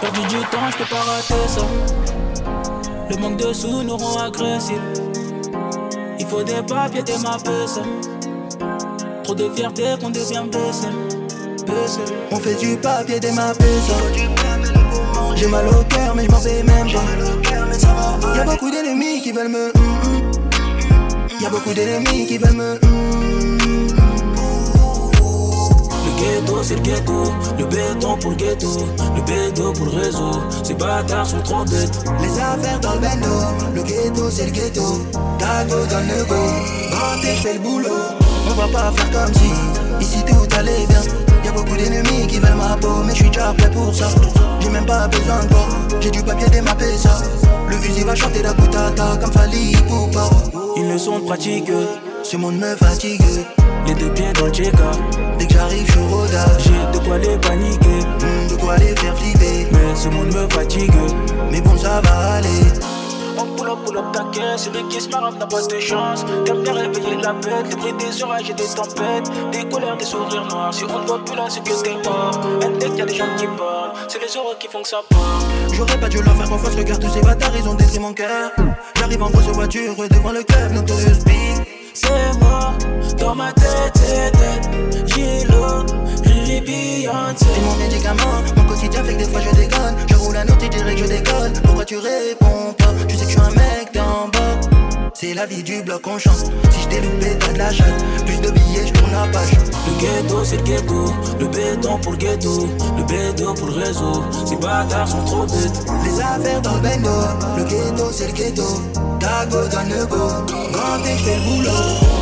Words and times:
Perdu 0.00 0.20
du 0.28 0.40
temps, 0.46 0.70
je 0.70 0.84
pas 0.84 0.96
rater 0.96 1.48
ça. 1.48 1.62
Le 3.10 3.16
manque 3.16 3.36
de 3.36 3.52
sous 3.52 3.82
nous 3.82 3.96
rend 3.96 4.20
agressifs. 4.20 4.76
Il 6.18 6.26
faut 6.26 6.42
des 6.42 6.62
papiers, 6.62 7.02
des 7.02 7.18
mappes, 7.18 7.48
ça. 7.66 7.82
Trop 9.24 9.34
de 9.34 9.50
fierté 9.50 9.84
qu'on 10.00 10.10
devient 10.10 10.44
baissé. 10.50 10.88
On 12.30 12.36
fait 12.36 12.54
du 12.54 12.76
papier, 12.76 13.20
des 13.20 13.32
mappes, 13.32 13.60
ça. 13.60 13.94
J'ai 15.34 15.46
mal 15.46 15.66
au 15.68 15.84
cœur, 15.84 16.14
mais 16.14 16.24
je 16.24 16.30
m'en 16.30 16.40
fais 16.40 16.62
même 16.62 16.90
pas. 16.92 17.04
Y'a 18.36 18.44
beaucoup 18.44 18.70
d'ennemis 18.70 18.79
qui 19.30 19.36
veulent 19.36 19.48
me. 19.48 19.68
Mm. 19.68 20.32
Y'a 21.40 21.50
beaucoup 21.50 21.72
d'ennemis 21.72 22.26
qui 22.26 22.38
veulent 22.38 22.56
me. 22.56 22.74
Mm, 22.74 23.58
ghetto, 26.18 26.62
c'est 26.62 26.74
le 26.74 26.80
ghetto. 26.80 27.24
Le 27.58 27.64
béton 27.66 28.16
pour 28.18 28.30
le 28.30 28.36
ghetto. 28.36 28.86
Le 29.14 29.22
béton 29.22 29.72
pour 29.72 29.86
le 29.86 29.92
réseau. 29.92 30.32
Ces 30.64 30.74
bâtards 30.74 31.26
sont 31.26 31.42
trop 31.42 31.64
bêtes. 31.64 31.98
Les 32.20 32.40
affaires 32.40 32.80
dans 32.80 32.94
le 32.94 33.00
bendo. 33.00 33.28
Le 33.74 33.82
ghetto, 33.82 34.30
c'est 34.30 34.46
le 34.46 34.52
ghetto. 34.52 35.06
Tago 35.38 35.86
dans 35.86 36.00
le 36.00 36.24
go. 36.24 36.34
Rentrez, 36.92 37.36
je 37.36 37.42
fais 37.42 37.54
le 37.54 37.60
boulot. 37.60 37.88
On 38.48 38.54
va 38.54 38.66
pas 38.68 38.92
faire 38.92 39.10
comme 39.12 39.34
si 39.34 40.04
ici 40.04 40.24
tout 40.26 40.56
allait 40.56 40.86
bien. 40.88 41.29
Beaucoup 41.70 41.82
d'ennemis 41.82 42.26
qui 42.26 42.40
veulent 42.40 42.56
ma 42.56 42.76
peau, 42.76 43.02
mais 43.06 43.12
je 43.12 43.18
suis 43.18 43.30
déjà 43.30 43.52
prêt 43.56 43.70
pour 43.70 43.94
ça. 43.94 44.08
J'ai 44.58 44.70
même 44.70 44.86
pas 44.86 45.06
besoin 45.06 45.44
de 45.44 45.48
toi. 45.48 45.68
J'ai 46.00 46.10
du 46.10 46.20
papier 46.20 46.48
démappé 46.48 46.96
ça. 46.96 47.18
Le 47.68 47.76
fusil 47.76 48.02
va 48.02 48.14
chanter 48.16 48.42
la 48.42 48.52
boutata 48.54 49.16
comme 49.20 49.32
Fali 49.32 49.76
Poupa. 49.86 50.28
Ils 50.76 50.88
ne 50.88 50.98
sont 50.98 51.20
pratiques. 51.20 51.70
Ce 52.24 52.36
monde 52.36 52.56
me 52.56 52.74
fatigue. 52.74 53.22
Les 53.86 53.94
deux 53.94 54.12
pieds 54.12 54.32
dans 54.32 54.46
le 54.46 54.52
check 54.52 54.74
Dès 55.38 55.46
que 55.46 55.52
j'arrive, 55.52 55.92
je 55.92 56.00
rodage. 56.00 56.64
J'ai 56.64 56.98
de 56.98 57.04
quoi 57.04 57.18
les 57.18 57.38
paniquer. 57.38 58.00
De 58.50 58.56
quoi 58.56 58.76
les 58.78 58.96
faire 58.96 59.16
flipper. 59.16 59.68
Mais 59.70 59.94
ce 59.94 60.08
monde 60.08 60.34
me 60.34 60.48
fatigue. 60.52 60.90
Mais 61.52 61.60
bon, 61.60 61.76
ça 61.76 62.00
va 62.00 62.32
aller. 62.34 62.89
On 63.90 63.92
pull 63.92 63.98
up, 63.98 64.12
pull 64.12 64.22
up 64.22 64.32
ta 64.32 64.58
celui 64.58 64.86
qui 64.88 65.00
se 65.00 65.08
marre 65.08 65.32
n'a 65.32 65.46
pas 65.46 65.66
de 65.66 65.80
chance. 65.80 66.24
T'aimes 66.44 66.62
bien 66.62 66.72
réveiller 66.74 67.16
la 67.22 67.32
bête, 67.32 67.70
le 67.70 67.76
bruit 67.76 67.92
des 67.94 68.22
orages 68.22 68.48
et 68.48 68.54
des 68.54 68.68
tempêtes, 68.68 69.30
des 69.50 69.68
colères, 69.68 69.96
des 69.96 70.04
sourires 70.04 70.46
noirs. 70.46 70.72
Si 70.72 70.84
on 70.84 71.00
ne 71.00 71.06
voit 71.06 71.24
plus 71.24 71.34
là, 71.34 71.46
c'est 71.48 71.60
que 71.60 71.82
t'es 71.82 72.08
mort. 72.08 72.30
Dès 72.78 72.86
qu'il 72.86 72.98
y 72.98 73.02
a 73.02 73.06
des 73.06 73.14
gens 73.14 73.36
qui 73.36 73.46
parlent, 73.46 73.92
c'est 74.06 74.20
les 74.20 74.36
heureux 74.36 74.54
qui 74.60 74.68
font 74.68 74.82
que 74.82 74.88
ça 74.88 75.00
part. 75.08 75.40
J'aurais 75.72 75.98
pas 75.98 76.08
dû 76.08 76.22
leur 76.22 76.36
faire 76.36 76.48
confiance, 76.48 76.76
regarde 76.76 77.02
tous 77.02 77.10
ces 77.10 77.20
bâtards, 77.20 77.56
ils 77.56 77.68
ont 77.68 77.74
détruit 77.74 77.98
mon 77.98 78.12
cœur. 78.12 78.52
J'arrive 78.96 79.22
en 79.22 79.30
grosse 79.30 79.48
voiture 79.48 79.94
devant 79.96 80.32
le 80.32 80.42
club, 80.44 80.72
Notorious 80.72 81.24
Big. 81.26 81.66
C'est 81.92 82.38
moi, 82.40 82.72
dans 83.18 83.34
ma 83.34 83.52
tête, 83.52 83.92
c'est 83.94 84.30
tête. 84.30 85.08
Gilo, 85.08 85.84
Riri 86.50 86.60
Beyoncé. 86.60 87.46
C'est 87.54 87.60
mon 87.62 87.76
médicament, 87.76 88.42
mon 88.56 88.64
quotidien 88.64 89.04
fait 89.04 89.14
que 89.14 89.18
des 89.18 89.24
fois 89.24 89.40
je 89.40 89.54
déconne. 89.54 89.94
Je 90.08 90.14
roule 90.16 90.36
un 90.36 90.44
autre, 90.44 90.58
tu 90.58 90.68
dirais 90.68 90.94
que 90.94 91.00
je 91.00 91.06
décolle. 91.06 91.52
Pourquoi 91.64 91.84
tu 91.84 91.96
réponds 91.96 92.74
pas? 92.76 92.92
Tu 93.08 93.16
sais 93.16 93.24
que 93.24 93.30
je 93.30 93.36
suis 93.36 93.40
un 93.40 93.50
mec 93.50 93.94
d'en 93.94 94.28
bas. 94.28 94.68
C'est 95.14 95.34
la 95.34 95.46
vie 95.46 95.62
du 95.62 95.82
bloc, 95.82 96.06
on 96.06 96.18
chance. 96.18 96.44
Si 96.70 96.82
je 96.82 96.88
t'ai 96.88 97.00
loupé, 97.00 97.36
t'as 97.38 97.52
de 97.52 97.58
la. 97.58 97.68
Plus 98.24 98.40
de 98.40 98.50
billets, 98.50 98.86
je 98.86 98.92
tourne 98.92 99.12
la 99.12 99.26
page. 99.28 99.50
Le 99.52 100.00
ghetto, 100.00 100.44
c'est 100.44 100.56
le 100.56 100.62
ghetto. 100.62 101.04
Le 101.38 101.46
béton 101.46 101.98
pour 101.98 102.12
le 102.12 102.18
ghetto. 102.18 102.68
Le 102.96 103.04
béton 103.04 103.54
pour 103.54 103.68
le 103.68 103.74
réseau. 103.74 104.24
Ces 104.46 104.56
bâtards 104.56 105.08
sont 105.08 105.24
trop 105.24 105.42
bêtes. 105.44 105.84
Les 106.04 106.20
affaires 106.20 106.62
dans 106.62 106.74
le 106.74 106.80
bendo. 106.80 107.10
Le 107.58 107.64
ghetto, 107.64 108.10
c'est 108.12 108.26
le 108.28 108.32
ghetto. 108.32 108.64
Dago 109.20 109.68
dans 109.68 109.88
le 109.88 110.06
go. 110.06 110.28
Je 111.04 111.24
fais 111.24 111.36
le 111.36 111.42
boulot. 111.42 111.70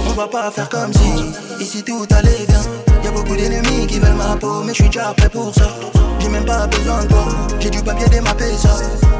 On 0.08 0.12
va 0.12 0.26
pas 0.26 0.50
faire 0.50 0.68
comme 0.68 0.92
si 0.92 1.62
ici 1.62 1.82
tout 1.82 2.06
allait 2.10 2.46
bien. 2.48 2.60
Y'a 3.08 3.14
beaucoup 3.14 3.36
d'ennemis 3.36 3.86
qui 3.86 3.98
veulent 3.98 4.18
ma 4.18 4.36
peau, 4.36 4.62
mais 4.62 4.74
je 4.74 4.82
suis 4.82 4.90
déjà 4.90 5.14
prêt 5.16 5.30
pour 5.30 5.54
ça. 5.54 5.74
J'ai 6.18 6.28
même 6.28 6.44
pas 6.44 6.66
besoin 6.66 7.02
de 7.04 7.08
toi. 7.08 7.24
J'ai 7.58 7.70
du 7.70 7.82
papier 7.82 8.06
démappé 8.06 8.44
ça. 8.54 8.76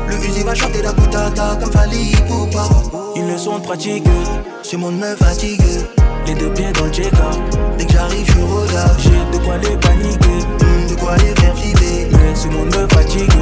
Le 0.06 0.16
fusil 0.16 0.42
va 0.42 0.54
chanter 0.54 0.82
la 0.82 0.92
boutata 0.92 1.56
comme 1.58 1.72
Fali 1.72 2.12
Poupa. 2.28 2.68
Ils 3.16 3.24
ne 3.24 3.38
sont 3.38 3.58
pratiques. 3.60 4.04
Ce 4.62 4.76
monde 4.76 4.98
me 4.98 5.16
fatigue. 5.16 5.62
Les 6.26 6.34
deux 6.34 6.52
pieds 6.52 6.70
dans 6.72 6.84
le 6.84 6.90
check 6.90 7.14
Dès 7.78 7.86
que 7.86 7.92
j'arrive, 7.94 8.30
je 8.30 8.42
rodage. 8.42 9.04
J'ai 9.04 9.38
de 9.38 9.42
quoi 9.42 9.56
les 9.56 9.76
paniquer. 9.78 10.44
Hmm, 10.60 10.90
de 10.90 10.94
quoi 11.00 11.16
les 11.16 11.34
faire 11.40 11.56
flipper. 11.56 12.08
Mais 12.12 12.34
ce 12.34 12.48
monde 12.48 12.66
me 12.66 12.86
fatigue. 12.94 13.32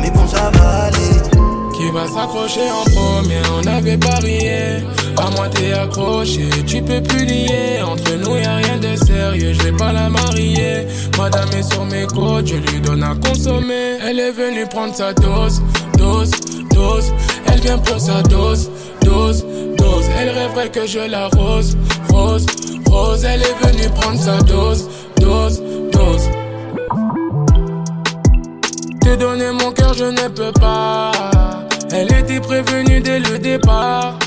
Mais 0.00 0.12
bon, 0.12 0.28
ça 0.28 0.48
va 0.54 0.84
aller. 0.84 1.37
Qui 1.78 1.92
va 1.92 2.08
s'accrocher 2.08 2.68
en 2.72 2.90
premier, 2.90 3.40
on 3.56 3.64
avait 3.68 3.96
parié. 3.96 4.82
À 5.16 5.30
moi 5.30 5.48
t'es 5.48 5.72
accroché, 5.72 6.48
tu 6.66 6.82
peux 6.82 7.00
plus 7.00 7.24
lier. 7.24 7.80
Entre 7.86 8.14
nous 8.16 8.34
y 8.36 8.44
a 8.44 8.56
rien 8.56 8.78
de 8.78 8.96
sérieux, 8.96 9.52
je 9.52 9.62
vais 9.62 9.76
pas 9.76 9.92
la 9.92 10.08
marier. 10.08 10.88
Madame 11.16 11.48
est 11.56 11.62
sur 11.72 11.84
mes 11.84 12.04
côtes, 12.06 12.48
je 12.48 12.56
lui 12.56 12.80
donne 12.80 13.04
à 13.04 13.14
consommer. 13.14 13.98
Elle 14.04 14.18
est 14.18 14.32
venue 14.32 14.66
prendre 14.66 14.92
sa 14.92 15.12
dose, 15.12 15.62
dose, 15.96 16.32
dose. 16.74 17.12
Elle 17.46 17.60
vient 17.60 17.78
pour 17.78 18.00
sa 18.00 18.24
dose, 18.24 18.70
dose, 19.02 19.46
dose. 19.76 20.04
Elle 20.18 20.30
rêverait 20.30 20.70
que 20.70 20.84
je 20.84 21.08
la 21.08 21.28
rose, 21.28 21.76
rose, 22.10 22.46
rose. 22.90 23.24
Elle 23.24 23.42
est 23.42 23.66
venue 23.68 23.88
prendre 23.90 24.18
sa 24.18 24.38
dose, 24.38 24.88
dose, 25.20 25.62
dose. 25.92 26.28
Te 29.00 29.14
donner 29.14 29.52
mon 29.52 29.70
cœur, 29.70 29.94
je 29.94 30.06
ne 30.06 30.26
peux 30.26 30.52
pas. 30.60 31.12
Elle 31.90 32.12
était 32.12 32.40
prévenue 32.40 33.00
dès 33.00 33.18
le 33.20 33.38
départ. 33.38 34.18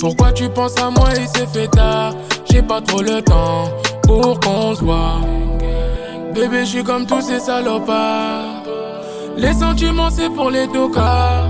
Pourquoi 0.00 0.32
tu 0.32 0.48
penses 0.48 0.76
à 0.80 0.90
moi, 0.90 1.10
il 1.16 1.28
s'est 1.28 1.46
fait 1.46 1.68
tard? 1.68 2.14
J'ai 2.50 2.62
pas 2.62 2.80
trop 2.80 3.02
le 3.02 3.22
temps 3.22 3.70
pour 4.02 4.40
qu'on 4.40 4.74
se 4.74 4.82
voit. 4.82 5.20
Bébé, 6.34 6.60
je 6.60 6.70
suis 6.70 6.84
comme 6.84 7.06
tous 7.06 7.20
ces 7.20 7.38
salopards. 7.38 8.64
Les 9.36 9.52
sentiments, 9.52 10.10
c'est 10.10 10.30
pour 10.30 10.50
les 10.50 10.66
cas 10.94 11.44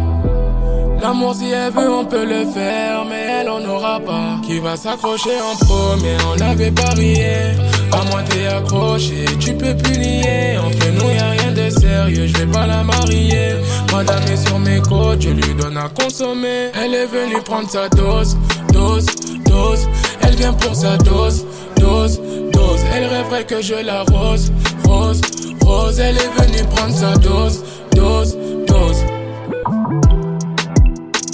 L'amour, 1.03 1.35
si 1.35 1.51
elle 1.51 1.73
veut, 1.73 1.91
on 1.91 2.05
peut 2.05 2.27
le 2.27 2.45
faire, 2.45 3.05
mais 3.09 3.41
elle 3.41 3.49
en 3.49 3.65
aura 3.65 3.99
pas. 4.01 4.39
Qui 4.47 4.59
va 4.59 4.77
s'accrocher 4.77 5.41
en 5.41 5.57
premier, 5.65 6.17
on 6.29 6.41
avait 6.43 6.71
parié. 6.71 7.55
À 7.93 8.05
moi, 8.11 8.23
t'es 8.29 8.47
accroché, 8.47 9.25
tu 9.39 9.55
peux 9.55 9.77
plus 9.77 9.99
nier. 9.99 10.59
Entre 10.59 10.91
nous, 10.93 11.11
y 11.11 11.19
a 11.19 11.31
rien 11.31 11.53
de 11.53 11.71
sérieux, 11.71 12.27
je 12.27 12.37
vais 12.39 12.47
pas 12.47 12.67
la 12.67 12.83
marier. 12.85 13.57
Madame 13.93 14.23
est 14.33 14.47
sur 14.47 14.59
mes 14.59 14.81
côtes, 14.81 15.21
je 15.21 15.31
lui 15.31 15.55
donne 15.55 15.77
à 15.77 15.89
consommer. 15.89 16.71
Elle 16.75 16.95
est 16.95 17.07
venue 17.07 17.41
prendre 17.45 17.69
sa 17.69 17.89
dose, 17.89 18.37
dose, 18.73 19.07
dose. 19.47 19.89
Elle 20.23 20.37
vient 20.37 20.53
pour 20.53 20.75
sa 20.75 20.97
dose, 20.99 21.45
dose, 21.77 22.21
dose. 22.53 22.81
Elle 22.95 23.07
rêverait 23.07 23.45
que 23.45 23.61
je 23.61 23.75
la 23.75 24.03
rose, 24.05 24.53
rose, 24.87 25.21
rose. 25.63 25.99
Elle 25.99 26.17
est 26.17 26.43
venue 26.43 26.69
prendre 26.75 26.95
sa 26.95 27.15
dose, 27.17 27.65
dose, 27.95 28.37
dose. 28.67 29.05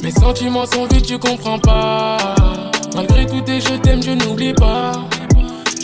Mes 0.02 0.10
sentiments 0.10 0.66
sont 0.66 0.86
vides, 0.86 1.04
tu 1.04 1.18
comprends 1.18 1.58
pas. 1.58 2.16
Malgré 2.94 3.26
tout 3.26 3.40
tes 3.42 3.60
je 3.60 3.74
t'aime, 3.82 4.02
je 4.02 4.12
n'oublie 4.12 4.54
pas. 4.54 4.92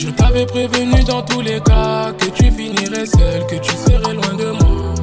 Je 0.04 0.10
t'avais 0.10 0.46
prévenu 0.46 1.04
dans 1.04 1.22
tous 1.22 1.42
les 1.42 1.60
cas 1.60 2.10
que 2.18 2.26
tu 2.30 2.50
finirais 2.50 3.06
seul, 3.06 3.46
que 3.48 3.54
tu 3.54 3.70
serais 3.70 4.14
loin 4.14 4.34
de 4.34 4.46
moi. 4.46 4.94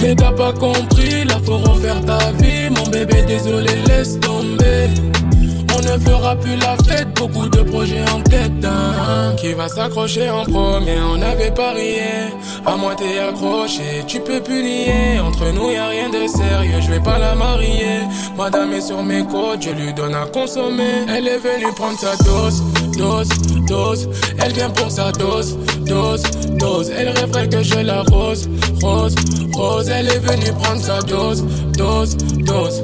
Mais 0.00 0.14
t'as 0.14 0.30
pas 0.30 0.52
compris, 0.52 1.24
là 1.24 1.34
faut 1.44 1.58
refaire 1.58 2.00
ta 2.04 2.30
vie. 2.40 2.70
Mon 2.70 2.88
bébé, 2.90 3.22
désolé, 3.26 3.74
laisse 3.88 4.20
tomber. 4.20 4.90
On 5.76 5.78
ne 5.80 5.98
fera 5.98 6.36
plus 6.36 6.56
la 6.56 6.76
fête, 6.84 7.08
beaucoup 7.14 7.48
de 7.48 7.62
projets 7.62 8.04
en 8.10 8.20
tête. 8.20 8.52
Qui 9.36 9.52
va 9.52 9.68
s'accrocher 9.68 10.30
en 10.30 10.44
premier 10.44 10.98
On 11.12 11.20
avait 11.20 11.50
parié, 11.50 12.30
à 12.64 12.76
moi 12.76 12.94
t'es 12.94 13.18
accroché. 13.18 14.04
Tu 14.06 14.20
peux 14.20 14.40
plus 14.40 14.62
nier, 14.62 15.18
entre 15.20 15.52
nous 15.52 15.70
y 15.70 15.76
a 15.76 15.88
rien 15.88 16.08
de 16.08 16.26
sérieux. 16.26 16.80
Je 16.80 16.90
vais 16.90 17.00
pas 17.00 17.18
la 17.18 17.34
marier. 17.34 18.00
Madame 18.36 18.72
est 18.72 18.80
sur 18.80 19.02
mes 19.02 19.24
côtes, 19.24 19.62
je 19.62 19.70
lui 19.70 19.92
donne 19.92 20.14
à 20.14 20.26
consommer. 20.26 21.06
Elle 21.08 21.28
est 21.28 21.38
venue 21.38 21.72
prendre 21.74 21.98
sa 21.98 22.16
dose, 22.24 22.62
dose, 22.96 23.28
dose. 23.66 24.08
Elle 24.40 24.52
vient 24.52 24.70
pour 24.70 24.90
sa 24.90 25.12
dose, 25.12 25.58
dose, 25.80 26.22
dose. 26.58 26.90
Elle 26.96 27.08
rêverait 27.10 27.48
que 27.48 27.62
je 27.62 27.80
la 27.80 28.02
rose, 28.02 28.48
rose, 28.82 29.14
rose. 29.52 29.88
Elle 29.88 30.08
est 30.08 30.18
venue 30.18 30.52
prendre 30.52 30.82
sa 30.82 31.00
dose, 31.02 31.44
dose, 31.76 32.16
dose. 32.16 32.82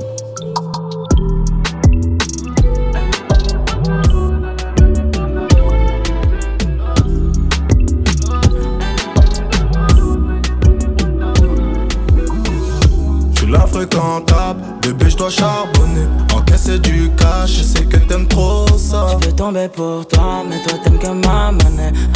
Fréquentable. 13.80 14.60
Bébé, 14.82 15.08
je 15.08 15.16
dois 15.16 15.30
charbonner, 15.30 16.06
encaisser 16.34 16.78
du 16.78 17.10
cash. 17.16 17.58
Je 17.58 17.62
sais 17.62 17.84
que 17.84 17.96
t'aimes 17.96 18.28
trop 18.28 18.66
ça. 18.76 19.16
Tomber 19.40 19.68
pour 19.68 20.06
toi, 20.06 20.44
mais 20.46 20.60
toi 20.60 20.78
t'aimes 20.84 20.98
que 20.98 21.26
ma. 21.26 21.50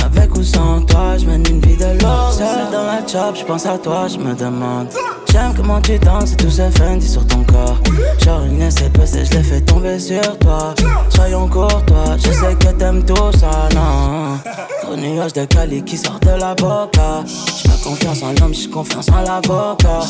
Avec 0.04 0.36
ou 0.36 0.42
sans 0.42 0.82
toi, 0.82 1.16
je 1.16 1.24
mène 1.24 1.42
une 1.48 1.58
vie 1.58 1.74
de 1.74 1.98
l'or. 2.02 2.30
Seul 2.30 2.70
dans 2.70 2.84
la 2.84 2.98
chop, 3.06 3.34
je 3.34 3.44
pense 3.46 3.64
à 3.64 3.78
toi, 3.78 4.08
je 4.08 4.18
me 4.18 4.34
demande. 4.34 4.88
J'aime 5.32 5.54
comment 5.56 5.80
tu 5.80 5.98
danses 5.98 6.34
et 6.34 6.36
tout 6.36 6.50
ce 6.50 6.68
Fendi 6.68 7.08
sur 7.08 7.26
ton 7.26 7.42
corps. 7.44 7.78
Genre 8.22 8.44
une 8.44 8.70
SPC, 8.70 9.24
je 9.24 9.38
l'ai 9.38 9.42
fait 9.42 9.62
tomber 9.62 9.98
sur 9.98 10.38
toi. 10.38 10.74
Soyons 11.08 11.48
courtois, 11.48 12.18
je 12.18 12.30
sais 12.30 12.54
que 12.56 12.68
t'aimes 12.76 13.02
tout 13.06 13.32
ça, 13.40 13.70
non. 13.74 14.38
Gros 14.84 14.96
nuage 14.96 15.32
de 15.32 15.46
Cali 15.46 15.82
qui 15.82 15.96
sort 15.96 16.20
de 16.20 16.38
la 16.38 16.54
boca. 16.54 17.24
J'fais 17.26 17.82
confiance 17.82 18.22
en 18.22 18.34
l'homme, 18.38 18.52
j'ai 18.52 18.68
confiance 18.68 19.08
en 19.08 19.22
l'avocat. 19.22 20.00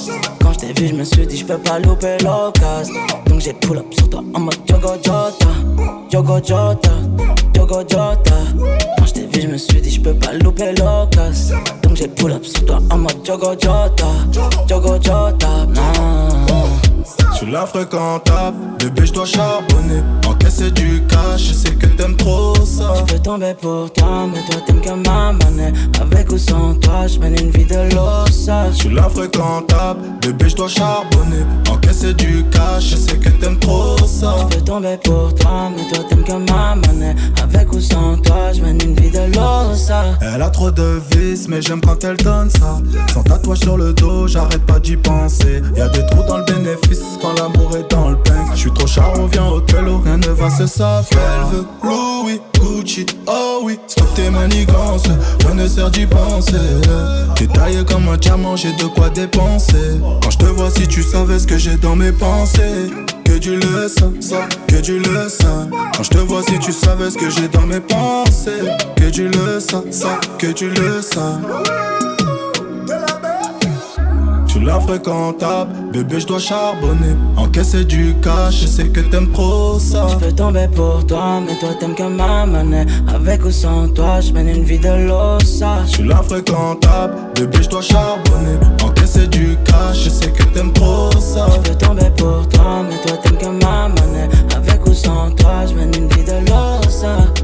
Quand 0.42 0.52
je 0.52 0.58
t'ai 0.58 0.72
vu, 0.72 0.88
je 0.88 0.94
me 0.94 1.04
suis 1.04 1.28
dit, 1.28 1.36
je 1.36 1.44
peux 1.44 1.58
pas 1.58 1.78
louper 1.78 2.16
l'occasion. 2.24 2.94
Donc 3.26 3.38
j'ai 3.38 3.52
pull 3.52 3.78
up 3.78 3.86
sur 3.92 4.10
toi 4.10 4.24
en 4.34 4.40
mode 4.40 4.56
Yogo 4.68 4.94
Jota. 4.96 5.46
Yogo 6.12 6.36
Jota, 6.36 6.90
Yogo 7.56 7.80
Jota. 7.80 8.36
Quand 8.98 9.06
je 9.06 9.12
t'ai 9.12 9.26
vu, 9.26 9.40
je 9.42 9.48
me 9.48 9.56
suis 9.56 9.80
dit, 9.80 9.90
je 9.90 10.00
peux 10.00 10.14
pas 10.14 10.32
louper 10.32 10.72
l'occasion. 10.78 11.58
Donc 11.82 11.96
j'ai 11.96 12.08
pull 12.08 12.32
up 12.32 12.44
sur 12.44 12.64
toi 12.66 12.78
en 12.90 12.98
mode 12.98 13.26
Yogo 13.26 13.52
Jota. 13.52 14.06
Yogo 14.68 14.94
Jota, 15.02 15.66
non. 15.74 16.33
Je 17.32 17.36
suis 17.36 17.50
la 17.50 17.66
fréquentable, 17.66 18.56
bébé 18.78 19.06
je 19.06 19.12
dois 19.12 19.26
charbonner. 19.26 20.02
Encaisser 20.26 20.70
du 20.70 21.02
cash, 21.06 21.48
je 21.48 21.52
sais 21.52 21.74
que 21.74 21.86
t'aimes 21.86 22.16
trop 22.16 22.54
ça. 22.64 22.94
Je 22.96 23.12
peux 23.14 23.20
tomber 23.20 23.54
pour 23.60 23.92
toi, 23.92 24.26
mais 24.32 24.40
toi 24.50 24.60
t'aimes 24.66 24.80
que 24.80 25.08
ma 25.08 25.32
monnaie. 25.32 25.72
Avec 26.00 26.32
ou 26.32 26.38
sans 26.38 26.74
toi, 26.74 27.06
je 27.06 27.18
mène 27.18 27.38
une 27.38 27.50
vie 27.50 27.66
de 27.66 27.94
l'ossa 27.94 28.70
Je 28.70 28.76
suis 28.76 28.94
la 28.94 29.08
fréquentable, 29.08 30.00
bébé 30.22 30.48
je 30.48 30.56
dois 30.56 30.68
charbonner. 30.68 31.44
Encaisser 31.70 32.14
du 32.14 32.44
cash, 32.50 32.90
je 32.90 32.96
sais 32.96 33.16
que 33.18 33.28
t'aimes 33.28 33.58
trop 33.58 33.98
ça. 34.06 34.36
Je 34.40 34.56
peux 34.56 34.64
tomber 34.64 34.96
pour 35.04 35.34
toi, 35.34 35.70
mais 35.76 35.86
toi 35.92 36.04
t'aimes 36.08 36.24
que 36.24 36.50
ma 36.50 36.76
monnaie. 36.76 37.16
Avec 37.42 37.72
ou 37.72 37.80
sans 37.80 38.16
toi, 38.18 38.52
je 38.52 38.62
mène 38.62 38.80
une 38.80 38.94
vie 38.94 39.10
de 39.10 39.34
l'ossa 39.34 40.04
Elle 40.22 40.40
a 40.40 40.48
trop 40.48 40.70
de 40.70 41.00
vices, 41.12 41.48
mais 41.48 41.60
j'aime 41.60 41.80
quand 41.82 42.02
elle 42.04 42.16
donne 42.16 42.48
ça. 42.48 42.78
Sans 43.12 43.22
tatouage 43.22 43.58
sur 43.58 43.76
le 43.76 43.92
dos, 43.92 44.26
j'arrête 44.26 44.64
pas 44.64 44.78
d'y 44.78 44.96
penser. 44.96 45.62
Y'a 45.76 45.88
des 45.88 46.06
trous 46.06 46.22
dans 46.26 46.38
le 46.38 46.44
bénéfice 46.44 46.93
quand 47.20 47.32
l'amour 47.34 47.76
est 47.76 47.90
dans 47.90 48.10
le 48.10 48.16
pain. 48.16 48.44
Je 48.52 48.60
suis 48.60 48.72
trop 48.72 48.86
charo, 48.86 49.26
viens 49.26 49.46
au 49.46 49.60
télo, 49.60 50.00
rien 50.04 50.16
ne 50.16 50.28
va 50.28 50.50
se 50.50 50.66
savoir. 50.66 51.04
Elle 51.12 51.56
veut 51.56 51.66
Louis, 51.82 52.40
Gucci, 52.60 53.06
oh 53.26 53.60
oui, 53.64 53.78
stop 53.86 54.14
tes 54.14 54.30
manigances, 54.30 55.04
rien 55.44 55.54
ne 55.54 55.66
sert 55.66 55.90
d'y 55.90 56.06
penser. 56.06 56.52
T'es 57.36 57.46
taillé 57.46 57.84
comme 57.84 58.08
un 58.08 58.16
diamant, 58.16 58.56
j'ai 58.56 58.72
de 58.72 58.84
quoi 58.84 59.10
dépenser. 59.10 60.00
Quand 60.22 60.30
je 60.30 60.38
te 60.38 60.46
vois, 60.46 60.70
si 60.70 60.86
tu 60.86 61.02
savais 61.02 61.38
ce 61.38 61.46
que 61.46 61.58
j'ai 61.58 61.76
dans 61.76 61.96
mes 61.96 62.12
pensées. 62.12 62.90
Que 63.24 63.38
tu 63.38 63.56
le 63.56 63.88
ça, 63.88 64.06
que 64.68 64.76
tu 64.76 64.98
le 64.98 65.28
sens. 65.28 65.68
Quand 65.96 66.02
je 66.02 66.10
te 66.10 66.18
vois, 66.18 66.42
si 66.42 66.58
tu 66.60 66.72
savais 66.72 67.10
ce 67.10 67.16
que 67.16 67.30
j'ai 67.30 67.48
dans 67.48 67.66
mes 67.66 67.80
pensées. 67.80 68.62
Que 68.96 69.10
tu 69.10 69.28
le 69.28 69.58
ça, 69.60 69.82
que 70.38 70.52
tu 70.52 70.70
le 70.70 71.02
sens 74.64 74.66
la 74.66 74.80
fréquentable, 74.80 75.72
bébé 75.92 76.20
je 76.20 76.26
dois 76.26 76.38
charbonner. 76.38 77.14
Encaisser 77.36 77.84
du 77.84 78.14
cash, 78.22 78.62
je 78.62 78.66
sais 78.66 78.88
que 78.88 79.00
t'aimes 79.00 79.30
trop 79.32 79.78
ça. 79.78 80.06
Je 80.08 80.26
peux 80.26 80.32
tomber 80.32 80.68
pour 80.74 81.06
toi, 81.06 81.40
mais 81.46 81.56
toi 81.58 81.70
t'aimes 81.78 81.94
que 81.94 82.02
ma 82.04 82.46
monnaie. 82.46 82.86
Avec 83.14 83.44
ou 83.44 83.50
sans 83.50 83.88
toi, 83.88 84.20
je 84.20 84.32
mène 84.32 84.48
une 84.48 84.64
vie 84.64 84.78
de 84.78 85.08
l'ossa 85.08 85.82
Je 85.86 85.92
suis 85.92 86.08
la 86.08 86.22
fréquentable, 86.22 87.14
bébé 87.34 87.58
je 87.62 87.68
dois 87.68 87.82
charbonner. 87.82 88.58
Encaisser 88.82 89.26
du 89.26 89.56
cash, 89.64 90.04
je 90.04 90.10
sais 90.10 90.30
que 90.30 90.44
t'aimes 90.44 90.72
trop 90.72 91.10
ça. 91.12 91.46
Je 91.54 91.70
peux 91.70 91.76
tomber 91.76 92.10
pour 92.16 92.48
toi, 92.48 92.82
mais 92.88 92.96
toi 93.06 93.18
t'aimes 93.22 93.38
que 93.38 93.64
ma 93.64 93.88
monnaie. 93.88 94.28
Avec 94.56 94.86
ou 94.86 94.94
sans 94.94 95.30
toi, 95.32 95.66
je 95.68 95.74
mène 95.74 95.94
une 95.94 96.08
vie 96.08 96.24
de 96.24 96.50
l'ossa 96.50 97.43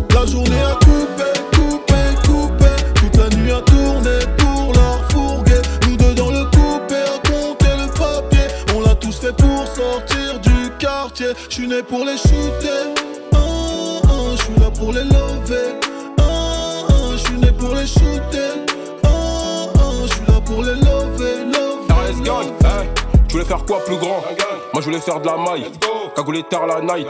Je 11.21 11.35
suis 11.51 11.69
né 11.69 11.83
pour 11.83 12.03
les 12.07 12.17
shooter 12.17 12.95
ah, 13.35 14.01
ah, 14.05 14.09
Je 14.37 14.43
suis 14.43 14.55
là 14.59 14.71
pour 14.71 14.91
les 14.91 15.05
lever 15.05 15.79
ah, 16.19 16.87
ah, 16.89 16.93
Je 17.13 17.19
suis 17.19 17.37
né 17.37 17.53
pour 17.53 17.75
les 17.75 17.87
shooter 17.87 18.65
ah, 19.05 19.67
ah, 19.75 19.91
Je 20.07 20.15
suis 20.15 20.27
là 20.27 20.41
pour 20.41 20.63
les 20.63 20.77
lever, 20.77 21.45
lever, 21.45 21.93
RS 21.93 23.00
Tu 23.31 23.35
voulais 23.35 23.47
faire 23.47 23.65
quoi 23.65 23.79
plus 23.85 23.97
grand 23.97 24.25
Moi 24.73 24.81
je 24.81 24.87
voulais 24.87 24.99
faire 24.99 25.21
de 25.21 25.27
la 25.27 25.37
maille. 25.37 25.71
Cagoulé 26.17 26.43
tard 26.43 26.67
la 26.67 26.81
night. 26.81 27.06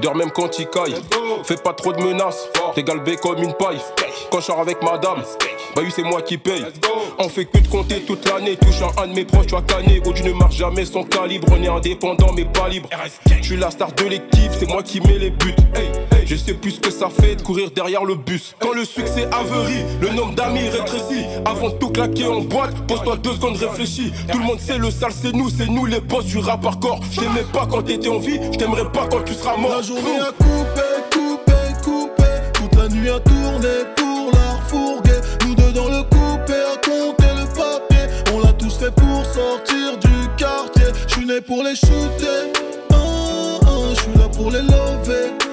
Dors 0.00 0.14
même 0.14 0.30
quand 0.30 0.56
il 0.60 0.68
caille. 0.68 0.94
Fais 1.42 1.56
pas 1.56 1.72
trop 1.72 1.92
de 1.92 2.00
menaces. 2.00 2.48
T'es 2.76 2.84
galbé 2.84 3.16
comme 3.16 3.42
une 3.42 3.54
paille. 3.54 3.80
Quand 4.30 4.38
je 4.38 4.44
sors 4.44 4.60
avec 4.60 4.80
madame. 4.84 5.24
Bah 5.74 5.82
oui 5.82 5.92
c'est 5.92 6.04
moi 6.04 6.22
qui 6.22 6.38
paye. 6.38 6.64
On 7.18 7.28
fait 7.28 7.46
que 7.46 7.58
de 7.58 7.66
compter 7.66 8.02
toute 8.02 8.24
l'année. 8.30 8.56
Touchant 8.56 8.92
un 9.02 9.08
de 9.08 9.14
mes 9.14 9.24
proches 9.24 9.48
tu 9.48 9.56
as 9.56 9.62
canné 9.62 10.00
Où 10.06 10.12
tu 10.12 10.22
ne 10.22 10.32
marches 10.32 10.54
jamais 10.54 10.84
son 10.84 11.02
calibre. 11.02 11.48
On 11.50 11.60
est 11.60 11.66
indépendant 11.66 12.32
mais 12.32 12.44
pas 12.44 12.68
libre. 12.68 12.88
Je 13.26 13.42
suis 13.42 13.56
la 13.56 13.72
star 13.72 13.90
de 13.94 14.04
l'équipe 14.04 14.52
C'est 14.56 14.68
moi 14.68 14.84
qui 14.84 15.00
mets 15.00 15.18
les 15.18 15.30
buts. 15.30 15.56
Je 16.26 16.36
sais 16.36 16.54
plus 16.54 16.72
ce 16.72 16.80
que 16.80 16.90
ça 16.90 17.08
fait 17.10 17.36
de 17.36 17.42
courir 17.42 17.70
derrière 17.70 18.04
le 18.04 18.14
bus. 18.14 18.54
Quand 18.58 18.72
le 18.72 18.84
succès 18.84 19.28
averie, 19.30 19.84
le 20.00 20.08
nombre 20.10 20.34
d'amis 20.34 20.68
rétrécit. 20.68 21.26
Avant 21.44 21.68
de 21.68 21.74
tout 21.74 21.90
claquer 21.90 22.26
en 22.26 22.40
boîte, 22.40 22.74
pose-toi 22.86 23.16
deux 23.16 23.32
secondes, 23.32 23.56
réfléchis. 23.56 24.10
Tout 24.32 24.38
le 24.38 24.44
monde 24.44 24.58
sait, 24.58 24.78
le 24.78 24.90
sale 24.90 25.12
c'est 25.12 25.32
nous, 25.32 25.50
c'est 25.50 25.63
nous 25.68 25.86
les 25.86 26.00
boss 26.00 26.24
du 26.26 26.38
rap 26.38 26.64
hardcore. 26.64 27.00
Je 27.10 27.20
t'aimais 27.20 27.44
pas 27.52 27.66
quand 27.70 27.82
t'étais 27.82 28.08
en 28.08 28.18
vie, 28.18 28.38
je 28.52 28.58
t'aimerais 28.58 28.90
pas 28.90 29.06
quand 29.10 29.22
tu 29.24 29.34
seras 29.34 29.56
mort. 29.56 29.76
La 29.76 29.82
journée 29.82 30.18
a 30.20 30.32
coupé, 30.32 30.82
coupé, 31.12 31.52
coupé. 31.82 32.24
Toute 32.54 32.74
la 32.76 32.88
nuit 32.88 33.08
a 33.10 33.20
tourné 33.20 33.68
pour 33.96 34.30
la 34.32 34.56
refourguer. 34.56 35.20
Nous 35.46 35.54
deux 35.54 35.72
le 35.72 36.02
coupé 36.04 36.54
à 36.54 36.76
compter 36.76 37.32
le 37.36 37.46
papier. 37.54 38.32
On 38.34 38.40
l'a 38.40 38.52
tous 38.52 38.76
fait 38.76 38.94
pour 38.94 39.24
sortir 39.24 39.98
du 40.00 40.28
quartier. 40.36 40.86
Je 41.06 41.14
suis 41.14 41.26
né 41.26 41.40
pour 41.40 41.62
les 41.62 41.76
shooter. 41.76 42.52
Ah, 42.90 42.96
ah, 43.62 43.68
Je 43.94 44.00
suis 44.00 44.18
là 44.18 44.28
pour 44.28 44.50
les 44.50 44.62
lever. 44.62 45.43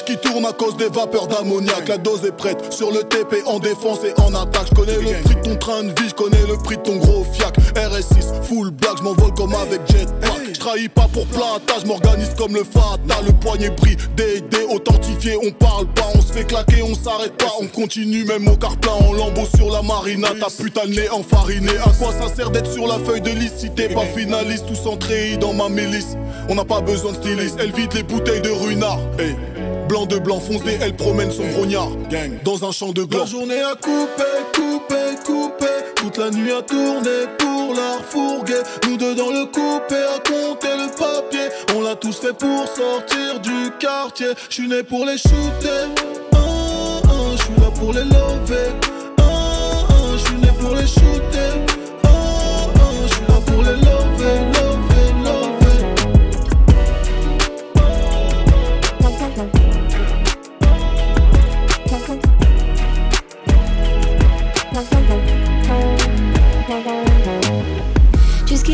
Qui 0.00 0.16
tourne 0.16 0.46
à 0.46 0.52
cause 0.52 0.76
des 0.76 0.88
vapeurs 0.88 1.26
d'ammoniac. 1.26 1.88
La 1.88 1.98
dose 1.98 2.24
est 2.24 2.34
prête 2.34 2.72
sur 2.72 2.90
le 2.90 3.02
TP 3.02 3.42
en 3.46 3.58
défense 3.58 3.98
et 4.04 4.18
en 4.20 4.34
attaque. 4.34 4.68
Je 4.70 4.74
connais 4.74 4.96
le 4.96 5.22
prix 5.22 5.34
de 5.34 5.40
ton 5.42 5.56
train 5.56 5.82
de 5.82 5.88
vie, 6.00 6.08
je 6.08 6.14
connais 6.14 6.46
le 6.48 6.56
prix 6.56 6.76
de 6.78 6.82
ton 6.82 6.96
gros 6.96 7.26
fiac. 7.32 7.54
RS6, 7.74 8.42
full 8.42 8.70
black, 8.70 8.98
je 8.98 9.02
m'envole 9.02 9.34
comme 9.34 9.54
avec 9.54 9.80
jetpack. 9.86 10.54
Je 10.54 10.58
trahis 10.58 10.88
pas 10.88 11.08
pour 11.12 11.26
plata, 11.26 11.74
je 11.82 11.86
m'organise 11.86 12.32
comme 12.38 12.54
le 12.54 12.64
Fata. 12.64 13.20
Le 13.26 13.32
poignet 13.32 13.70
brille, 13.70 13.96
DD 14.16 14.64
authentifié, 14.70 15.36
on 15.44 15.50
parle 15.50 15.86
pas, 15.88 16.06
on 16.14 16.20
se 16.20 16.32
fait 16.32 16.44
claquer, 16.44 16.82
on 16.82 16.94
s'arrête 16.94 17.36
pas. 17.36 17.52
On 17.60 17.66
continue 17.66 18.24
même 18.24 18.48
au 18.48 18.56
car 18.56 18.76
plein 18.78 18.92
en 18.92 19.12
lambeau 19.12 19.46
sur 19.54 19.70
la 19.70 19.82
marina. 19.82 20.28
Ta 20.40 20.46
putain 20.46 20.86
de 20.86 20.94
nez 20.94 21.10
enfariné. 21.10 21.72
À 21.84 21.90
quoi 21.98 22.12
ça 22.12 22.34
sert 22.34 22.50
d'être 22.50 22.70
sur 22.72 22.86
la 22.86 22.98
feuille 22.98 23.20
de 23.20 23.30
liste 23.30 23.58
si 23.58 23.70
t'es 23.70 23.88
pas 23.88 24.06
finaliste 24.16 24.64
ou 24.70 24.74
centré 24.74 25.36
dans 25.36 25.52
ma 25.52 25.68
milice? 25.68 26.16
On 26.48 26.54
n'a 26.54 26.64
pas 26.64 26.80
besoin 26.80 27.12
de 27.12 27.16
styliste, 27.16 27.56
elle 27.60 27.72
vide 27.72 27.92
les 27.92 28.02
bouteilles 28.02 28.40
de 28.40 28.50
runard. 28.50 29.00
Blanc 29.92 30.06
de 30.06 30.16
blanc 30.16 30.40
foncé, 30.40 30.78
elle 30.80 30.96
promène 30.96 31.30
son 31.30 31.46
grognard. 31.48 31.90
Dans 32.44 32.66
un 32.66 32.72
champ 32.72 32.92
de 32.92 33.02
gland. 33.02 33.18
La 33.18 33.26
journée 33.26 33.60
a 33.60 33.74
coupé, 33.74 34.24
coupé, 34.54 35.22
coupé. 35.22 35.66
Toute 35.96 36.16
la 36.16 36.30
nuit 36.30 36.50
a 36.50 36.62
tourné 36.62 37.26
pour 37.38 37.74
la 37.74 37.98
refourguer. 37.98 38.62
Nous 38.88 38.96
deux 38.96 39.14
dans 39.14 39.28
le 39.28 39.44
coupé 39.44 39.96
à 39.96 40.18
compter 40.26 40.78
le 40.78 40.88
papier. 40.96 41.48
On 41.76 41.82
l'a 41.82 41.94
tous 41.94 42.18
fait 42.18 42.32
pour 42.32 42.66
sortir 42.68 43.38
du 43.42 43.70
quartier. 43.78 44.28
Je 44.48 44.54
suis 44.54 44.66
né 44.66 44.82
pour 44.82 45.04
les 45.04 45.18
shooter. 45.18 45.92
Ah, 46.32 46.38
ah, 47.04 47.10
Je 47.36 47.42
suis 47.42 47.60
là 47.60 47.70
pour 47.78 47.92
les 47.92 48.04
lever. 48.04 48.72
Ah, 49.18 49.22
ah, 49.90 49.92
Je 50.16 50.24
suis 50.24 50.36
né 50.36 50.48
pour 50.58 50.74
les 50.74 50.86
shooter. 50.86 51.71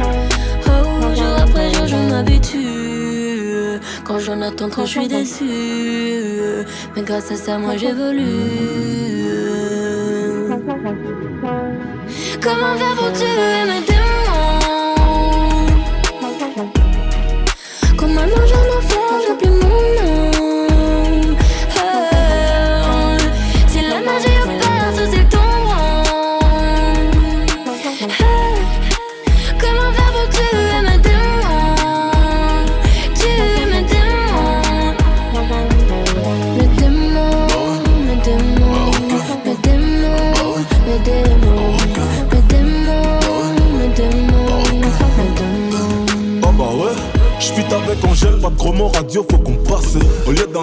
Oh, 0.00 1.14
jour 1.14 1.34
après 1.42 1.72
jour, 1.74 1.86
je 1.86 1.96
m'habitue. 1.96 3.80
Quand 4.04 4.18
j'en 4.18 4.40
attends 4.42 4.68
trop, 4.68 4.84
je 4.84 4.90
suis 4.90 5.08
déçu. 5.08 5.44
Mais 6.96 7.02
grâce 7.02 7.30
à 7.30 7.36
ça, 7.36 7.58
moi 7.58 7.76
j'évolue. 7.76 8.24
Comment 12.42 12.74
faire 12.80 12.96
pour 12.96 13.12
tuer 13.12 13.64
mes 13.70 13.82
démons? 13.86 14.10
Comme 17.96 18.16
un 18.18 18.24
ange 18.24 18.52
en 18.52 18.64
j'oublie 19.26 19.50
mon 19.50 19.78
nom 19.96 20.09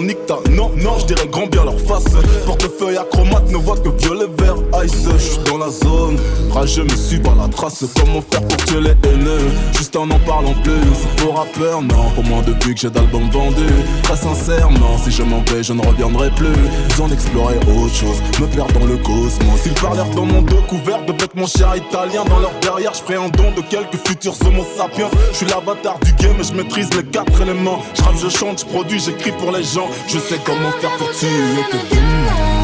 non, 0.01 0.71
non, 0.77 0.99
je 0.99 1.05
dirais 1.05 1.27
grand 1.27 1.47
bien 1.47 1.63
leur 1.63 1.79
face. 1.79 2.05
Portefeuille 2.45 2.97
acromate, 2.97 3.49
ne 3.49 3.57
voit 3.57 3.77
que 3.77 3.89
violet, 3.89 4.27
vert, 4.37 4.55
ice. 4.83 5.07
J'suis 5.17 5.39
dans 5.45 5.57
la 5.57 5.69
zone, 5.69 6.17
rageux 6.51 6.83
me 6.83 6.95
suis 6.95 7.19
par 7.19 7.35
la 7.35 7.47
trace. 7.47 7.83
Comment 7.95 8.21
faire 8.21 8.41
pour 8.47 8.57
tuer 8.65 8.81
les 8.81 9.09
haineux, 9.09 9.49
juste 9.75 9.95
en 9.95 10.09
en 10.09 10.19
parlant 10.19 10.53
plus. 10.63 10.73
Pour 11.17 11.37
rappeur, 11.37 11.81
non, 11.81 12.09
pour 12.13 12.23
moins 12.25 12.41
de 12.41 12.51
vues 12.63 12.75
que 12.75 12.81
j'ai 12.81 12.89
d'albums 12.89 13.29
vendus. 13.31 13.63
Très 14.03 14.15
sincèrement, 14.15 14.97
si 15.03 15.11
je 15.11 15.23
m'en 15.23 15.41
vais, 15.51 15.63
je 15.63 15.73
ne 15.73 15.81
reviendrai 15.81 16.29
plus. 16.31 16.55
Besoin 16.89 17.07
d'explorer 17.07 17.55
autre 17.55 17.93
chose, 17.93 18.21
me 18.39 18.45
perdre 18.47 18.79
dans 18.79 18.85
le 18.85 18.97
cosmos. 18.97 19.61
Ils 19.65 19.73
parlèrent 19.73 20.13
dans 20.15 20.25
mon 20.25 20.41
dos 20.41 20.61
couvert 20.67 21.03
de 21.05 21.11
bêtes 21.11 21.35
mon 21.35 21.47
cher 21.47 21.75
italien. 21.75 22.23
Dans 22.25 22.39
leur 22.39 22.53
derrière, 22.61 22.93
je 22.93 23.13
un 23.13 23.29
don 23.29 23.51
de 23.55 23.61
quelques 23.61 23.97
futurs 24.07 24.35
homo 24.45 24.63
sapiens. 24.77 25.09
Je 25.31 25.37
suis 25.37 25.45
l'avatar 25.47 25.97
du 26.03 26.13
game, 26.13 26.37
je 26.41 26.53
maîtrise 26.53 26.89
les 26.95 27.03
quatre 27.03 27.41
éléments. 27.41 27.79
Je 27.95 28.03
je 28.17 28.29
chante, 28.29 28.59
je 28.61 28.65
produis, 28.65 28.99
j'écris 28.99 29.31
pour 29.31 29.51
les 29.51 29.63
gens 29.63 29.86
Je 30.07 30.19
sais 30.19 30.39
comment 30.43 30.71
faire 30.71 30.95
pour 30.97 31.11
tuer 31.11 31.63
tes 31.71 31.95
démons 31.95 32.56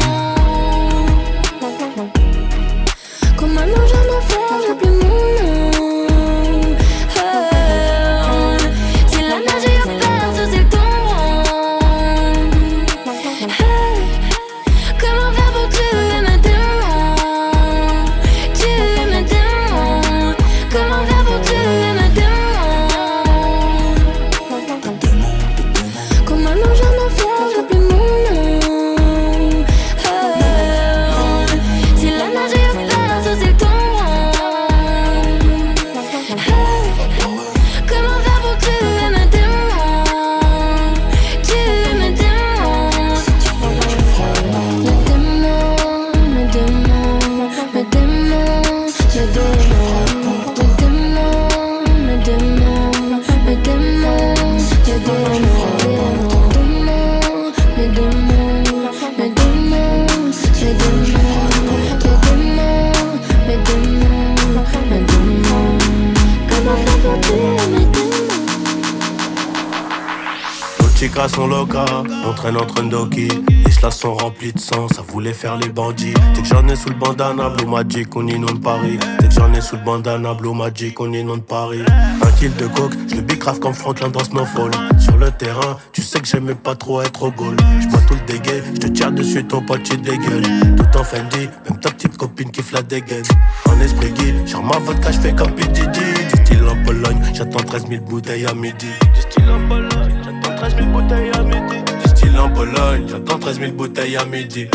traîne 72.44 72.56
entre 72.58 72.82
Ndoki. 72.82 73.28
Les 73.64 73.72
chlas 73.72 73.92
sont 73.92 74.14
remplis 74.14 74.52
de 74.52 74.58
sang, 74.58 74.86
ça 74.88 75.02
voulait 75.08 75.32
faire 75.32 75.56
les 75.56 75.70
bandits. 75.70 76.12
Dès 76.34 76.42
que 76.42 76.48
j'en 76.48 76.66
ai 76.68 76.76
sous 76.76 76.90
le 76.90 76.94
bandana, 76.94 77.48
Blue 77.48 77.66
Magic, 77.66 78.14
on 78.16 78.26
inonde 78.26 78.60
Paris. 78.62 78.98
Dès 79.20 79.28
que 79.28 79.34
j'en 79.34 79.52
ai 79.54 79.62
sous 79.62 79.76
le 79.76 79.82
bandana, 79.82 80.34
Blue 80.34 80.52
Magic, 80.54 81.00
on 81.00 81.10
inonde 81.12 81.44
Paris. 81.44 81.82
Un 82.22 82.30
kill 82.32 82.54
de 82.56 82.66
coke, 82.66 82.92
je 83.08 83.16
le 83.16 83.22
bicrave 83.22 83.60
comme 83.60 83.72
Franklin 83.72 84.10
dans 84.10 84.24
Snowfall. 84.24 84.72
Sur 84.98 85.16
le 85.16 85.30
terrain, 85.30 85.78
tu 85.92 86.02
sais 86.02 86.20
que 86.20 86.26
j'aimais 86.26 86.54
pas 86.54 86.74
trop 86.74 87.00
être 87.00 87.22
au 87.22 87.30
goal. 87.30 87.56
J'bois 87.80 88.00
tout 88.06 88.14
le 88.14 88.32
dégueu, 88.32 88.62
je 88.74 88.80
te 88.80 88.86
tire 88.88 89.12
dessus, 89.12 89.44
ton 89.44 89.62
pote, 89.62 89.82
tu 89.82 89.96
dégueules. 89.96 90.44
Tout 90.76 90.98
en 90.98 91.04
Fendi, 91.04 91.48
même 91.68 91.80
ta 91.80 91.90
petite 91.90 92.16
copine 92.18 92.50
qui 92.50 92.62
la 92.74 92.82
dégaine. 92.82 93.24
En 93.70 93.80
esprit 93.80 94.10
gay, 94.12 94.34
genre 94.46 94.64
ma 94.64 94.78
vodka, 94.80 95.12
j'fais 95.12 95.32
comme 95.32 95.52
P. 95.52 95.64
Diddy. 95.68 96.00
Du 96.34 96.44
style 96.44 96.64
en 96.68 96.84
Pologne, 96.84 97.22
j'attends 97.32 97.64
13 97.64 97.86
000 97.88 98.04
bouteilles 98.04 98.46
à 98.46 98.52
midi. 98.52 98.88
Du 99.14 99.20
style 99.22 99.50
en 99.50 99.66
Pologne, 99.66 100.14
j'attends 100.22 100.56
13 100.56 100.76
000 100.76 100.86
bouteilles 100.88 101.30
à 101.34 101.42
midi. 101.42 101.93
En 102.38 102.50
Pologne, 102.50 103.06
j'attends 103.08 103.38
13 103.38 103.60
000 103.60 103.72
bouteilles 103.72 104.16
à 104.16 104.24
midi. 104.24 104.66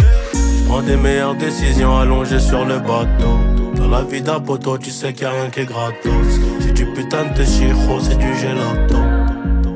Prends 0.67 0.81
des 0.81 0.95
meilleures 0.95 1.35
décisions 1.35 1.97
allongées 1.97 2.39
sur 2.39 2.65
le 2.65 2.79
bateau. 2.79 3.37
Dans 3.75 3.87
la 3.87 4.03
vie 4.03 4.21
d'un 4.21 4.41
tu 4.81 4.89
sais 4.91 5.13
qu'il 5.13 5.23
y 5.23 5.25
a 5.25 5.31
rien 5.31 5.49
qui 5.49 5.61
est 5.61 5.65
gratos. 5.65 6.39
C'est 6.59 6.73
du 6.73 6.85
putain 6.87 7.25
de 7.35 7.43
chiro, 7.43 7.99
c'est 7.99 8.17
du 8.17 8.33
gelato. 8.35 8.97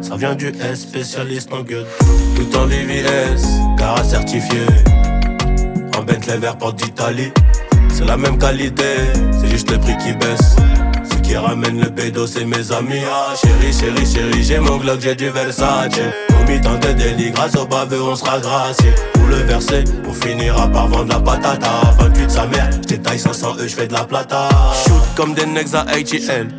Ça 0.01 0.15
vient 0.15 0.35
du 0.35 0.47
S, 0.47 0.81
spécialiste 0.81 1.53
en 1.53 1.61
gueule. 1.61 1.85
Tout 2.35 2.57
en 2.57 2.65
VVS, 2.65 3.43
car 3.77 4.03
certifié. 4.03 4.65
En 5.97 6.03
Bentley 6.03 6.37
vert 6.37 6.57
porte 6.57 6.77
d'Italie. 6.77 7.31
C'est 7.89 8.05
la 8.05 8.17
même 8.17 8.37
qualité, 8.37 8.83
c'est 9.39 9.49
juste 9.49 9.69
le 9.71 9.77
prix 9.77 9.95
qui 9.97 10.13
baisse. 10.13 10.55
Qui 11.33 11.39
ramène 11.39 11.81
le 11.81 11.89
pédo, 11.89 12.27
c'est 12.27 12.45
mes 12.45 12.71
amis. 12.71 13.01
Ah, 13.11 13.33
chérie, 13.35 13.73
chérie, 13.73 14.05
chérie, 14.05 14.43
j'ai 14.43 14.59
mon 14.59 14.77
Glock, 14.77 14.99
j'ai 15.01 15.15
du 15.15 15.31
Versace. 15.31 15.99
Commis 16.27 16.61
tant 16.61 16.75
de 16.75 16.93
délits, 16.93 17.31
grâce 17.31 17.55
au 17.55 17.65
baveux, 17.65 18.03
on 18.03 18.15
sera 18.15 18.37
gracié. 18.37 18.91
Pour 19.13 19.25
le 19.25 19.37
verser, 19.37 19.83
on 20.07 20.13
finira 20.13 20.67
par 20.67 20.89
vendre 20.89 21.11
la 21.11 21.19
patata. 21.19 21.71
28 21.97 22.29
sa 22.29 22.45
mère, 22.45 22.69
j'étaille 22.87 23.17
500 23.17 23.55
E, 23.59 23.67
j'fais 23.67 23.87
de 23.87 23.93
la 23.93 24.03
plata. 24.03 24.47
Shoot 24.85 25.01
comme 25.15 25.33
des 25.33 25.47
necks 25.47 25.73
à 25.73 25.81
ATL. 25.89 26.49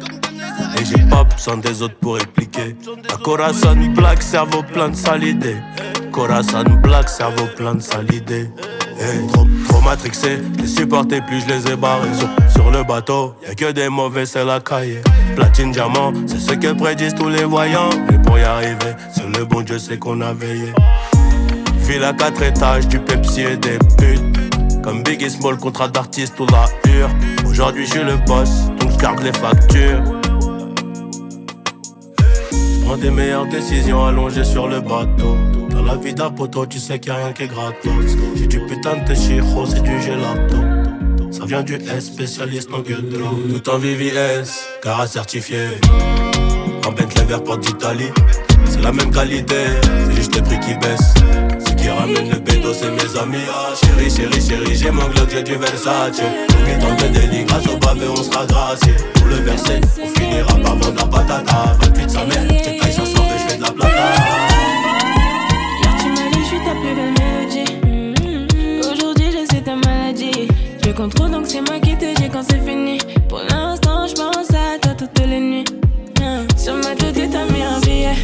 Et 0.81 0.85
j'ai 0.85 1.09
pas 1.09 1.23
besoin 1.23 1.59
des 1.59 1.81
autres 1.81 1.99
pour 2.01 2.17
expliquer. 2.17 2.75
Un 3.13 3.17
Corazon 3.19 3.77
black, 3.95 4.23
cerveau 4.23 4.65
plein 4.65 4.89
de 4.89 4.97
sales 4.97 5.23
idées. 5.23 5.59
Corazon 6.11 6.65
black, 6.83 7.09
cerveau 7.09 7.47
plein 7.57 7.77
de 7.77 8.13
idées. 8.13 8.51
Hey, 8.99 9.27
trop, 9.33 9.47
trop 9.69 9.81
matrixé, 9.81 10.39
je 10.57 10.63
les 10.63 10.69
supportais 10.69 11.21
plus, 11.21 11.41
je 11.41 11.47
les 11.47 11.73
ai 11.73 11.77
barrés. 11.77 12.09
Sur, 12.53 12.71
le 12.71 12.85
bateau, 12.85 13.35
y'a 13.47 13.55
que 13.55 13.73
des 13.73 13.89
mauvais, 13.89 14.25
c'est 14.25 14.45
la 14.45 14.61
cahier. 14.61 15.01
Platine, 15.35 15.73
diamant, 15.73 16.13
c'est 16.27 16.39
ce 16.39 16.53
que 16.53 16.73
prédisent 16.73 17.15
tous 17.15 17.29
les 17.29 17.45
voyants. 17.45 17.91
Mais 18.11 18.19
pour 18.19 18.39
y 18.39 18.43
arriver, 18.43 18.95
c'est 19.13 19.27
le 19.37 19.45
bon 19.45 19.63
Dieu, 19.63 19.79
c'est 19.79 19.99
qu'on 19.99 20.21
a 20.21 20.33
veillé. 20.33 20.73
Ville 21.79 22.05
à 22.05 22.13
quatre 22.13 22.43
étages, 22.43 22.87
du 22.89 22.99
Pepsi 22.99 23.43
et 23.43 23.57
des 23.57 23.79
putes. 23.99 24.83
Comme 24.83 25.03
Biggie 25.03 25.31
Small, 25.31 25.57
contrat 25.57 25.89
d'artiste 25.89 26.39
ou 26.39 26.47
la 26.47 26.67
hure. 26.91 27.11
Aujourd'hui, 27.49 27.87
je 27.87 27.91
suis 27.93 28.05
le 28.05 28.17
boss, 28.27 28.51
donc 28.79 28.93
je 28.93 28.97
garde 28.97 29.23
les 29.23 29.33
factures. 29.33 30.03
Prends 32.85 32.97
des 32.97 33.11
meilleures 33.11 33.47
décisions 33.47 34.05
allongées 34.05 34.45
sur 34.45 34.69
le 34.69 34.81
bateau. 34.81 35.37
Dans 35.85 35.93
la 35.93 35.97
vie 35.99 36.15
d'un 36.15 36.33
tu 36.71 36.79
sais 36.79 36.99
qu'il 36.99 37.13
y 37.13 37.15
a 37.15 37.19
rien 37.19 37.33
qui 37.33 37.43
est 37.43 37.47
gratos. 37.47 37.93
J'ai 38.37 38.47
du 38.47 38.59
putain 38.61 38.97
de 39.07 39.15
chiro, 39.15 39.67
c'est 39.67 39.83
du 39.83 40.01
gelato. 40.01 40.57
Ça 41.31 41.45
vient 41.45 41.63
du 41.63 41.75
S, 41.75 42.07
spécialiste 42.07 42.71
en 42.73 42.81
gueule. 42.81 43.05
Tout 43.51 43.71
en 43.71 43.79
VVS, 43.79 44.49
car 44.83 45.07
certifié. 45.07 45.69
En 46.87 46.93
Bentley 46.93 47.25
vert 47.25 47.45
porte 47.45 47.61
d'Italie. 47.61 48.11
C'est 48.65 48.81
la 48.81 48.93
même 48.93 49.11
qualité, 49.11 49.57
c'est 50.07 50.17
juste 50.17 50.35
les 50.35 50.43
prix 50.43 50.59
qui 50.61 50.75
baissent. 50.75 51.15
Ce 51.67 51.75
qui 51.75 51.89
ramène 51.91 52.31
le 52.31 52.39
bédo, 52.39 52.73
c'est 52.73 52.91
mes 52.91 53.21
amis. 53.21 53.45
Ah, 53.53 53.75
chérie, 53.75 54.11
chérie, 54.11 54.41
chérie, 54.41 54.75
j'ai 54.75 54.91
mon 54.91 55.07
Glock, 55.09 55.29
j'ai 55.31 55.43
du 55.43 55.57
Versace. 55.57 56.23
Combien 56.49 56.79
tant 56.79 56.95
de 56.95 57.13
délits, 57.13 57.45
grâce 57.45 57.67
au 57.67 57.77
bavé, 57.77 58.07
on 58.09 58.17
sera 58.17 58.47
gracié. 58.47 58.95
Pour 59.15 59.27
le 59.27 59.37
verser, 59.37 59.81
on 60.03 60.19
finira 60.19 60.55
par 60.55 60.77
vendre 60.77 60.95
la 60.97 61.05
patata. 61.05 61.77
28 61.83 62.11
sa 62.11 62.25
mère, 62.25 62.43
j'ai 62.49 62.79
taille 62.79 62.93
500 62.93 63.05
et 63.05 63.39
je 63.39 63.53
fais 63.53 63.57
de 63.59 63.63
la 63.63 63.71
plata. 63.71 64.54
Je 70.85 70.91
contrôle 70.91 71.31
donc 71.31 71.47
c'est 71.47 71.63
moi 71.63 71.81
qui 71.81 71.97
te 71.97 72.15
dis 72.21 72.29
quand 72.29 72.43
c'est 72.43 72.61
fini. 72.61 72.99
Pour 73.29 73.41
l'instant, 73.51 74.07
je 74.07 74.15
pense 74.15 74.51
à 74.51 74.79
toi 74.79 74.93
toutes 74.95 75.27
les 75.27 75.41
nuits. 75.41 75.65
Hein. 76.21 76.47
Sur 76.59 76.75
ma 76.75 76.95
tête, 76.95 77.17
t'as 77.33 77.47
mis 77.53 77.63
un 77.63 77.81
billet. 77.81 78.17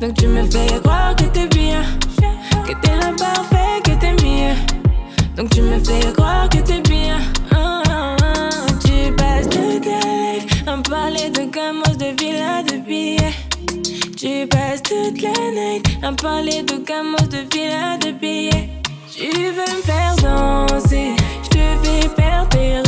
Donc 0.00 0.14
tu 0.14 0.26
me 0.26 0.42
fais 0.50 0.80
croire 0.80 1.14
que 1.14 1.24
t'es 1.24 1.46
bien. 1.46 1.82
Que 2.66 2.72
t'es 2.82 2.96
l'imparfait, 3.00 3.80
que 3.84 3.92
t'es 4.00 4.12
mieux. 4.24 4.56
Donc 5.36 5.50
tu 5.50 5.62
me 5.62 5.78
fais 5.78 6.12
croire 6.12 6.48
que 6.48 6.58
t'es 6.58 6.80
bien. 6.80 7.18
Ah, 7.52 7.82
ah, 7.88 8.16
ah. 8.20 8.50
Tu 8.84 9.12
passes 9.12 9.48
de 9.48 9.78
ta 9.78 10.08
life 10.08 10.64
à 10.66 10.76
parler 10.90 11.30
de 11.30 11.44
gamos, 11.44 11.96
de 11.96 12.20
villa, 12.20 12.64
de 12.64 12.78
billets. 12.78 13.34
Tu 14.16 14.46
passes 14.48 14.82
toute 14.82 15.22
la 15.22 15.30
night 15.54 15.86
à 16.02 16.12
parler 16.12 16.62
de 16.62 16.84
gamos, 16.84 17.28
de 17.28 17.46
villa, 17.54 17.96
de 17.98 18.10
billets. 18.10 18.70
Tu 19.14 19.28
veux 19.28 19.76
me 19.76 19.82
faire 19.82 20.16
danser. 20.16 21.14
living, 21.82 22.14
bell, 22.14 22.46
bell. 22.46 22.85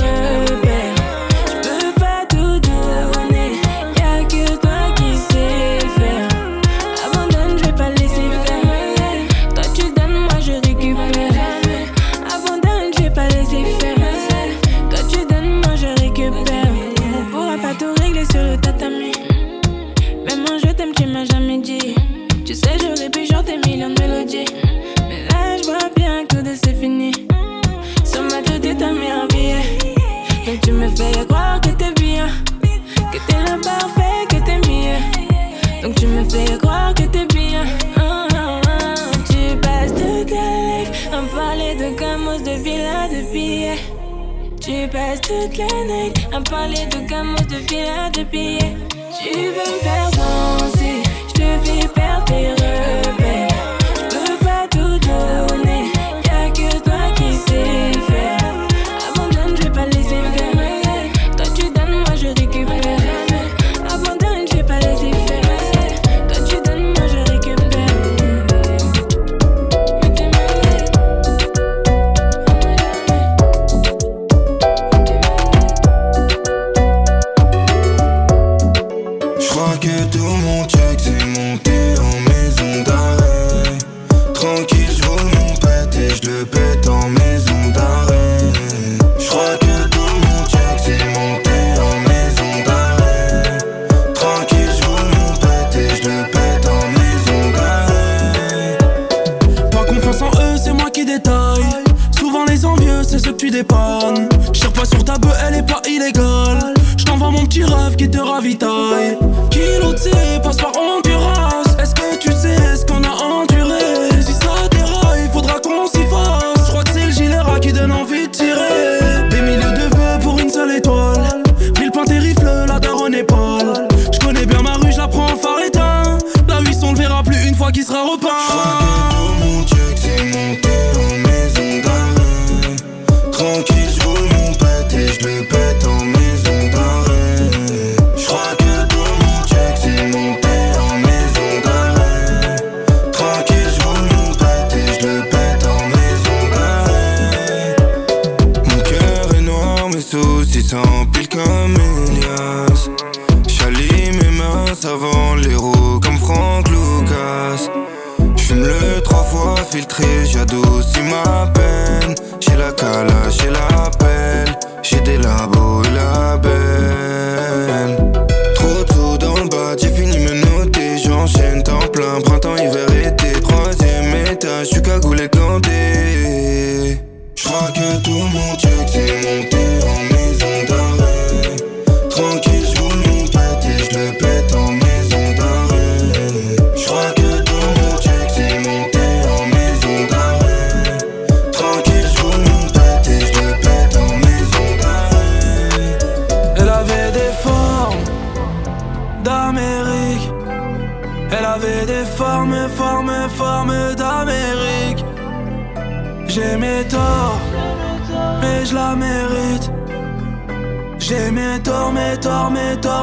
triste, 159.89 160.33
j'adoucis 160.33 161.03
ma 161.03 161.47
peine. 161.49 162.15
J'ai 162.41 162.57
la 162.57 162.73
cala, 162.73 163.31
j'ai 163.31 163.51
la 163.51 163.78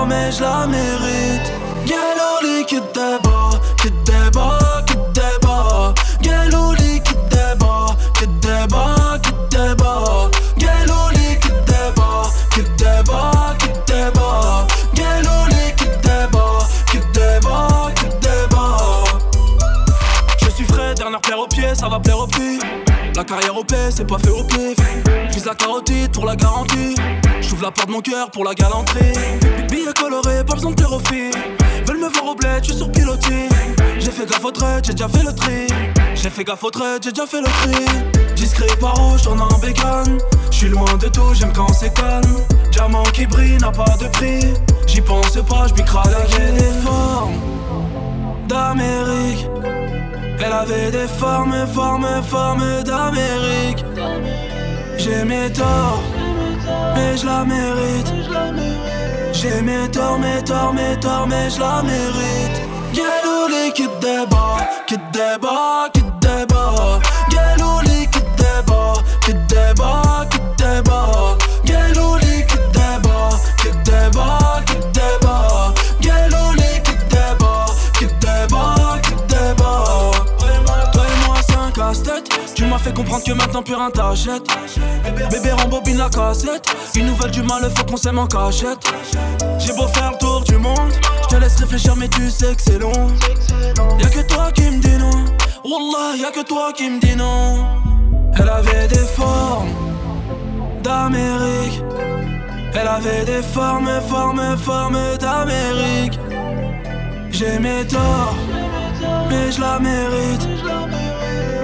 mais 0.07 0.31
je 0.31 0.41
la 0.41 0.67
mérite. 0.67 1.51
Galouli 1.85 2.65
qui 2.65 2.79
débat, 2.93 3.49
qui 3.81 3.91
débat, 4.05 4.59
qui 4.87 4.95
débat. 5.13 5.93
Galouli 6.21 7.01
qui 7.01 7.13
débat, 7.29 7.95
qui 8.19 8.27
débat, 8.27 9.19
qui 9.23 9.31
débat. 9.55 10.29
Galouli 10.57 11.39
qui 11.39 11.49
débat, 11.67 12.23
qui 12.53 12.61
débat, 12.77 13.55
qui 13.59 13.67
débat. 13.91 14.67
Galouli 14.93 15.75
qui 15.77 15.85
débat, 16.03 16.59
qui 16.91 16.99
débat, 17.13 17.91
qui 17.95 18.05
débat. 18.21 19.03
Je 20.41 20.49
suis 20.49 20.65
frais, 20.65 20.95
dernière 20.95 21.21
plaire 21.21 21.39
au 21.39 21.47
pied, 21.47 21.75
ça 21.75 21.87
va 21.87 21.99
plaire 21.99 22.19
au 22.19 22.27
pied. 22.27 22.59
La 23.15 23.23
carrière 23.23 23.57
au 23.57 23.63
plaît, 23.63 23.91
c'est 23.91 24.05
pas 24.05 24.17
fait 24.17 24.29
au 24.29 24.43
pif. 24.43 24.75
J'vise 25.29 25.45
la 25.45 25.55
carotide 25.55 26.11
pour 26.11 26.25
la 26.25 26.35
garantie. 26.35 26.95
J'ouvre 27.41 27.63
la 27.63 27.71
porte 27.71 27.87
de 27.87 27.93
mon 27.93 28.01
cœur 28.01 28.29
pour 28.31 28.43
la 28.43 28.53
galanterie 28.53 29.13
est 29.89 29.97
coloré, 29.97 30.43
pas 30.43 30.55
besoin 30.55 30.71
de 30.71 30.75
thérophile. 30.75 31.31
Veulent 31.85 31.99
me 31.99 32.09
voir 32.09 32.31
au 32.31 32.35
bled, 32.35 32.63
je 32.63 32.69
suis 32.69 32.75
sur 32.75 32.91
pilotis. 32.91 33.49
J'ai 33.99 34.11
fait 34.11 34.25
gaffe 34.25 34.43
au 34.43 34.51
trait, 34.51 34.81
j'ai 34.83 34.93
déjà 34.93 35.07
fait 35.07 35.23
le 35.23 35.33
tri. 35.33 35.67
J'ai 36.15 36.29
fait 36.29 36.43
gaffe 36.43 36.63
au 36.63 36.71
trait, 36.71 36.99
j'ai 37.03 37.11
déjà 37.11 37.27
fait 37.27 37.41
le 37.41 37.47
tri. 37.47 37.85
Discret 38.35 38.67
par 38.79 38.95
rouge, 38.95 39.21
j'en 39.23 39.37
ai 39.37 39.53
un 39.53 39.57
bécane. 39.59 40.17
J'suis 40.51 40.69
loin 40.69 40.93
de 40.99 41.07
tout, 41.07 41.33
j'aime 41.33 41.53
quand 41.53 41.71
c'est 41.73 41.93
calme. 41.93 42.35
Diamant 42.71 43.03
qui 43.03 43.25
brille 43.25 43.57
n'a 43.57 43.71
pas 43.71 43.95
de 43.99 44.07
prix. 44.07 44.53
J'y 44.87 45.01
pense 45.01 45.37
pas, 45.49 45.67
j'biquera 45.67 46.03
la 46.05 46.25
J'ai 46.29 46.51
des 46.51 46.73
formes 46.83 47.35
d'Amérique. 48.47 49.47
Elle 50.39 50.51
avait 50.51 50.91
des 50.91 51.07
formes, 51.07 51.65
formes, 51.73 52.07
formes 52.27 52.83
d'Amérique. 52.83 53.83
J'ai 54.97 55.23
mes 55.23 55.51
torts, 55.51 56.01
mais 56.95 57.17
je 57.17 57.25
la 57.25 57.45
mérite. 57.45 58.24
J'ai 59.45 59.61
mes 59.61 59.87
torts, 59.91 60.17
mes 60.17 60.43
torts, 60.43 60.73
mes 60.73 60.99
torts, 60.99 61.27
mais 61.27 61.51
je 61.51 61.59
la 61.59 61.83
mérite. 61.83 62.57
Galouli 62.93 63.71
qui 63.73 63.87
débat, 64.01 64.57
qui 64.87 64.97
débat, 65.13 65.87
qui 65.93 66.01
débat. 66.19 66.99
Galouli 67.29 68.07
qui 68.07 68.21
débat, 68.37 68.93
qui 69.23 69.33
débat, 69.33 70.25
qui 70.31 70.39
débat. 70.57 71.14
Plus 83.63 83.75
rien 83.75 83.89
t'achète. 83.89 84.43
Bébé 85.31 85.51
rembobine 85.51 85.97
la 85.97 86.09
cassette. 86.09 86.67
Une 86.95 87.07
nouvelle 87.07 87.31
du 87.31 87.41
mal, 87.41 87.69
faut 87.75 87.83
qu'on 87.83 87.97
s'aime 87.97 88.19
en 88.19 88.27
cachette. 88.27 88.79
J'ai 89.59 89.73
beau 89.73 89.87
faire 89.87 90.11
le 90.11 90.17
tour 90.17 90.43
du 90.43 90.57
monde, 90.57 90.91
je 91.23 91.35
te 91.35 91.41
laisse 91.41 91.55
réfléchir, 91.55 91.95
mais 91.95 92.07
tu 92.07 92.29
sais 92.29 92.55
que 92.55 92.61
c'est 92.61 92.79
long. 92.79 93.07
Y'a 93.99 94.09
que 94.09 94.21
toi 94.27 94.51
qui 94.51 94.63
me 94.63 94.79
dis 94.79 94.97
non. 94.97 95.25
Wallah, 95.63 96.15
y'a 96.17 96.31
que 96.31 96.45
toi 96.45 96.71
qui 96.73 96.89
me 96.89 96.99
dis 96.99 97.15
non. 97.15 97.65
Elle 98.37 98.49
avait 98.49 98.87
des 98.87 99.05
formes 99.15 99.69
d'Amérique. 100.83 101.81
Elle 102.73 102.87
avait 102.87 103.25
des 103.25 103.41
formes, 103.41 103.89
formes, 104.09 104.57
formes 104.57 104.99
d'Amérique. 105.19 106.19
J'ai 107.31 107.59
mes 107.59 107.85
torts, 107.85 108.35
mais 109.29 109.51
je 109.51 109.61
la 109.61 109.79
mérite. 109.79 110.47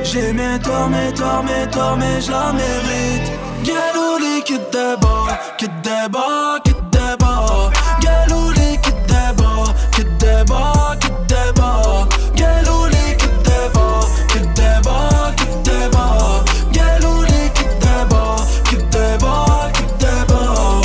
J'ai 0.04 0.34
mes 0.34 0.60
torts, 0.60 0.90
mes 0.90 1.14
torts, 1.14 1.44
mes 1.44 1.70
torts, 1.72 1.96
mais 1.98 2.20
je 2.20 2.32
la 2.32 2.52
mérite. 2.52 3.32
Galouli 3.64 4.44
qui 4.44 4.58
débat, 4.72 5.40
qui 5.58 5.68
débat, 5.84 6.58
qui 6.66 6.74
débat. 6.92 7.70
Galouli 8.02 8.78
qui 8.82 8.92
débat, 9.08 9.74
qui 9.96 10.04
débat, 10.20 10.96
qui 11.00 11.10
débat. 11.28 12.08
Galouli 12.36 13.16
qui 13.18 13.28
débat, 13.46 14.02
qui 14.28 14.40
débat, 14.60 15.32
qui 15.38 15.46
débat. 15.64 16.44
Galouli 16.74 17.52
qui 17.54 17.64
débat, 17.80 18.36
qui 18.70 18.76
débat, 18.76 19.72
qui 19.74 19.84
débat. 20.04 20.82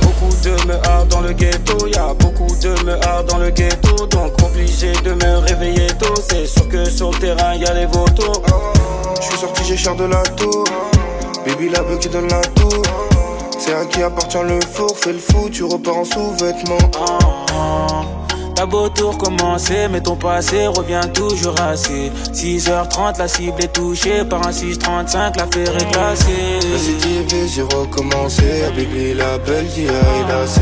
Beaucoup 0.00 0.34
de 0.42 0.66
meurs 0.66 1.06
dans 1.10 1.20
le 1.20 1.32
ghetto, 1.32 1.86
y 1.86 1.96
a 1.96 2.14
beaucoup 2.14 2.54
de 2.62 2.82
meurs 2.84 3.24
dans 3.24 3.38
le 3.38 3.50
ghetto, 3.50 4.06
donc 4.06 4.32
obligé 4.42 4.92
de 5.04 5.12
me 5.12 5.38
réveiller 5.38 5.88
tôt. 5.98 6.14
C'est 6.30 6.46
sur 6.90 7.10
le 7.10 7.18
terrain 7.18 7.54
y 7.54 7.64
a 7.64 7.74
les 7.74 7.86
vautours. 7.86 8.42
Je 9.20 9.26
suis 9.26 9.38
sorti, 9.38 9.62
j'ai 9.64 9.76
cher 9.76 9.94
de 9.94 10.04
la 10.04 10.22
tour. 10.22 10.64
Baby, 11.46 11.68
la 11.70 11.82
beuh 11.82 11.98
qui 11.98 12.08
donne 12.08 12.28
la 12.28 12.40
tour. 12.40 12.82
C'est 13.58 13.74
à 13.74 13.84
qui 13.84 14.02
appartient 14.02 14.38
le 14.42 14.60
four, 14.60 14.96
fais 14.96 15.12
le 15.12 15.18
fou, 15.18 15.48
tu 15.50 15.64
repars 15.64 15.98
en 15.98 16.04
sous-vêtements. 16.04 16.78
T'as 18.54 18.66
beau 18.66 18.88
tout 18.88 19.10
recommencer, 19.10 19.86
mais 19.88 20.00
ton 20.00 20.16
passé 20.16 20.66
revient 20.66 21.00
toujours 21.14 21.60
assez. 21.60 22.10
6h30, 22.32 23.18
la 23.18 23.28
cible 23.28 23.62
est 23.62 23.72
touchée 23.72 24.24
par 24.24 24.46
un 24.46 24.52
635, 24.52 25.36
l'affaire 25.36 25.76
est 25.76 25.92
classée. 25.92 26.58
Veut 26.62 27.46
j'ai 27.46 27.62
recommencé. 27.62 28.64
À 28.66 28.70
Baby, 28.70 29.14
la 29.14 29.38
belle 29.38 29.66
il 29.76 29.88
a 29.90 30.40
assez. 30.40 30.60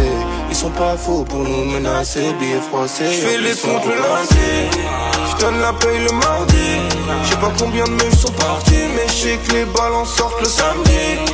Ils 0.50 0.56
sont 0.56 0.70
pas 0.70 0.96
faux 0.96 1.24
pour 1.24 1.38
nous 1.38 1.64
menacer, 1.64 2.34
billets 2.38 2.60
froissés. 2.68 3.06
Je 3.06 3.26
fais 3.26 3.38
les 3.38 3.54
comptes 3.54 3.86
le 3.86 3.94
lundi. 3.94 5.05
Je 5.36 5.44
donne 5.44 5.60
la 5.60 5.72
paye 5.72 5.98
le 5.98 6.12
mardi. 6.12 6.80
Je 7.24 7.30
sais 7.30 7.36
pas 7.36 7.52
combien 7.58 7.84
de 7.84 7.90
meufs 7.90 8.18
sont 8.18 8.32
partis, 8.32 8.88
mais 8.94 9.06
je 9.08 9.12
sais 9.12 9.38
que 9.38 9.52
les 9.52 9.64
ballons 9.66 10.04
sortent 10.04 10.40
le 10.40 10.46
samedi. 10.46 11.32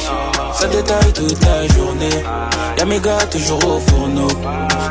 Ça 0.54 0.66
détaille 0.66 1.12
toute 1.12 1.44
la 1.44 1.66
journée. 1.68 2.24
Y'a 2.78 2.84
mes 2.84 3.00
gars 3.00 3.26
toujours 3.30 3.64
au 3.64 3.78
fourneau. 3.78 4.28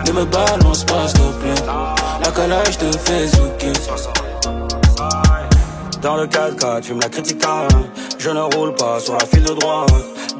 Ne 0.07 0.11
me 0.11 0.25
balance 0.25 0.83
pas, 0.85 1.07
s'il 1.07 1.19
te 1.19 1.31
plaît. 1.41 1.65
La 2.23 2.31
calage 2.31 2.77
te 2.77 2.97
fait 2.97 3.27
zouker. 3.27 3.73
Dans 6.01 6.15
le 6.15 6.25
4x4, 6.25 6.83
fume 6.83 6.99
la 7.01 7.09
critique. 7.09 7.43
Je 8.17 8.29
ne 8.29 8.41
roule 8.55 8.73
pas 8.75 8.99
sur 8.99 9.13
la 9.13 9.25
file 9.25 9.43
de 9.43 9.53
droit. 9.53 9.85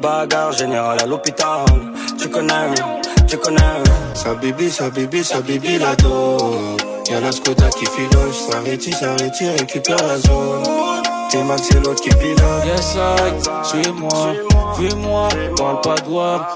Bagarre 0.00 0.52
générale 0.52 0.98
à 1.02 1.06
l'hôpital. 1.06 1.64
Tu 2.18 2.28
connais, 2.28 2.74
tu 3.28 3.36
connais. 3.36 3.82
Sa 4.14 4.34
bibi, 4.34 4.70
sa 4.70 4.90
bibi, 4.90 5.22
sa 5.22 5.40
bibi 5.40 5.78
la 5.78 5.94
dos. 5.96 6.76
Y'a 7.10 7.20
la 7.20 7.32
Skoda 7.32 7.68
qui 7.70 7.84
filoche, 7.86 8.36
ça 8.50 8.60
rétire, 8.60 8.96
ça 8.96 9.12
retire, 9.12 9.52
récupère 9.58 9.96
la 10.06 10.18
zone. 10.18 10.62
T'es 11.30 11.42
Max, 11.42 11.62
c'est 11.70 11.80
l'autre 11.84 12.00
qui 12.02 12.10
pilote. 12.10 12.64
Yes, 12.64 12.96
I, 12.96 13.64
suis-moi, 13.64 14.34
fuis-moi, 14.76 15.28
parle 15.56 15.80
pas 15.80 15.94
de. 15.96 16.10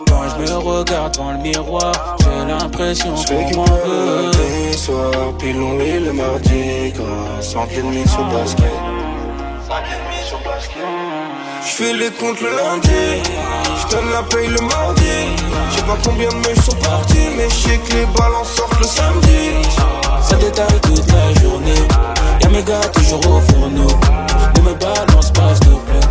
Quand 0.08 0.22
je 0.28 0.52
me 0.52 0.56
regarde 0.58 1.16
dans 1.16 1.32
le 1.32 1.38
miroir, 1.38 2.16
j'ai 2.20 2.52
l'impression 2.52 3.14
Je 3.16 3.26
qu'on 3.26 3.56
m'en 3.56 3.64
veut. 3.64 4.30
les 4.68 4.76
soirs, 4.76 5.32
puis 5.38 5.52
l'on 5.52 5.78
lit 5.78 6.00
le 6.00 6.12
mardi 6.12 6.92
gras. 6.92 7.40
Sans 7.40 7.66
demi 7.66 8.06
sur 8.06 8.24
basket. 8.26 8.72
Je 11.68 11.72
fais 11.72 11.92
les 11.94 12.10
comptes 12.10 12.40
le 12.40 12.50
lundi, 12.50 13.22
je 13.76 13.94
donne 13.94 14.08
la 14.12 14.22
paye 14.22 14.46
le 14.46 14.60
mardi. 14.60 15.34
Je 15.70 15.76
sais 15.76 15.82
pas 15.82 15.98
combien 16.04 16.28
de 16.28 16.36
meufs 16.36 16.64
sont 16.64 16.76
partis, 16.76 17.28
mais 17.36 17.48
je 17.50 17.54
sais 17.54 17.78
que 17.78 17.92
les 17.92 18.06
ballons 18.06 18.44
sortent 18.44 18.78
le 18.78 18.86
samedi. 18.86 19.50
Ça 20.22 20.36
détaille 20.36 20.80
toute 20.82 21.10
la 21.10 21.40
journée. 21.40 21.74
Y'a 22.40 22.48
mes 22.50 22.62
gars 22.62 22.88
toujours 22.94 23.18
au 23.26 23.40
fourneau. 23.40 23.88
Ne 24.56 24.60
me 24.60 24.74
balance 24.74 25.32
pas, 25.32 25.54
s'il 25.56 25.74
te 25.74 25.90
plaît. 25.90 26.08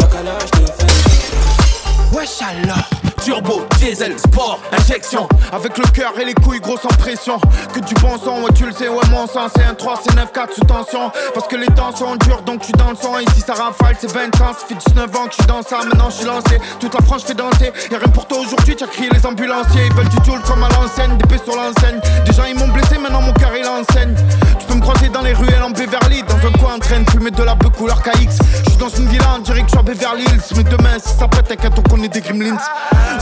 La 0.00 0.06
calage 0.06 0.50
te 0.50 0.66
fait. 0.66 2.16
Wesh 2.16 2.42
alors 2.42 3.07
Turbo, 3.28 3.60
diesel, 3.78 4.18
sport, 4.18 4.58
injection. 4.72 5.28
Avec 5.52 5.76
le 5.76 5.84
cœur 5.88 6.18
et 6.18 6.24
les 6.24 6.32
couilles 6.32 6.60
gros 6.60 6.78
sans 6.78 6.88
pression. 6.88 7.38
Que 7.74 7.80
du 7.80 7.92
bon 7.96 8.16
sang, 8.16 8.40
ouais 8.40 8.52
tu 8.54 8.64
le 8.64 8.72
sais, 8.72 8.88
ouais 8.88 9.04
mon 9.10 9.26
sang 9.26 9.48
C'est 9.54 9.64
un 9.64 9.74
3, 9.74 10.00
c'est 10.02 10.16
9, 10.16 10.32
4 10.32 10.54
sous 10.54 10.64
tension. 10.64 11.12
Parce 11.34 11.46
que 11.46 11.56
les 11.56 11.66
temps 11.66 11.94
sont 11.94 12.16
durs 12.16 12.40
donc 12.40 12.60
je 12.60 12.64
suis 12.68 12.72
dans 12.72 12.88
le 12.88 12.96
sang 12.96 13.18
Ici 13.18 13.42
ça 13.46 13.52
rafale, 13.52 13.96
c'est 14.00 14.10
20 14.10 14.28
ans, 14.40 14.54
ça 14.58 14.66
fait 14.66 14.76
19 14.94 15.14
ans 15.14 15.26
que 15.26 15.32
je 15.32 15.34
suis 15.34 15.46
dans 15.46 15.60
ça. 15.60 15.80
Maintenant 15.84 16.08
je 16.08 16.16
suis 16.16 16.24
lancé, 16.24 16.58
toute 16.80 16.94
la 16.94 17.02
France 17.02 17.24
fait 17.24 17.34
danser. 17.34 17.70
Y'a 17.90 17.98
rien 17.98 18.08
pour 18.08 18.26
toi 18.26 18.38
aujourd'hui, 18.38 18.74
tu 18.74 18.84
as 18.84 18.86
crié 18.86 19.10
les 19.12 19.26
ambulanciers. 19.26 19.82
Ils 19.84 19.92
veulent 19.94 20.08
du 20.08 20.24
joule 20.24 20.40
comme 20.46 20.62
à 20.64 20.68
l'enseigne, 20.70 21.18
des 21.18 21.36
sur 21.36 21.54
l'enseigne. 21.54 22.00
Gens 22.34 22.44
ils 22.48 22.58
m'ont 22.58 22.68
blessé, 22.68 22.96
maintenant 22.96 23.20
mon 23.20 23.34
cœur 23.34 23.52
il 23.54 23.66
enseigne. 23.66 24.14
Tu 24.58 24.64
peux 24.64 24.74
me 24.74 24.80
croiser 24.80 25.10
dans 25.10 25.20
les 25.20 25.34
ruelles 25.34 25.62
en 25.62 25.70
Beverly 25.70 26.22
Dans 26.22 26.48
un 26.48 26.52
coin 26.52 26.76
en 26.76 26.78
train 26.78 27.00
de 27.00 27.10
fumer 27.10 27.30
de 27.30 27.42
la 27.42 27.54
beuh 27.54 27.68
couleur 27.68 28.00
KX 28.02 28.38
Je 28.64 28.70
suis 28.70 28.78
dans 28.78 28.88
une 28.88 29.06
villa, 29.08 29.38
dirait 29.44 29.60
que 29.60 29.66
je 29.66 29.72
suis 29.72 29.78
à 29.78 29.82
Beverly 29.82 30.24
Hills. 30.24 30.56
Mais 30.56 30.64
demain 30.64 30.96
si 30.98 31.14
ça 31.14 31.28
pète, 31.28 31.48
t'inquiète 31.48 31.74
on 31.76 31.82
connaît 31.82 32.08
des 32.08 32.22
gremlins 32.22 32.56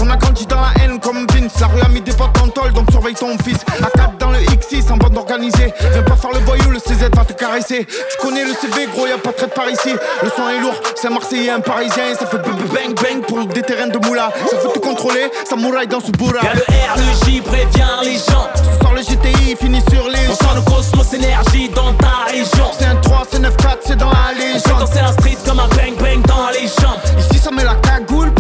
On 0.01 0.11
a 0.11 0.17
grandi 0.17 0.47
dans 0.47 0.61
la 0.61 0.73
haine 0.83 0.99
comme 1.01 1.27
Vince 1.33 1.61
La 1.61 1.67
rue 1.69 1.81
a 1.81 1.89
mis 1.89 2.01
des 2.01 2.13
potes 2.13 2.37
en 2.43 2.49
tôle 2.49 2.73
donc 2.73 2.91
surveille 2.91 3.15
ton 3.15 3.37
fils. 3.39 3.59
A 3.83 3.91
4 3.91 4.19
dans 4.19 4.31
le 4.31 4.39
X6 4.39 4.93
en 4.93 4.97
bande 4.97 5.17
organisée. 5.17 5.73
Viens 5.93 6.03
pas 6.03 6.17
faire 6.17 6.31
le 6.33 6.41
voyou, 6.41 6.71
le 6.71 6.79
CZ 6.79 7.11
va 7.15 7.25
te 7.25 7.33
caresser. 7.33 7.87
Tu 7.87 8.27
connais 8.27 8.45
le 8.45 8.53
CV 8.53 8.87
gros, 8.95 9.07
y'a 9.07 9.19
pas 9.19 9.31
de 9.31 9.37
trait 9.37 9.49
par 9.49 9.69
ici. 9.69 9.95
Le 10.23 10.31
son 10.31 10.49
est 10.49 10.61
lourd, 10.61 10.75
c'est 10.95 11.09
un 11.09 11.11
Marseillais, 11.11 11.51
un 11.51 11.61
Parisien. 11.61 12.15
Ça 12.19 12.27
fait 12.27 12.39
bang 12.39 12.95
bang 12.95 13.23
pour 13.27 13.47
des 13.47 13.63
terrains 13.63 13.89
de 13.89 13.99
moula. 14.07 14.31
Ça 14.51 14.57
veut 14.57 14.73
tout 14.75 14.81
contrôler, 14.81 15.31
ça 15.49 15.57
mouraille 15.57 15.89
dans 15.89 16.01
ce 16.01 16.11
bourra 16.13 16.41
Y'a 16.43 16.55
le 16.55 16.61
R, 16.61 16.97
le 16.97 17.27
J, 17.27 17.41
prévient 17.41 18.05
les 18.05 18.17
gens. 18.17 18.49
Ce 18.55 18.79
soir 18.81 18.95
le 18.95 19.03
GTI 19.03 19.57
finit 19.57 19.83
sur 19.91 20.09
les 20.09 20.29
On 20.29 20.35
sent 20.35 20.55
le 20.55 20.63
cosmos 20.63 21.13
énergie 21.15 21.69
dans 21.71 21.93
ta 21.95 22.31
région. 22.31 22.71
C'est 22.79 22.87
un 22.87 22.97
3, 22.97 23.23
c'est 23.31 23.39
9, 23.39 23.57
4, 23.57 23.79
c'est 23.87 23.97
dans 23.97 24.11
la 24.11 24.17
On 24.33 24.39
légende 24.39 24.81
danser 24.81 25.01
la 25.01 25.13
street 25.13 25.39
comme 25.47 25.61
un 25.61 25.69
bang 25.69 25.97
bang 25.99 26.23
dans 26.27 26.51
les 26.53 26.67
jambes. 26.67 27.01
Ici 27.19 27.39
ça 27.39 27.51
met 27.51 27.65
la 27.65 27.77
cagoule 27.77 28.33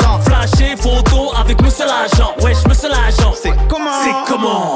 l'argent 0.00 0.20
Flasher, 0.20 0.76
photo 0.76 1.32
avec 1.38 1.60
monsieur 1.62 1.86
l'agent. 1.86 2.34
Wesh, 2.40 2.64
monsieur 2.66 2.88
l'agent. 2.88 3.32
C'est 3.34 3.52
comment? 3.68 3.90
C'est 4.02 4.32
comment 4.32 4.75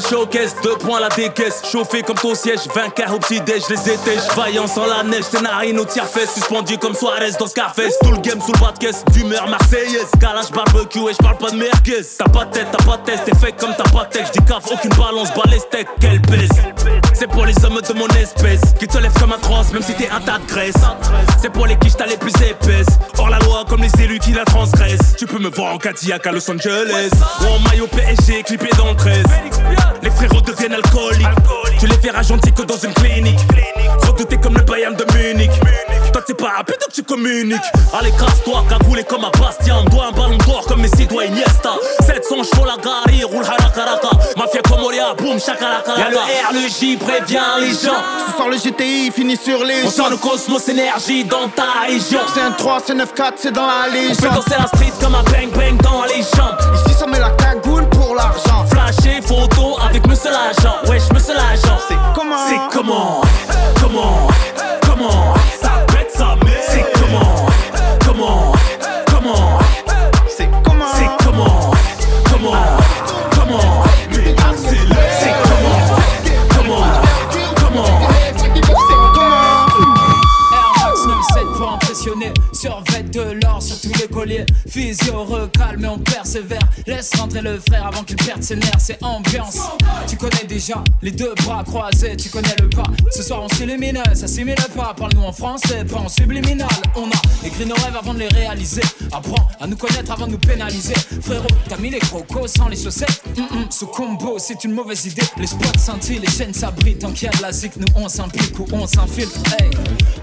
20 0.00 0.08
cales 0.08 0.10
showcase, 0.10 0.54
2 0.62 0.76
points 0.78 1.00
la 1.00 1.08
décaisse. 1.08 1.62
Chauffé 1.70 2.02
comme 2.02 2.16
ton 2.16 2.34
siège, 2.34 2.60
20 2.74 2.90
quarts 2.90 3.14
au 3.14 3.18
petit 3.18 3.40
déj, 3.40 3.62
je 3.68 3.74
les 3.74 3.90
étèche. 3.90 4.22
Vaillant 4.36 4.66
sans 4.66 4.86
la 4.86 5.02
neige, 5.02 5.24
tes 5.30 5.40
narines 5.40 5.78
au 5.78 5.84
tiers-fesse. 5.84 6.34
Suspendu 6.34 6.78
comme 6.78 6.94
Suarez 6.94 7.32
dans 7.38 7.46
Scarface. 7.46 7.98
Tout 8.02 8.12
le 8.12 8.18
game 8.18 8.40
sous 8.40 8.52
le 8.52 8.58
bas 8.58 8.72
de 8.72 8.78
caisse, 8.78 9.04
d'humeur 9.12 9.48
marseillaise. 9.48 10.10
Calage 10.20 10.50
barbecue 10.50 11.10
et 11.10 11.12
j'parle 11.12 11.38
pas 11.38 11.50
de 11.50 11.56
merguez. 11.56 12.02
T'as 12.18 12.28
pas 12.28 12.46
tête, 12.46 12.66
t'as 12.70 12.84
pas 12.84 12.98
test, 12.98 13.24
t'es 13.24 13.36
fake 13.36 13.56
comme 13.58 13.74
t'as 13.76 13.90
pas 13.90 14.04
tech. 14.06 14.28
J'dis 14.28 14.44
caf, 14.44 14.64
aucune 14.70 14.90
balance, 14.90 15.28
bas 15.34 15.42
les 15.50 15.58
steaks, 15.58 15.88
quelle 16.00 16.20
baisse. 16.20 16.50
C'est 17.14 17.28
pour 17.28 17.44
les 17.44 17.64
hommes 17.64 17.80
de 17.80 17.92
mon 17.94 18.08
espèce 18.08 18.60
qui 18.78 18.86
te 18.86 18.98
lèvent 18.98 19.18
comme 19.18 19.32
un 19.32 19.38
trosse, 19.38 19.72
même 19.72 19.82
si 19.82 19.94
t'es 19.94 20.08
un 20.08 20.20
tas 20.20 20.38
de 20.38 20.46
graisse. 20.46 20.74
C'est 21.40 21.50
pour 21.50 21.66
les 21.66 21.76
quiches, 21.76 21.96
t'as 21.96 22.06
les 22.06 22.16
plus 22.16 22.32
épaisses. 22.42 22.98
Hors 23.18 23.28
la 23.28 23.38
loi, 23.40 23.64
comme 23.68 23.82
les 23.82 24.02
élus 24.02 24.18
qui 24.18 24.32
la 24.32 24.44
transgressent. 24.44 25.16
Tu 25.18 25.26
peux 25.26 25.38
me 25.38 25.50
voir 25.50 25.74
en 25.74 25.78
Cadillac 25.78 26.26
à 26.26 26.32
Los 26.32 26.50
Angeles. 26.50 27.10
Ou 27.42 27.46
en 27.46 27.58
maillot 27.68 27.88
PSG, 27.88 28.42
clippé 28.44 28.70
dans 28.78 28.90
le 28.90 28.96
13. 28.96 29.24
Les 30.02 30.10
frérots 30.10 30.40
deviennent 30.40 30.74
alcooliques. 30.74 31.26
Tu 31.78 31.86
les 31.86 31.96
verras 31.96 32.22
gentils 32.22 32.52
que 32.52 32.62
dans 32.62 32.78
une 32.78 32.92
clinique. 32.94 33.38
Redouté 34.06 34.36
comme 34.38 34.54
le 34.54 34.62
Bayern 34.62 34.94
de 34.94 35.04
Munich. 35.14 35.50
Toi, 36.12 36.22
t'es 36.26 36.34
pas 36.34 36.50
rapide, 36.58 36.76
donc 36.80 36.92
tu 36.92 37.02
communiques. 37.02 37.58
Allez, 37.98 38.10
casse-toi, 38.12 38.64
cagoulé 38.68 39.04
comme 39.04 39.24
un 39.24 39.30
Bastien. 39.38 39.84
Dois 39.84 40.08
un 40.08 40.12
ballon 40.12 40.38
d'or 40.38 40.64
comme 40.66 40.82
Messi 40.82 41.06
doit 41.06 41.24
Iniesta. 41.26 41.74
700 42.00 42.36
chevaux, 42.52 42.66
la 42.66 42.76
gare, 42.82 43.04
roule 43.30 43.44
harakaraka. 43.44 44.10
Mafia 44.36 44.60
comme 44.62 44.80
Moria, 44.80 45.14
boum, 45.14 45.38
chakalaka. 45.38 45.92
Y'a 45.96 46.10
le 46.10 46.16
R, 46.16 46.52
le 46.52 46.68
J, 46.68 46.96
prévient 46.96 47.38
les 47.60 47.70
gens. 47.70 48.02
Ce 48.26 48.36
soir 48.36 48.48
le 48.48 48.56
GTI 48.56 49.12
finit 49.12 49.36
sur 49.36 49.64
les 49.64 49.84
On 49.84 49.90
sent 49.90 50.10
le 50.10 50.16
cosmos 50.16 50.68
énergie 50.68 51.24
dans 51.24 51.48
ta 51.48 51.86
région. 51.86 52.20
C'est 52.34 52.40
un 52.40 52.52
3, 52.52 52.78
c'est 52.86 52.94
9, 52.94 53.14
4, 53.14 53.34
c'est 53.36 53.52
dans 53.52 53.66
la 53.66 53.86
On 53.88 53.92
fait 53.92 53.98
légende 54.00 54.34
danser 54.34 54.56
la 54.58 54.66
street 54.66 54.92
comme 55.00 55.14
un 55.14 55.22
bang 55.24 55.50
bang 55.50 55.80
dans 55.82 56.04
les 56.04 56.22
jambes. 56.22 56.58
Ici 56.74 56.96
ça 56.98 57.06
met 57.06 57.18
la 57.18 57.30
l'argent 58.20 58.64
Flasher, 58.66 59.20
photo 59.22 59.78
avec 59.80 60.06
monsieur 60.06 60.30
l'agent. 60.30 60.76
Wesh, 60.88 61.10
monsieur 61.12 61.34
l'agent. 61.34 61.78
C'est 61.88 61.96
comment? 62.14 62.36
C'est 62.48 62.76
comment? 62.76 63.20
Comment? 63.80 63.80
Comment 63.80 64.29
mais 85.78 85.88
on 85.88 85.98
persévère. 85.98 86.60
Laisse 86.86 87.10
rentrer 87.16 87.40
le 87.40 87.58
frère 87.58 87.86
avant 87.86 88.02
qu'il 88.02 88.16
perde 88.16 88.42
ses 88.42 88.56
nerfs, 88.56 88.80
c'est 88.80 89.02
ambiance. 89.02 89.58
Tu 90.06 90.16
connais 90.16 90.44
déjà 90.46 90.82
les 91.02 91.10
deux 91.10 91.34
bras 91.44 91.64
croisés, 91.64 92.16
tu 92.16 92.28
connais 92.28 92.54
le 92.60 92.68
pas. 92.68 92.84
Ce 93.10 93.22
soir 93.22 93.42
on 93.42 93.48
s'illumine, 93.54 94.02
ça 94.14 94.26
s'imile 94.26 94.56
pas. 94.76 94.94
Parle-nous 94.96 95.22
en 95.22 95.32
français, 95.32 95.84
pas 95.84 95.98
en 95.98 96.08
subliminal. 96.08 96.68
On 96.96 97.08
a 97.08 97.46
écrit 97.46 97.66
nos 97.66 97.74
rêves 97.76 97.96
avant 97.96 98.14
de 98.14 98.20
les 98.20 98.28
réaliser. 98.28 98.82
Apprends 99.12 99.48
à 99.60 99.66
nous 99.66 99.76
connaître 99.76 100.12
avant 100.12 100.26
de 100.26 100.32
nous 100.32 100.38
pénaliser. 100.38 100.94
Frérot, 101.22 101.46
t'as 101.68 101.78
mis 101.78 101.90
les 101.90 101.98
crocos 101.98 102.48
sans 102.48 102.68
les 102.68 102.76
chaussettes. 102.76 103.22
Mm, 103.36 103.40
mm, 103.42 103.66
ce 103.70 103.84
combo, 103.84 104.36
c'est 104.38 104.64
une 104.64 104.72
mauvaise 104.72 105.06
idée. 105.06 105.22
Les 105.38 105.46
spots 105.46 105.78
scintillent, 105.78 106.20
les 106.20 106.30
chaînes 106.30 106.54
s'abritent. 106.54 107.00
Tant 107.00 107.12
qu'il 107.12 107.24
y 107.24 107.28
a 107.28 107.36
de 107.36 107.42
la 107.42 107.52
zik, 107.52 107.72
nous 107.76 107.86
on 107.94 108.08
s'implique 108.08 108.58
ou 108.58 108.66
on 108.72 108.86
s'infiltre. 108.86 109.40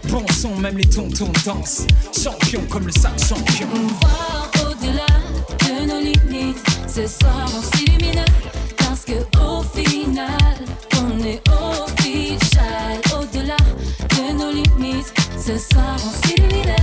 Bon 0.08 0.26
même 0.62 0.78
les 0.78 0.86
tontons 0.86 1.32
dansent. 1.46 1.86
Champion 2.13 2.62
comme 2.70 2.86
le 2.86 2.91
sac 2.91 3.13
champion. 3.20 3.67
Voir 4.02 4.52
au-delà 4.65 5.06
de 5.60 5.88
nos 5.88 6.00
limites. 6.00 6.63
Ce 6.88 7.08
soir 7.08 7.50
on 7.56 7.78
s'illumine 7.78 8.26
parce 8.78 9.04
que 9.06 9.13
au 9.39 9.62
final 9.63 10.56
on 10.96 11.24
est 11.24 11.41
official. 11.50 13.00
Au-delà 13.20 13.58
de 14.00 14.34
nos 14.38 14.52
limites. 14.52 15.13
Ce 15.38 15.58
soir 15.58 15.96
on 15.96 16.28
s'illumine 16.28 16.76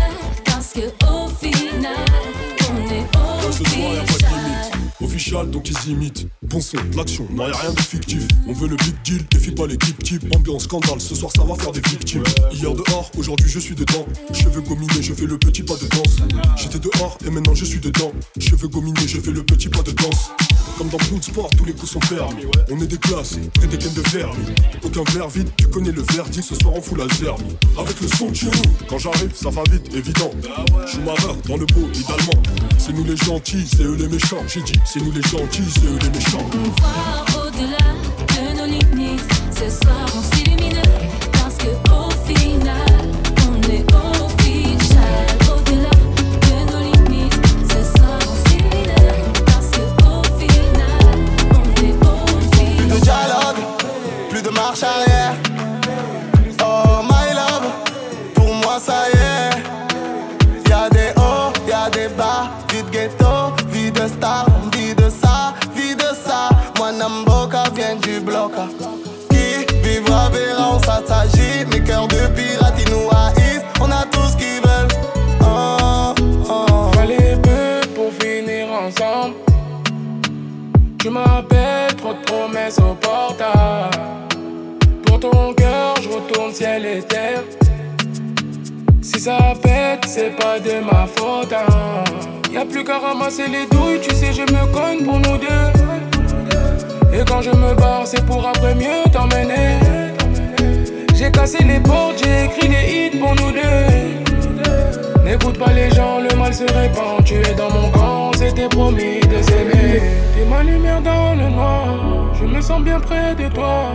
Donc 5.42 5.68
ils 5.68 5.90
imitent. 5.90 6.28
Bon 6.42 6.60
son, 6.60 6.76
l'action, 6.96 7.26
non 7.32 7.48
y'a 7.48 7.56
rien 7.56 7.72
de 7.72 7.80
fictif. 7.80 8.22
On 8.46 8.52
veut 8.52 8.68
le 8.68 8.76
big 8.76 8.94
deal, 9.04 9.26
défie 9.30 9.50
pas 9.50 9.66
l'équipe 9.66 10.00
type. 10.02 10.24
Ambiance, 10.34 10.64
scandale, 10.64 11.00
ce 11.00 11.16
soir 11.16 11.32
ça 11.34 11.42
va 11.42 11.56
faire 11.56 11.72
des 11.72 11.80
victimes. 11.80 12.22
Hier 12.52 12.72
dehors, 12.72 13.10
aujourd'hui 13.18 13.48
je 13.48 13.58
suis 13.58 13.74
dedans. 13.74 14.06
Cheveux 14.32 14.60
gominés, 14.60 15.02
je 15.02 15.12
fais 15.12 15.26
le 15.26 15.36
petit 15.36 15.64
pas 15.64 15.74
de 15.74 15.86
danse. 15.86 16.18
J'étais 16.56 16.78
dehors 16.78 17.18
et 17.26 17.30
maintenant 17.30 17.54
je 17.54 17.64
suis 17.64 17.80
dedans. 17.80 18.12
Cheveux 18.38 18.68
gominés, 18.68 19.08
je 19.08 19.20
fais 19.20 19.32
le 19.32 19.42
petit 19.42 19.68
pas 19.68 19.82
de 19.82 19.90
danse. 19.90 20.30
Comme 20.78 20.88
dans 20.88 20.98
Bloodsport, 21.08 21.50
tous 21.50 21.64
les 21.64 21.72
coups 21.72 21.92
sont 21.92 22.00
permis. 22.00 22.46
On 22.70 22.80
est 22.80 22.86
des 22.86 22.98
classes, 22.98 23.36
près 23.54 23.66
des 23.66 23.78
gaines 23.78 23.92
de 23.92 24.02
vernis. 24.10 24.54
Aucun 24.84 25.02
verre 25.12 25.28
vide, 25.28 25.48
tu 25.56 25.66
connais 25.66 25.92
le 25.92 26.02
verdict. 26.12 26.44
Ce 26.44 26.54
soir 26.54 26.74
on 26.76 26.80
fout 26.80 26.98
la. 26.98 27.04
Avec 27.78 28.00
le 28.00 28.08
son 28.08 28.30
de 28.30 28.34
chez 28.34 28.46
nous, 28.46 28.74
quand 28.88 28.98
j'arrive, 28.98 29.32
ça 29.34 29.50
va 29.50 29.62
vite, 29.70 29.94
évident. 29.94 30.30
Schumacher 30.86 31.34
dans 31.48 31.56
le 31.56 31.66
pot, 31.66 31.88
idéalement. 31.94 32.42
C'est 32.78 32.92
nous 32.92 33.04
les 33.04 33.16
gentils, 33.16 33.66
c'est 33.66 33.84
eux 33.84 33.96
les 33.96 34.08
méchants. 34.08 34.42
J'ai 34.46 34.62
dit, 34.62 34.78
c'est 34.84 35.00
nous 35.00 35.12
les 35.12 35.23
gentils, 35.30 35.70
c'est 35.74 35.86
eux 35.86 35.98
les 36.02 36.10
méchants. 36.10 36.46
Voir 36.80 37.24
au-delà 37.46 37.88
de 38.28 38.58
nos 38.58 38.66
limites. 38.66 39.22
Ce 39.52 39.70
soir 39.84 40.06
on 40.16 40.22
s'illumine 40.36 40.82
parce 41.32 41.56
que 41.56 41.68
au 41.90 42.10
final 42.26 43.00
on 43.48 43.62
est 43.70 43.84
official. 43.94 45.26
Au-delà 45.56 45.90
de 46.46 46.72
nos 46.72 46.82
limites. 46.92 47.38
Ce 47.68 47.98
soir 47.98 48.18
on 48.22 48.48
s'illumine 48.48 48.94
parce 49.46 49.70
que 49.70 49.82
au 50.04 50.22
final 50.38 51.16
on 51.52 51.64
est 51.82 52.76
Plus 52.76 52.86
de 52.86 52.92
official. 52.92 53.00
dialogue, 53.02 53.62
plus 54.30 54.42
de 54.42 54.50
marche 54.50 54.82
Tu 81.04 81.10
m'appelles, 81.10 81.94
trop 81.98 82.14
de 82.14 82.24
promesses 82.24 82.78
au 82.78 82.94
portable. 82.94 83.94
Pour 85.04 85.20
ton 85.20 85.52
cœur, 85.52 85.94
je 86.02 86.08
retourne 86.08 86.50
ciel 86.50 86.86
et 86.86 87.02
terre. 87.02 87.42
Si 89.02 89.20
ça 89.20 89.36
pète, 89.62 90.06
c'est 90.06 90.34
pas 90.34 90.58
de 90.58 90.82
ma 90.82 91.06
faute. 91.06 91.52
Hein. 91.52 92.04
Y 92.50 92.56
a 92.56 92.64
plus 92.64 92.84
qu'à 92.84 93.00
ramasser 93.00 93.48
les 93.48 93.66
douilles, 93.66 94.00
tu 94.00 94.14
sais, 94.14 94.32
je 94.32 94.40
me 94.50 94.64
cogne 94.72 95.04
pour 95.04 95.18
nous 95.18 95.36
deux. 95.36 95.72
Et 97.12 97.22
quand 97.26 97.42
je 97.42 97.50
me 97.50 97.74
barre, 97.74 98.06
c'est 98.06 98.24
pour 98.24 98.46
après 98.46 98.74
mieux 98.74 99.04
t'emmener. 99.12 99.76
J'ai 101.14 101.30
cassé 101.30 101.62
les 101.64 101.80
portes, 101.80 102.24
j'ai 102.24 102.46
écrit 102.46 102.68
les 102.68 103.08
hits 103.08 103.18
pour 103.18 103.34
nous 103.34 103.52
deux. 103.52 104.33
N'écoute 105.24 105.58
pas 105.58 105.72
les 105.72 105.90
gens, 105.90 106.18
le 106.20 106.36
mal 106.36 106.52
se 106.54 106.64
répand. 106.64 107.24
Tu 107.24 107.34
es 107.34 107.54
dans 107.54 107.70
mon 107.70 107.90
camp, 107.90 108.30
c'était 108.36 108.68
promis 108.68 109.20
de 109.20 109.42
s'aimer. 109.42 110.02
T'es 110.34 110.44
ma 110.48 110.62
lumière 110.62 111.00
dans 111.00 111.34
le 111.34 111.48
noir, 111.48 111.86
je 112.38 112.44
me 112.44 112.60
sens 112.60 112.82
bien 112.82 113.00
près 113.00 113.34
de 113.34 113.48
toi. 113.48 113.92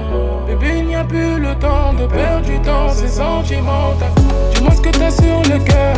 Bébé, 0.48 0.80
il 0.80 0.88
n'y 0.88 0.96
a 0.96 1.04
plus 1.04 1.40
le 1.40 1.54
temps 1.56 1.94
de 1.94 2.08
perdre 2.08 2.46
du 2.46 2.60
temps, 2.62 2.90
c'est 2.92 3.08
sentimental. 3.08 4.10
Dis-moi 4.56 4.72
ce 4.76 4.82
que 4.82 4.90
t'as 4.90 5.12
sur 5.12 5.42
le 5.44 5.60
cœur, 5.64 5.96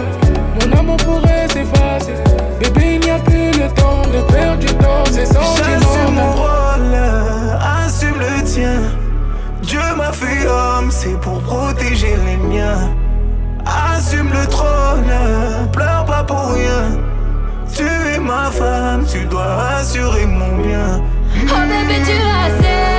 mon 0.60 0.78
amour 0.78 0.98
pourrait 0.98 1.48
s'effacer. 1.48 2.14
Bébé, 2.60 2.96
il 2.96 3.00
n'y 3.00 3.10
a 3.12 3.20
plus 3.20 3.52
le 3.52 3.68
temps 3.74 4.02
de 4.14 4.22
perdre 4.34 4.60
du 4.60 4.68
temps, 4.76 5.06
c'est 5.10 5.26
J'assume 5.26 5.74
mon 6.14 6.34
sentimental. 6.34 6.36
rôle, 6.36 7.60
assume 7.86 8.20
le 8.20 8.44
tien. 8.44 8.82
Dieu 9.64 9.80
m'a 9.96 10.12
fait 10.12 10.46
homme, 10.48 10.92
c'est 10.92 11.20
pour 11.22 11.40
protéger 11.42 12.16
les 12.26 12.38
miens. 12.38 12.90
Assume 13.72 14.32
le 14.34 14.46
trône, 14.48 15.12
pleure 15.72 16.06
pas 16.06 16.24
pour 16.24 16.54
rien. 16.54 17.00
Tu 17.74 17.84
es 17.84 18.20
ma 18.20 18.52
femme, 18.52 19.06
tu 19.10 19.26
dois 19.26 19.78
assurer 19.80 20.26
mon 20.26 20.58
bien. 20.58 21.02
Oh 21.44 21.62
bébé 21.68 22.02
tu 22.06 22.12
as 22.12 22.62
serré 22.62 22.92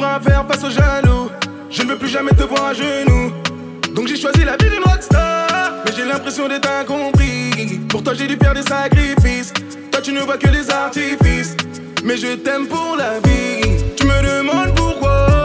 Face 0.00 0.62
aux 0.62 0.70
jaloux. 0.70 1.28
Je 1.68 1.82
ne 1.82 1.88
veux 1.88 1.98
plus 1.98 2.08
jamais 2.08 2.30
te 2.30 2.44
voir 2.44 2.66
à 2.66 2.72
genoux. 2.72 3.32
Donc 3.94 4.06
j'ai 4.06 4.16
choisi 4.16 4.44
la 4.44 4.56
vie 4.56 4.70
d'une 4.70 4.84
rockstar, 4.84 5.72
mais 5.84 5.90
j'ai 5.96 6.04
l'impression 6.04 6.46
d'être 6.46 6.68
incompris. 6.70 7.80
Pour 7.88 8.04
toi 8.04 8.14
j'ai 8.14 8.28
dû 8.28 8.36
faire 8.36 8.54
des 8.54 8.62
sacrifices. 8.62 9.52
Toi 9.90 10.00
tu 10.00 10.12
ne 10.12 10.20
vois 10.20 10.38
que 10.38 10.48
les 10.48 10.70
artifices, 10.70 11.56
mais 12.04 12.16
je 12.16 12.36
t'aime 12.36 12.68
pour 12.68 12.96
la 12.96 13.18
vie. 13.18 13.82
Tu 13.96 14.06
me 14.06 14.22
demandes 14.22 14.74
pourquoi 14.76 15.37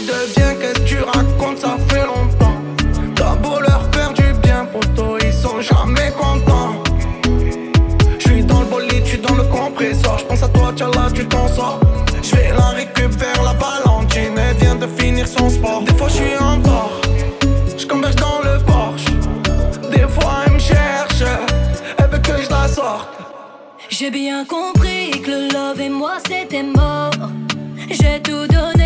tu 0.00 0.06
deviens, 0.06 0.54
qu'est-ce 0.54 0.80
que 0.80 0.84
tu 0.84 0.98
racontes, 1.02 1.58
ça 1.58 1.76
fait 1.88 2.06
longtemps. 2.06 2.58
T'as 3.14 3.34
beau 3.36 3.60
leur 3.60 3.82
faire 3.92 4.12
du 4.12 4.32
bien, 4.40 4.66
poto, 4.66 5.18
ils 5.22 5.32
sont 5.32 5.60
jamais 5.60 6.12
contents. 6.16 6.82
J'suis 8.18 8.44
dans 8.44 8.60
le 8.60 8.66
bolide, 8.66 9.04
j'suis 9.04 9.18
dans 9.18 9.34
le 9.34 9.44
compresseur. 9.44 10.18
J'pense 10.18 10.42
à 10.42 10.48
toi, 10.48 10.72
Tchala, 10.74 11.08
tu 11.14 11.26
t'en 11.26 11.48
sors. 11.48 11.80
J'vais 12.22 12.50
la 12.56 12.68
récup 12.68 13.12
vers 13.18 13.42
la 13.42 13.52
Valentine, 13.52 14.38
elle 14.38 14.56
vient 14.56 14.74
de 14.76 14.86
finir 14.86 15.26
son 15.26 15.48
sport. 15.50 15.82
Des 15.82 15.94
fois 15.94 16.08
j'suis 16.08 16.36
en 16.38 16.60
tort, 16.60 17.00
j'converge 17.76 18.16
dans 18.16 18.40
le 18.44 18.58
Porsche. 18.64 19.04
Des 19.90 20.06
fois 20.08 20.44
elle 20.46 20.52
me 20.52 20.58
cherche, 20.58 21.22
elle 21.98 22.10
veut 22.10 22.18
que 22.18 22.42
je 22.42 22.50
la 22.50 22.68
sorte. 22.68 23.08
J'ai 23.88 24.10
bien 24.10 24.44
compris 24.44 25.10
que 25.10 25.30
le 25.30 25.52
love 25.52 25.80
et 25.80 25.88
moi 25.88 26.14
c'était 26.26 26.62
mort 26.62 27.10
J'ai 27.90 28.20
tout 28.22 28.46
donné, 28.46 28.79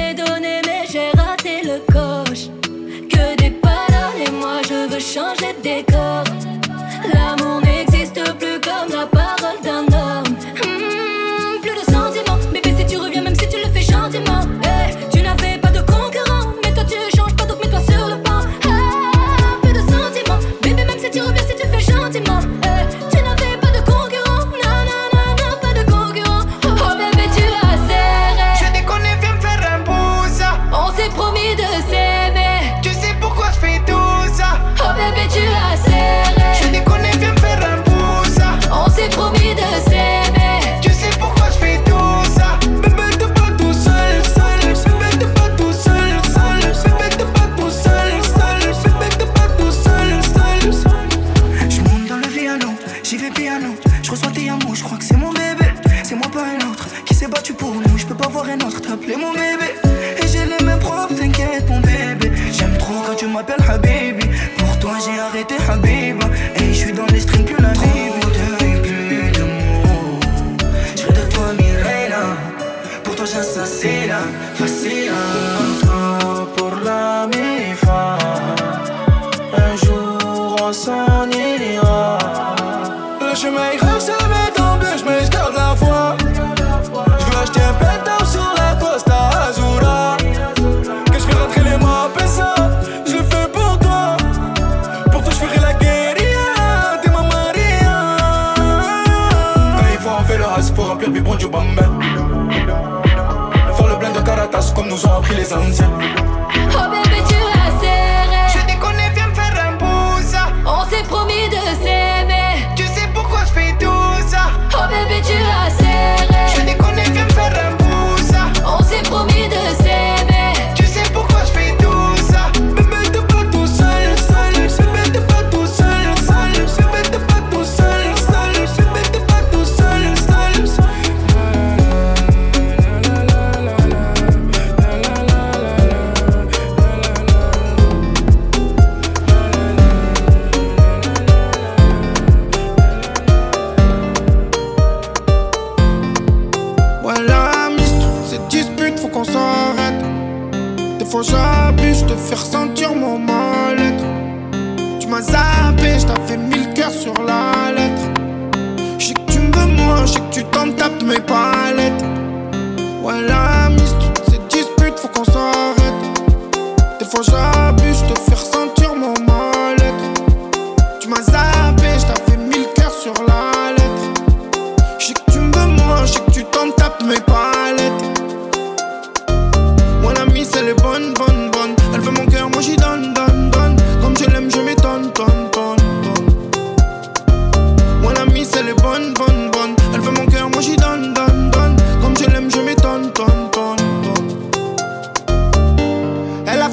le 1.64 1.79
coche. 1.92 2.48
Que 3.09 3.37
des 3.37 3.50
paroles 3.50 4.20
et 4.27 4.31
moi 4.31 4.61
je 4.68 4.88
veux 4.88 5.00
changer 5.00 5.55
de 5.59 5.62
décor 5.62 6.24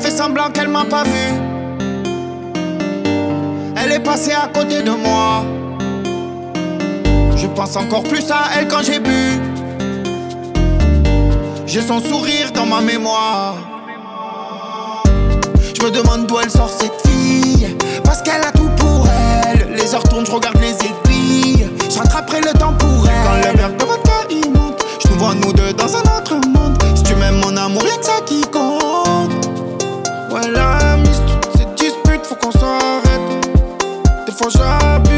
fait 0.02 0.10
semblant 0.10 0.50
qu'elle 0.50 0.68
m'a 0.68 0.86
pas 0.86 1.04
vu. 1.04 1.28
Elle 3.78 3.92
est 3.92 4.00
passée 4.00 4.32
à 4.32 4.48
côté 4.48 4.82
de 4.82 4.90
moi. 4.90 5.44
Je 7.38 7.46
pense 7.48 7.76
encore 7.76 8.04
plus 8.04 8.32
à 8.32 8.58
elle 8.58 8.68
quand 8.68 8.82
j'ai 8.84 9.00
bu. 9.00 9.40
J'ai 11.68 11.82
son 11.82 12.00
sourire 12.00 12.52
dans 12.54 12.66
ma 12.66 12.82
mémoire. 12.82 13.56
Je 15.78 15.84
me 15.86 15.92
demande 15.92 16.26
d'où 16.26 16.38
elle 16.44 16.50
sort 16.50 16.70
cette 16.70 17.08
fille. 17.08 17.78
Parce 18.04 18.24
qu'elle 18.24 18.42
a 18.42 18.52
tout 18.52 18.70
pour 18.78 19.08
elle. 19.08 19.76
Les 19.76 19.94
heures 19.94 20.04
tournent, 20.04 20.26
je 20.26 20.32
regarde 20.32 20.58
les 20.60 20.74
aiguilles. 20.74 21.70
Je 21.92 22.00
rattraperai 22.00 22.42
le 22.42 22.58
temps 22.58 22.74
pour 22.74 23.08
elle. 23.08 23.14
Quand 23.24 23.52
le 23.52 23.58
verre 23.58 23.78
de 23.78 23.86
vodka 23.86 24.12
il 24.32 24.52
monte, 24.52 24.84
je 25.04 25.10
nous 25.10 25.20
vois 25.20 25.36
nous 25.36 25.54
deux 25.54 25.74
dans 25.74 25.96
un 25.96 26.18
autre 26.18 26.36
monde. 26.48 26.78
Si 26.96 27.04
tu 27.04 27.16
m'aimes, 27.16 27.40
mon 27.42 27.56
amour, 27.56 27.84
y'a 27.86 27.98
que 27.98 28.06
ça 28.06 28.20
qui 28.26 28.42
compte. 28.42 28.81
Ouais, 30.42 30.52
la 30.52 30.98
mise, 30.98 31.22
toute 31.28 31.58
cette 31.58 31.76
dispute, 31.76 32.26
faut 32.26 32.36
qu'on 32.36 32.52
s'arrête. 32.52 33.22
Des 34.26 34.32
fois 34.32 34.50
j'abuse, 34.50 35.11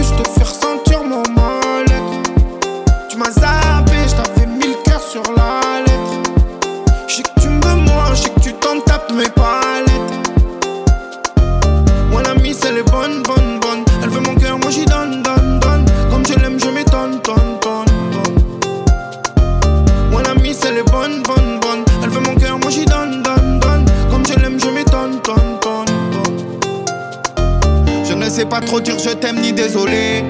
je 28.81 29.13
t'aime 29.13 29.39
ni 29.39 29.53
désolé. 29.53 30.23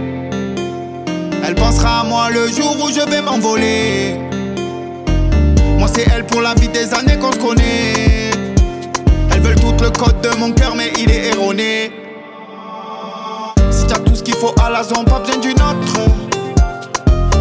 Elle 1.45 1.55
pensera 1.55 2.01
à 2.01 2.03
moi 2.03 2.29
le 2.29 2.47
jour 2.47 2.75
où 2.83 2.89
je 2.89 3.09
vais 3.09 3.21
m'envoler. 3.21 4.15
Moi, 5.77 5.87
c'est 5.93 6.05
elle 6.13 6.25
pour 6.25 6.41
la 6.41 6.53
vie 6.55 6.67
des 6.67 6.93
années 6.93 7.17
qu'on 7.17 7.31
connaît. 7.31 8.31
Elles 9.31 9.39
veulent 9.41 9.55
tout 9.55 9.73
le 9.81 9.89
code 9.91 10.19
de 10.21 10.37
mon 10.37 10.51
cœur, 10.51 10.75
mais 10.75 10.91
il 10.99 11.09
est 11.09 11.27
erroné. 11.27 11.91
Si 13.71 13.87
t'as 13.87 13.99
tout 13.99 14.15
ce 14.15 14.23
qu'il 14.23 14.35
faut 14.35 14.53
à 14.61 14.69
la 14.69 14.83
zone, 14.83 15.05
pas 15.05 15.19
besoin 15.19 15.37
d'une 15.37 15.53
autre. 15.53 15.99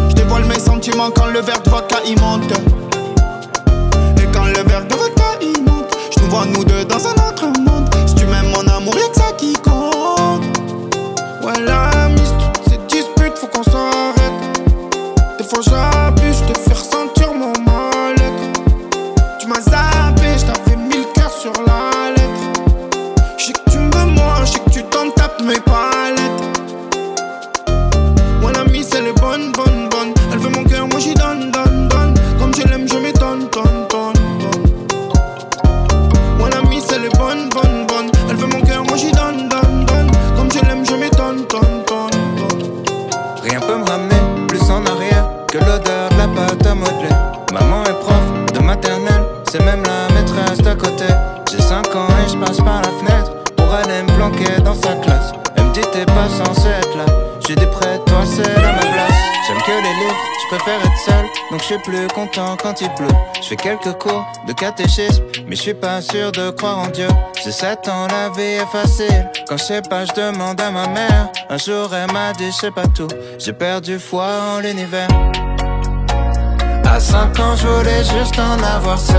Je 0.09 0.15
dévoile 0.15 0.45
mes 0.45 0.59
sentiments 0.59 1.11
quand 1.11 1.27
le 1.27 1.41
verre 1.41 1.61
de 1.63 1.69
vodka 1.69 1.97
il 2.07 2.19
monte. 2.21 2.51
Et 4.21 4.27
quand 4.33 4.45
le 4.45 4.63
verre 4.69 4.85
de 4.87 4.95
vodka 4.95 5.23
il 5.41 5.63
monte, 5.63 5.97
je 6.15 6.23
nous 6.23 6.29
vois 6.29 6.45
nous 6.45 6.63
deux 6.63 6.85
dans 6.85 7.05
un 7.05 7.27
autre 7.27 7.47
monde. 7.59 7.89
Si 8.07 8.15
tu 8.15 8.25
m'aimes, 8.25 8.51
mon 8.51 8.65
amour, 8.71 8.95
y'a 8.97 9.09
que 9.09 9.15
ça 9.15 9.31
qui 9.37 9.53
compte. 9.53 9.92
Ouais, 11.53 11.63
la 11.65 12.09
mise, 12.09 12.33
toute 12.39 12.69
cette 12.69 12.87
dispute, 12.87 13.37
faut 13.37 13.47
qu'on 13.47 13.63
s'arrête. 13.63 14.33
Des 15.37 15.43
fois 15.43 15.61
j'abuse, 15.61 15.92
suis 61.73 61.91
plus 61.91 62.07
content 62.07 62.55
quand 62.61 62.81
il 62.81 62.89
pleut. 62.89 63.07
Je 63.41 63.47
fais 63.47 63.55
quelques 63.55 63.93
cours 63.93 64.25
de 64.47 64.53
catéchisme, 64.53 65.23
mais 65.47 65.55
je 65.55 65.61
suis 65.61 65.73
pas 65.73 66.01
sûr 66.01 66.31
de 66.31 66.49
croire 66.51 66.79
en 66.79 66.87
Dieu. 66.87 67.07
J'ai 67.43 67.51
7 67.51 67.87
ans, 67.89 68.07
la 68.09 68.29
vie 68.29 68.59
est 68.61 68.71
facile. 68.71 69.29
Quand 69.47 69.57
je 69.57 69.63
sais 69.63 69.81
pas, 69.81 70.05
je 70.05 70.13
demande 70.13 70.59
à 70.61 70.71
ma 70.71 70.87
mère. 70.87 71.29
Un 71.49 71.57
jour, 71.57 71.89
elle 71.93 72.11
m'a 72.11 72.33
dit, 72.33 72.51
je 72.51 72.57
sais 72.57 72.71
pas 72.71 72.87
tout. 72.87 73.07
J'ai 73.39 73.53
perdu 73.53 73.97
foi 73.99 74.27
en 74.55 74.59
l'univers. 74.59 75.07
À 76.85 76.99
5 76.99 77.39
ans, 77.39 77.55
je 77.55 77.67
voulais 77.67 78.03
juste 78.03 78.39
en 78.39 78.61
avoir 78.61 78.99
7. 78.99 79.17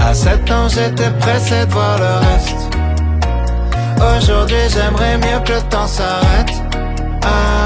À 0.00 0.14
7 0.14 0.50
ans, 0.50 0.68
j'étais 0.68 1.10
pressé 1.18 1.66
de 1.66 1.72
voir 1.72 1.98
le 1.98 2.26
reste. 2.28 2.76
Aujourd'hui, 4.18 4.68
j'aimerais 4.68 5.18
mieux 5.18 5.40
que 5.44 5.52
le 5.52 5.62
temps 5.62 5.86
s'arrête. 5.86 6.52
Ah, 7.24 7.65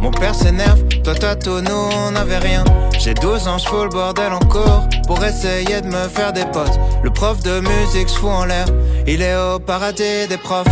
mon 0.00 0.10
père 0.10 0.34
s'énerve. 0.34 0.82
Toi, 1.04 1.14
toi, 1.14 1.36
tout, 1.36 1.60
nous, 1.60 1.88
on 2.06 2.10
n'avait 2.12 2.38
rien. 2.38 2.64
J'ai 2.98 3.14
12 3.14 3.48
ans, 3.48 3.58
je 3.58 3.66
fous 3.66 3.84
le 3.84 3.88
bordel 3.88 4.32
en 4.32 4.38
cours 4.40 4.88
pour 5.06 5.24
essayer 5.24 5.80
de 5.80 5.86
me 5.86 6.08
faire 6.08 6.32
des 6.32 6.44
potes. 6.46 6.78
Le 7.02 7.10
prof 7.10 7.42
de 7.42 7.60
musique, 7.60 8.08
je 8.08 8.14
fous 8.14 8.28
en 8.28 8.44
l'air. 8.44 8.66
Il 9.06 9.22
est 9.22 9.36
au 9.36 9.58
paradis 9.58 10.26
des 10.28 10.36
profs. 10.36 10.66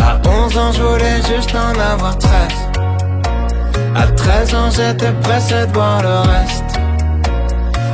À 0.00 0.20
11 0.26 0.58
ans, 0.58 0.72
je 0.72 0.82
voulais 0.82 1.22
juste 1.22 1.54
en 1.54 1.78
avoir 1.78 2.18
13. 2.18 2.32
À 3.94 4.06
13 4.06 4.54
ans, 4.54 4.70
j'étais 4.70 5.12
pressé 5.22 5.66
de 5.66 5.72
voir 5.72 6.02
le 6.02 6.18
reste. 6.28 6.78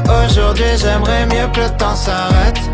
Aujourd'hui, 0.04 0.64
j'aimerais 0.76 1.26
mieux 1.26 1.48
que 1.52 1.60
le 1.60 1.76
temps 1.76 1.96
s'arrête. 1.96 2.73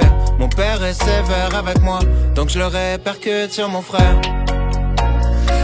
Mon 0.39 0.49
père 0.49 0.83
est 0.83 0.93
sévère 0.93 1.55
avec 1.55 1.81
moi, 1.81 1.99
donc 2.35 2.49
je 2.49 2.59
le 2.59 2.67
répercute 2.67 3.51
sur 3.51 3.69
mon 3.69 3.81
frère. 3.81 4.19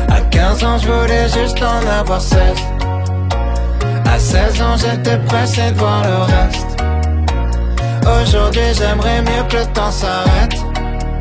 À 0.10 0.22
15 0.22 0.64
ans, 0.64 0.78
je 0.78 0.88
voulais 0.88 1.28
juste 1.30 1.62
en 1.62 1.88
avoir 1.88 2.22
16. 2.22 2.40
À 4.06 4.20
16 4.20 4.62
ans, 4.62 4.78
j'étais 4.78 5.18
pressé 5.20 5.72
de 5.72 5.78
voir 5.78 6.04
le 6.04 6.18
reste. 6.34 6.68
Aujourd'hui, 8.22 8.74
j'aimerais 8.78 9.22
mieux 9.22 9.44
que 9.50 9.58
le 9.58 9.66
temps 9.74 9.92
s'arrête. 9.92 10.66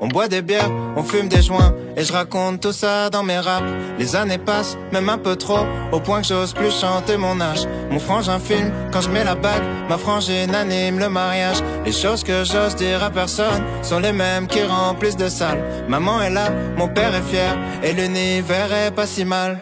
On 0.00 0.08
boit 0.08 0.28
des 0.28 0.42
bières, 0.42 0.70
on 0.96 1.02
fume 1.02 1.28
des 1.28 1.42
joints 1.42 1.74
et 1.96 2.04
je 2.04 2.12
raconte 2.12 2.60
tout 2.60 2.72
ça 2.72 3.10
dans 3.10 3.22
mes 3.22 3.38
raps. 3.38 3.66
Les 3.98 4.16
années 4.16 4.38
passent, 4.38 4.76
même 4.92 5.08
un 5.08 5.18
peu 5.18 5.36
trop, 5.36 5.66
au 5.92 6.00
point 6.00 6.20
que 6.22 6.28
j'ose 6.28 6.52
plus 6.52 6.70
chanter 6.70 7.16
mon 7.16 7.40
âge. 7.40 7.66
Mon 7.90 7.98
frangin 7.98 8.38
filme 8.38 8.70
quand 8.92 9.00
je 9.00 9.10
mets 9.10 9.24
la 9.24 9.34
bague, 9.34 9.62
ma 9.88 9.98
frangine 9.98 10.54
anime 10.54 10.98
le 10.98 11.08
mariage. 11.08 11.58
Les 11.84 11.92
choses 11.92 12.24
que 12.24 12.44
j'ose 12.44 12.74
dire 12.76 13.02
à 13.02 13.10
personne 13.10 13.62
sont 13.82 14.00
les 14.00 14.12
mêmes 14.12 14.46
qui 14.46 14.62
remplissent 14.62 15.16
de 15.16 15.28
salles. 15.28 15.62
Maman 15.88 16.22
est 16.22 16.30
là, 16.30 16.50
mon 16.76 16.88
père 16.88 17.14
est 17.14 17.22
fier 17.22 17.56
et 17.82 17.92
l'univers 17.92 18.72
est 18.72 18.90
pas 18.90 19.06
si 19.06 19.24
mal. 19.24 19.60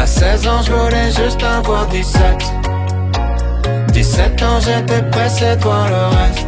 À 0.00 0.06
16 0.06 0.46
ans, 0.48 0.62
je 0.62 0.72
voulais 0.72 1.10
juste 1.10 1.42
avoir 1.42 1.86
17. 1.88 2.22
17 3.92 4.42
ans, 4.42 4.60
j'étais 4.60 5.02
pressé 5.10 5.56
de 5.56 5.62
voir 5.62 5.88
le 5.88 6.16
reste. 6.16 6.47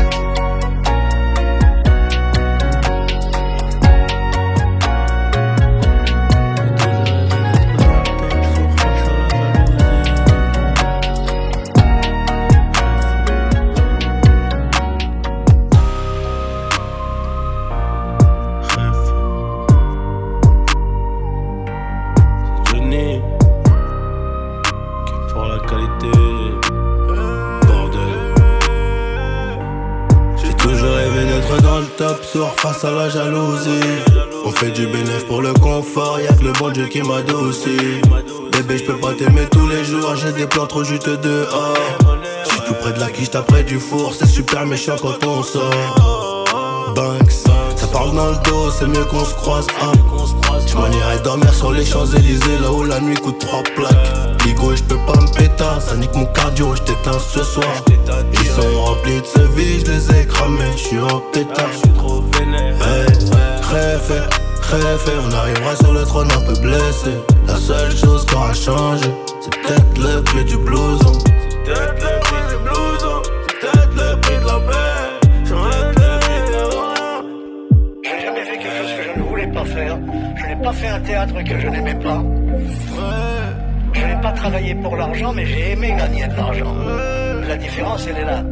Face 32.61 32.83
à 32.85 32.91
la 32.91 33.09
jalousie. 33.09 33.69
On 34.45 34.51
fait 34.51 34.69
du 34.71 34.85
bénéfice 34.85 35.23
pour 35.23 35.41
le 35.41 35.51
confort, 35.53 36.19
y'a 36.19 36.31
que 36.33 36.43
le 36.43 36.51
bon 36.53 36.69
Dieu 36.69 36.87
qui 36.87 37.01
m'adoucit. 37.01 38.01
Bébé, 38.51 38.77
je 38.77 38.83
peux 38.83 38.97
pas 38.97 39.13
t'aimer 39.13 39.47
tous 39.51 39.67
les 39.67 39.83
jours, 39.83 40.15
j'ai 40.15 40.31
des 40.31 40.45
plans 40.45 40.67
trop 40.67 40.83
juste 40.83 41.09
dehors. 41.09 41.97
J'suis 42.45 42.61
tout 42.67 42.75
près 42.75 42.93
de 42.93 42.99
la 42.99 43.09
quiche, 43.09 43.31
près 43.31 43.63
du 43.63 43.79
four, 43.79 44.13
c'est 44.13 44.27
super 44.27 44.65
méchant 44.67 44.95
quand 45.01 45.25
on 45.25 45.41
sort. 45.41 46.45
Banks, 46.95 47.31
ça 47.75 47.87
parle 47.87 48.15
dans 48.15 48.29
le 48.29 48.37
dos, 48.43 48.69
c'est 48.69 48.87
mieux 48.87 49.05
qu'on 49.05 49.25
se 49.25 49.33
croise. 49.33 49.67
Hein. 49.81 49.91
Tu 50.67 50.75
m'en 50.77 50.87
irais 50.87 51.19
dormir 51.23 51.53
sur 51.53 51.71
les 51.71 51.85
Champs-Élysées, 51.85 52.59
là 52.61 52.71
où 52.71 52.83
la 52.83 52.99
nuit 52.99 53.15
coûte 53.15 53.39
trois 53.39 53.63
plaques. 53.63 54.45
Ligo 54.45 54.71
et 54.71 54.77
je 54.77 54.83
peux 54.83 54.97
pas 55.05 55.19
me 55.19 55.27
péter, 55.35 55.63
ça 55.79 55.95
nique 55.95 56.13
mon 56.15 56.25
cardio, 56.25 56.75
je 56.75 56.81
t'éteins 56.81 57.19
ce 57.19 57.43
soir. 57.43 57.67
Ils 58.33 58.49
sont 58.49 58.81
remplis 58.85 59.21
de 59.21 59.25
ce 59.25 59.41
vie, 59.55 59.79
je 59.85 59.91
les 59.91 60.21
ai 60.21 60.25
cramés, 60.25 60.71
je 60.73 60.81
suis 60.81 60.99
en 60.99 61.19
pétard. 61.31 61.69
Hey, 62.81 63.05
Réfé, 63.71 64.19
réfé, 64.69 65.11
on 65.25 65.33
arrivera 65.33 65.75
sur 65.77 65.93
le 65.93 66.03
trône 66.03 66.27
un 66.31 66.41
peu 66.41 66.59
blessé. 66.59 67.11
La 67.47 67.55
seule 67.55 67.95
chose 67.95 68.25
qui 68.25 68.35
aura 68.35 68.53
changé, 68.53 69.09
c'est 69.39 69.55
peut-être 69.61 69.97
le 69.97 70.21
prix 70.23 70.43
du 70.43 70.57
blouson. 70.57 71.13
C'est 71.65 71.73
peut-être 71.73 72.01
le 72.01 72.19
prix 72.19 72.43
du 72.49 72.63
blouson, 72.63 73.21
c'est 73.47 73.59
peut-être 73.59 73.95
le 73.95 74.19
prix 74.19 74.37
de 74.39 74.45
la 74.45 74.59
paix. 74.59 75.19
J'arrête 75.45 75.95
de 75.95 76.01
vivre 76.27 77.23
J'ai 78.03 78.25
jamais 78.25 78.43
fait 78.43 78.57
quelque 78.57 78.77
chose 78.77 78.91
que 78.97 79.03
je 79.03 79.19
ne 79.19 79.25
voulais 79.25 79.47
pas 79.47 79.65
faire. 79.65 79.97
Pas 80.63 80.73
fait 80.73 80.87
un 80.89 80.99
théâtre 80.99 81.43
que 81.43 81.59
je 81.59 81.67
n'aimais 81.67 81.95
pas. 81.95 82.21
Je 83.93 84.05
n'ai 84.05 84.21
pas 84.21 84.31
travaillé 84.31 84.75
pour 84.75 84.95
l'argent, 84.95 85.33
mais 85.33 85.45
j'ai 85.45 85.71
aimé 85.71 85.95
gagner 85.97 86.27
de 86.27 86.35
l'argent. 86.35 86.75
La 87.47 87.57
différence, 87.57 88.07
elle 88.07 88.17
est 88.17 88.25
là. 88.25 88.43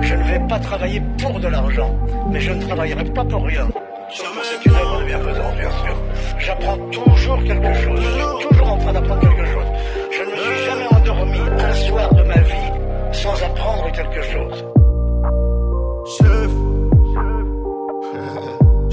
Je, 0.00 0.14
ne 0.14 0.22
vais 0.22 0.40
pas 0.48 0.58
travailler 0.58 1.02
pour 1.18 1.38
de 1.40 1.48
l'argent, 1.48 1.94
mais 2.30 2.40
je 2.40 2.52
ne 2.52 2.62
travaillerai 2.62 3.04
pas 3.04 3.24
pour 3.24 3.44
rien. 3.44 3.68
C'est 4.10 4.66
une 4.66 4.74
œuvre 4.74 5.00
de 5.00 5.04
bienfaisance, 5.04 5.54
bien 5.56 5.70
sûr. 5.70 5.96
J'apprends 6.38 6.78
toujours 6.90 7.44
quelque 7.44 7.74
chose. 7.74 8.00
Je 8.00 8.38
suis 8.40 8.48
toujours 8.48 8.72
en 8.72 8.78
train 8.78 8.92
d'apprendre 8.92 9.20
quelque 9.20 9.44
chose. 9.44 9.66
Je 10.10 10.22
ne 10.22 10.30
me 10.30 10.36
suis 10.36 10.64
jamais 10.66 10.86
endormi 10.94 11.40
un 11.58 11.74
soir 11.74 12.14
de 12.14 12.22
ma 12.22 12.38
vie 12.40 13.12
sans 13.12 13.42
apprendre 13.42 13.92
quelque 13.92 14.22
chose. 14.22 14.64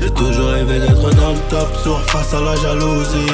J'ai 0.10 0.26
toujours 0.26 0.50
rêvé 0.50 0.80
d'être 0.80 1.16
dans 1.16 1.34
le 1.34 1.40
top 1.50 1.68
sur 1.84 2.00
face 2.10 2.34
à 2.34 2.42
la 2.42 2.56
jalousie. 2.56 3.32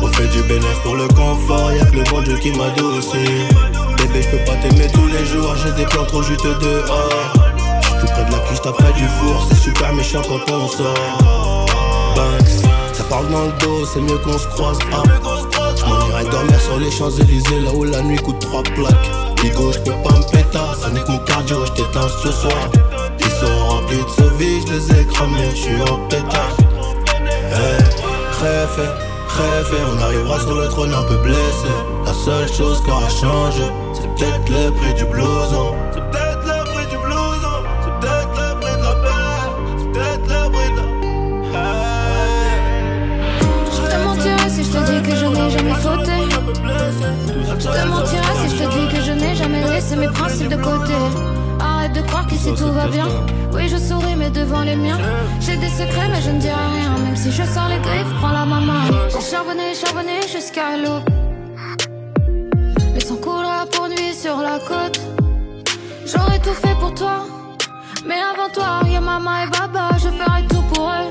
On 0.00 0.06
fait 0.06 0.28
du 0.28 0.40
bénéfice 0.42 0.78
pour 0.84 0.94
le 0.94 1.08
confort, 1.08 1.72
y'a 1.72 1.84
que 1.84 1.96
le 1.96 2.04
bon 2.04 2.22
Dieu 2.22 2.36
qui 2.36 2.52
m'adoucit. 2.52 3.48
Bébé, 3.96 4.22
je 4.22 4.28
peux 4.30 4.44
pas 4.44 4.54
t'aimer 4.62 4.86
tous 4.92 5.06
les 5.08 5.26
jours, 5.26 5.54
j'ai 5.56 5.72
des 5.72 5.84
plans 5.88 6.04
trop 6.04 6.22
juste 6.22 6.44
dehors. 6.44 7.08
J'suis 7.82 8.00
tout 8.00 8.06
près 8.06 8.24
de 8.24 8.30
la 8.30 8.38
cuisse, 8.38 8.60
près 8.60 8.92
du 8.92 9.08
four, 9.08 9.48
c'est 9.48 9.56
super 9.56 9.92
méchant 9.94 10.22
quand 10.22 10.52
on 10.52 10.68
sort. 10.68 11.66
Banks. 12.14 12.70
Ça 12.92 13.02
parle 13.10 13.28
dans 13.28 13.46
le 13.46 13.52
dos, 13.58 13.84
c'est 13.92 14.00
mieux 14.00 14.18
qu'on 14.18 14.38
se 14.38 14.46
croise. 14.46 14.78
Ah. 14.92 15.02
Je 15.74 15.84
m'en 15.84 16.06
irai 16.06 16.24
dormir 16.30 16.60
sur 16.60 16.78
les 16.78 16.90
Champs-Élysées, 16.90 17.60
là 17.64 17.72
où 17.74 17.82
la 17.82 18.00
nuit 18.00 18.18
coûte 18.18 18.38
trois 18.38 18.62
plaques. 18.62 19.10
Digo, 19.42 19.72
je 19.72 19.78
peux 19.78 20.08
pas 20.08 20.16
me 20.16 20.30
péter, 20.30 20.58
ça 20.80 20.88
nique 20.90 21.08
mon 21.08 21.18
cardio, 21.18 21.64
je 21.66 21.82
ce 22.22 22.32
soir. 22.32 23.01
Sont 23.42 23.66
remplis 23.66 23.98
de 24.18 24.36
vie, 24.38 24.60
je 24.64 24.72
les 24.72 25.00
ai 25.00 25.04
cramés, 25.04 25.50
je 25.50 25.56
suis 25.56 25.82
en 25.82 25.96
pétard. 26.08 26.56
Hey, 27.50 27.82
rêve, 28.40 28.78
rêve, 29.26 29.74
on 29.92 30.00
arrivera 30.00 30.38
sur 30.38 30.54
le 30.54 30.68
trône 30.68 30.94
un 30.94 31.02
peu 31.02 31.16
blessé. 31.16 31.72
La 32.06 32.14
seule 32.14 32.48
chose 32.52 32.80
qui 32.84 32.90
aura 32.92 33.08
changé, 33.08 33.64
c'est 33.94 34.06
peut-être 34.14 34.48
le 34.48 34.70
prix 34.70 34.94
du 34.94 35.04
blouson. 35.06 35.74
Je 43.68 43.78
te 43.78 43.96
mentirais 43.96 44.50
si 44.50 44.62
je 44.64 44.70
te 48.62 48.70
dis 48.70 48.88
que 48.94 49.02
je 49.02 49.12
n'ai 49.12 49.34
jamais 49.34 49.64
laissé 49.68 49.96
mes 49.96 50.08
principes 50.08 50.48
de 50.48 50.56
côté. 50.56 50.94
Qu'ici 52.32 52.54
tout 52.54 52.72
va 52.72 52.86
bien. 52.86 53.06
Oui, 53.52 53.68
je 53.68 53.76
souris, 53.76 54.16
mais 54.16 54.30
devant 54.30 54.62
les 54.62 54.74
miens. 54.74 54.98
J'ai 55.38 55.56
des 55.56 55.68
secrets, 55.68 56.08
mais 56.08 56.22
je 56.22 56.30
ne 56.30 56.40
dirai 56.40 56.66
rien. 56.78 56.96
Même 57.04 57.14
si 57.14 57.30
je 57.30 57.42
sors 57.42 57.68
les 57.68 57.78
griffes, 57.78 58.12
prends 58.20 58.32
la 58.32 58.46
maman. 58.46 58.80
J'ai 59.10 59.20
charbonné, 59.20 59.74
charbonné 59.74 60.22
jusqu'à 60.32 60.78
l'eau. 60.82 61.00
Laissons 62.94 63.16
couler 63.16 63.64
pour 63.72 63.86
nuit 63.88 64.14
sur 64.14 64.38
la 64.38 64.58
côte. 64.58 64.98
J'aurais 66.06 66.38
tout 66.38 66.54
fait 66.54 66.74
pour 66.80 66.94
toi. 66.94 67.26
Mais 68.06 68.20
avant 68.32 68.48
toi, 68.52 68.80
y'a 68.90 69.00
maman 69.00 69.44
et 69.44 69.50
baba, 69.50 69.90
je 69.98 70.08
ferai 70.08 70.46
tout 70.48 70.62
pour 70.72 70.88
eux. 70.88 71.08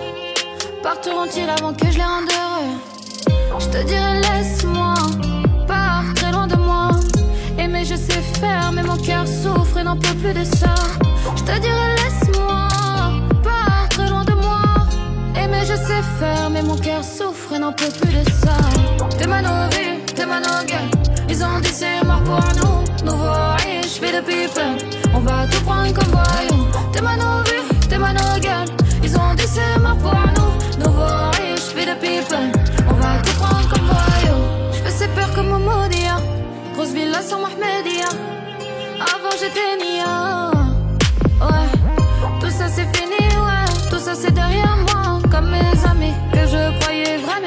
Partiront-ils 0.82 1.50
avant 1.50 1.74
que 1.74 1.86
je 1.92 1.98
les 2.00 2.04
rende 2.04 2.30
heureux 2.42 3.60
Je 3.60 3.68
te 3.68 3.84
dirai 3.86 4.22
laisse-moi, 4.22 4.96
pars 5.68 6.04
très 6.16 6.32
loin 6.32 6.48
de 6.48 6.56
moi. 6.56 6.90
Aimer 7.60 7.86
je 7.86 7.96
sais 7.96 8.24
faire, 8.40 8.72
mais 8.74 8.82
mon 8.84 8.98
cœur 8.98 9.26
souffre 9.28 9.78
et 9.78 9.84
n'en 9.84 9.96
peut 9.96 10.16
plus 10.16 10.34
de 10.34 10.44
ça. 10.44 10.74
Je 11.36 11.44
te 11.44 11.60
dirai 11.60 11.88
laisse-moi, 11.98 12.68
pars 13.44 13.90
très 13.90 14.10
loin 14.10 14.24
de 14.26 14.34
moi. 14.34 14.62
Aimer 15.36 15.62
je 15.62 15.76
sais 15.76 16.04
faire, 16.20 16.50
mais 16.50 16.64
mon 16.64 16.78
cœur 16.78 17.04
souffre 17.04 17.54
et 17.54 17.60
n'en 17.60 17.74
peut 17.74 17.92
plus 18.02 18.14
de 18.14 18.30
ça. 18.30 18.56
T'es 19.18 19.28
ma 19.28 19.42
novie, 19.42 20.00
t'es 20.16 20.26
ma. 20.26 20.40
Ils 21.30 21.44
ont 21.44 21.60
dit 21.62 21.70
c'est 21.74 22.04
mort 22.06 22.24
pour 22.24 22.44
nous. 22.60 23.06
Nouveau 23.06 23.56
riche, 23.64 24.00
fais 24.00 24.12
de 24.12 24.22
pipe. 24.26 24.60
On 25.14 25.20
va 25.20 25.48
tout 25.48 25.64
prendre 25.64 25.94
comme 25.94 26.12
voyou. 26.12 26.66
T'es 26.92 27.02
ma 27.02 27.16
novie, 27.16 27.88
t'es 27.90 27.98
ma. 27.98 28.12
Ils 29.04 29.18
ont 29.18 29.34
dit 29.36 29.48
c'est 29.48 29.80
mort 29.80 29.98
pour 29.98 30.14
nous. 30.14 30.84
Nouveau 30.84 31.32
riche, 31.40 31.72
fais 31.76 31.86
de 31.86 31.96
pipe. 32.00 32.36
On 32.90 32.94
va 32.94 33.18
tout 33.24 33.36
prendre 33.40 33.70
comme 33.70 33.86
voyou. 33.86 34.38
J'fais 34.74 35.08
peur 35.16 35.34
comme 35.34 35.50
Momodia. 35.50 36.18
Grosse 36.76 36.90
villa 36.90 37.22
sur 37.22 37.40
Mahmedia. 37.40 38.10
Avant 39.00 39.36
j'étais 39.40 39.78
Nia. 39.84 40.61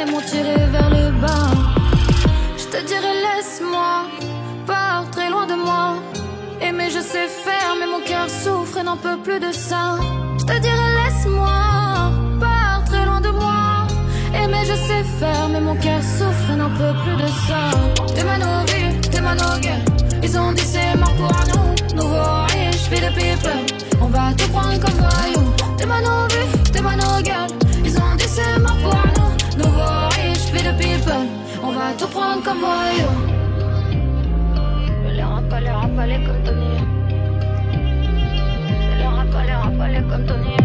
M'ont 0.07 0.21
tiré 0.21 0.57
vers 0.73 0.91
le 0.91 1.11
bas. 1.21 1.51
Je 2.57 2.65
te 2.65 2.85
dirai 2.87 3.13
laisse-moi, 3.25 4.07
pars 4.67 5.07
très 5.11 5.31
loin 5.31 5.47
de 5.47 5.55
moi. 5.55 5.97
Aimer 6.61 6.91
je 6.91 7.01
sais 7.01 7.29
faire, 7.29 7.75
mais 7.79 7.87
mon 7.87 8.01
cœur 8.01 8.29
souffre 8.29 8.79
et 8.79 8.83
n'en 8.83 8.97
peut 8.97 9.19
plus 9.23 9.41
de 9.41 9.53
ça. 9.53 9.97
Je 10.39 10.45
te 10.45 10.59
dirai 10.59 10.89
laisse-moi, 10.99 12.13
pars 12.41 12.83
très 12.87 13.05
loin 13.05 13.21
de 13.21 13.31
moi. 13.31 13.87
Aimer 14.35 14.65
je 14.67 14.75
sais 14.75 15.05
faire, 15.21 15.49
mais 15.51 15.61
mon 15.61 15.77
cœur 15.77 16.03
souffre 16.03 16.51
et 16.53 16.57
n'en 16.57 16.71
peut 16.71 16.95
plus 17.05 17.17
de 17.23 17.29
ça. 17.47 17.63
T'es 18.15 18.25
ma 18.25 18.39
novie, 18.39 19.01
t'es 19.11 19.21
ma. 19.21 19.35
Ils 20.23 20.39
ont 20.39 20.53
dit 20.53 20.65
c'est 20.65 20.97
mort 20.99 21.15
pour 21.15 21.33
nous. 21.51 21.97
Nouveau 21.97 22.45
riche, 22.49 22.89
fais 22.91 23.01
de 23.07 23.11
pipe. 23.15 23.49
On 24.01 24.09
va 24.09 24.33
tout 24.37 24.49
prendre 24.51 24.79
comme 24.81 24.99
voyou. 25.07 25.51
T'es 25.77 25.87
ma 25.87 26.01
novie, 26.01 26.73
t'es 26.73 26.81
ma. 26.81 26.95
Tout 31.97 32.09
prendre 32.09 32.43
comme 32.43 32.59
voyou. 32.59 33.11
Je 35.05 35.15
les 35.15 35.23
rafaler, 35.23 35.71
rafaler 35.71 36.25
comme 36.25 36.43
Tony. 36.45 36.79
Je 38.91 38.99
les 38.99 39.07
rafaler, 39.07 39.53
rafaler 39.53 40.03
comme 40.09 40.27
Tony. 40.27 40.57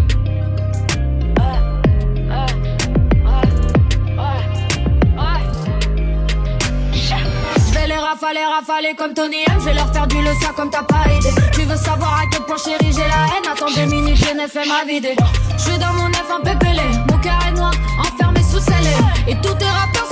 Je 7.89 7.95
rafaler, 7.95 8.45
rafaler 8.45 8.95
comme 8.95 9.13
Tony 9.13 9.37
M. 9.47 9.53
Je 9.59 9.65
vais 9.65 9.73
leur 9.73 9.91
faire 9.93 10.07
du 10.07 10.21
le 10.21 10.33
ça 10.41 10.49
comme 10.55 10.69
t'as 10.69 10.83
pas 10.83 11.05
idée. 11.11 11.29
Tu 11.53 11.61
veux 11.61 11.75
savoir 11.75 12.21
à 12.21 12.25
quel 12.31 12.41
point 12.43 12.57
chérie 12.57 12.91
j'ai 12.91 13.07
la 13.07 13.25
haine 13.27 13.51
Attends 13.51 13.71
deux 13.75 13.85
minutes, 13.85 14.17
j'ai 14.17 14.33
neuf 14.33 14.51
fait 14.51 14.67
ma 14.67 14.83
vidée. 14.85 15.15
Je 15.57 15.63
suis 15.63 15.77
dans 15.77 15.93
mon 15.93 16.11
F 16.11 16.29
un 16.31 16.41
peu 16.41 16.57
pelé. 16.59 16.81
Mon 17.09 17.17
cœur 17.19 17.39
est 17.47 17.51
noir, 17.51 17.71
enfermé 17.99 18.41
sous 18.43 18.59
scellé. 18.59 18.95
Et 19.27 19.35
tous 19.35 19.53
tes 19.55 19.65
rappeurs 19.65 20.08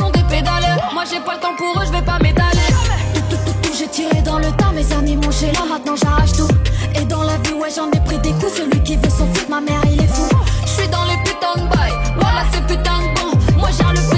j'ai 1.10 1.20
pas 1.20 1.36
le 1.36 1.39
temps 1.39 1.55
pour 1.55 1.80
eux, 1.80 1.86
je 1.86 1.91
vais 1.91 2.01
pas 2.01 2.20
m'étaler. 2.20 2.68
Tout, 3.14 3.22
tout, 3.30 3.38
tout, 3.45 3.58
tout, 3.62 3.74
j'ai 3.78 3.88
tiré 3.88 4.22
dans 4.22 4.39
le 4.39 4.51
temps. 4.51 4.72
Mes 4.74 4.91
amis 4.93 5.16
m'ont 5.16 5.30
là, 5.30 5.66
maintenant 5.70 5.95
j'arrache 5.95 6.34
tout. 6.34 6.47
Et 6.95 7.05
dans 7.05 7.24
la 7.24 7.38
vie, 7.38 7.53
ouais, 7.53 7.70
j'en 7.76 7.89
ai 7.91 7.99
pris 8.03 8.20
des 8.20 8.32
coups. 8.32 8.53
Celui 8.58 8.84
qui 8.84 8.95
veut 8.95 9.10
son 9.10 9.28
foot, 9.34 9.49
ma 9.49 9.62
mère, 9.62 9.82
il 9.86 10.01
est 10.01 10.08
fou. 10.08 10.30
Je 10.64 10.82
suis 10.82 10.88
dans 10.89 11.03
les 11.05 11.18
putains 11.24 11.55
de 11.55 11.70
bails. 11.70 11.93
Voilà, 12.20 12.43
c'est 12.51 12.66
putain 12.66 12.99
de 12.99 13.20
bon. 13.20 13.58
Moi 13.58 13.70
j'ai 13.72 14.01
le 14.01 14.16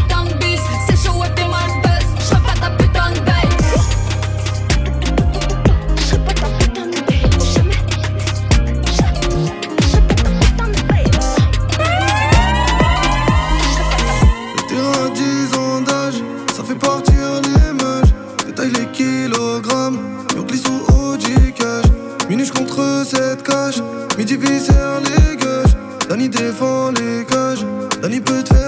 midi 24.40 24.54
viscère 24.54 25.02
les 25.02 25.36
gueuches. 25.36 25.76
Danny 26.10 26.30
défend 26.30 26.92
les 26.92 27.26
cages, 27.26 27.66
Danny 28.02 28.20
peut 28.20 28.44
te 28.44 28.54
faire 28.54 28.59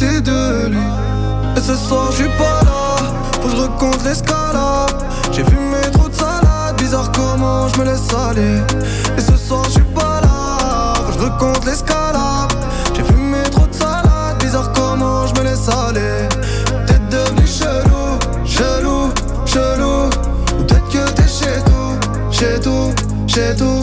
Et 0.00 1.60
ce 1.60 1.74
soir, 1.74 2.08
je 2.12 2.16
suis 2.16 2.28
pas 2.38 2.62
là, 2.62 2.96
faut 3.40 3.48
que 3.48 3.98
je 4.02 4.08
l'escalade. 4.08 4.94
J'ai 5.32 5.42
fumé 5.44 5.80
trop 5.92 6.08
de 6.08 6.14
salade, 6.14 6.76
bizarre 6.78 7.10
comment 7.12 7.66
je 7.68 7.80
me 7.80 7.84
laisse 7.84 8.08
aller. 8.14 8.62
Et 9.16 9.20
ce 9.20 9.36
soir, 9.36 9.64
je 9.64 9.70
suis 9.70 9.82
pas 9.94 10.20
là, 10.20 10.94
faut 10.94 11.18
que 11.18 11.60
je 11.62 11.66
l'escalade. 11.66 12.52
J'ai 12.94 13.02
fumé 13.02 13.42
trop 13.50 13.66
de 13.66 13.74
salade, 13.74 14.38
bizarre 14.40 14.70
comment 14.72 15.26
je 15.26 15.34
me 15.34 15.48
laisse 15.48 15.68
aller. 15.68 16.28
T'es 16.86 16.98
devenu 17.10 17.46
chelou, 17.46 18.18
chelou, 18.44 19.12
chelou. 19.46 20.10
Ou 20.58 20.62
peut-être 20.64 20.88
que 20.90 21.10
t'es 21.12 21.28
chez 21.28 21.60
tout, 21.64 22.30
chez 22.30 22.60
tout, 22.60 22.94
chez 23.26 23.56
tout. 23.56 23.77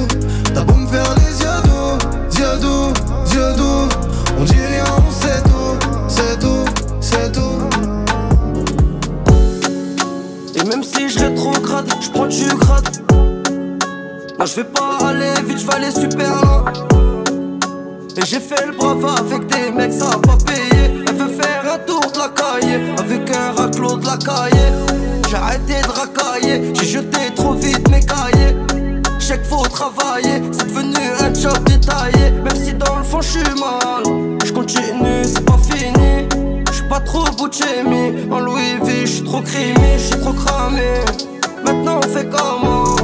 Moi 14.46 14.54
je 14.56 14.62
vais 14.62 14.70
pas 14.70 15.08
aller 15.08 15.42
vite, 15.48 15.58
je 15.58 15.66
vais 15.66 15.74
aller 15.74 15.90
super 15.90 16.30
loin. 16.44 16.66
Et 18.16 18.26
j'ai 18.28 18.40
fait 18.40 18.64
le 18.68 18.74
brava 18.74 19.16
avec 19.18 19.48
des 19.48 19.72
mecs, 19.72 19.92
ça 19.92 20.12
a 20.12 20.20
pas 20.20 20.38
payé. 20.46 21.04
Elle 21.08 21.16
veut 21.16 21.34
faire 21.34 21.74
un 21.74 21.80
tour 21.80 22.00
de 22.12 22.20
la 22.20 22.30
cahier 22.30 22.80
avec 22.96 23.36
un 23.36 23.54
raclot 23.54 23.98
de 23.98 24.06
la 24.06 24.18
cahier. 24.18 24.70
J'ai 25.28 25.36
arrêté 25.36 25.82
de 25.82 25.88
racailler, 25.88 26.76
j'ai 26.76 26.86
jeté 26.86 27.34
trop 27.36 27.54
vite 27.54 27.90
mes 27.90 28.02
cahiers. 28.02 28.56
J'ai 29.18 29.40
que 29.40 29.46
faut 29.46 29.64
travailler, 29.64 30.44
c'est 30.52 30.68
devenu 30.68 30.96
un 31.22 31.34
job 31.34 31.64
détaillé. 31.64 32.30
Même 32.30 32.56
si 32.56 32.72
dans 32.76 32.98
le 32.98 33.04
fond 33.04 33.22
je 33.22 33.40
suis 33.40 33.60
mal, 33.60 34.04
je 34.46 34.52
continue, 34.52 35.24
c'est 35.24 35.44
pas 35.44 35.58
fini. 35.58 36.28
Je 36.70 36.72
suis 36.72 36.88
pas 36.88 37.00
trop 37.00 37.24
Bucemi, 37.32 38.32
en 38.32 38.40
Louis 38.42 38.78
V, 38.84 39.08
je 39.08 39.12
suis 39.12 39.24
trop 39.24 39.42
crémé, 39.42 39.98
je 39.98 40.04
suis 40.04 40.20
trop 40.20 40.34
cramé. 40.34 41.00
Maintenant 41.66 42.00
on 42.06 42.08
fait 42.10 42.30
comment? 42.30 42.95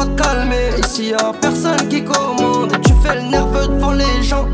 Te 0.00 0.06
calmer, 0.22 0.80
ici 0.82 1.10
y 1.10 1.12
a 1.12 1.30
personne 1.42 1.86
qui 1.90 2.02
commande. 2.02 2.72
Et 2.72 2.80
tu 2.80 2.94
fais 3.02 3.16
le 3.16 3.28
nerveux 3.28 3.68
devant 3.68 3.92
les 3.92 4.22
gens. 4.22 4.46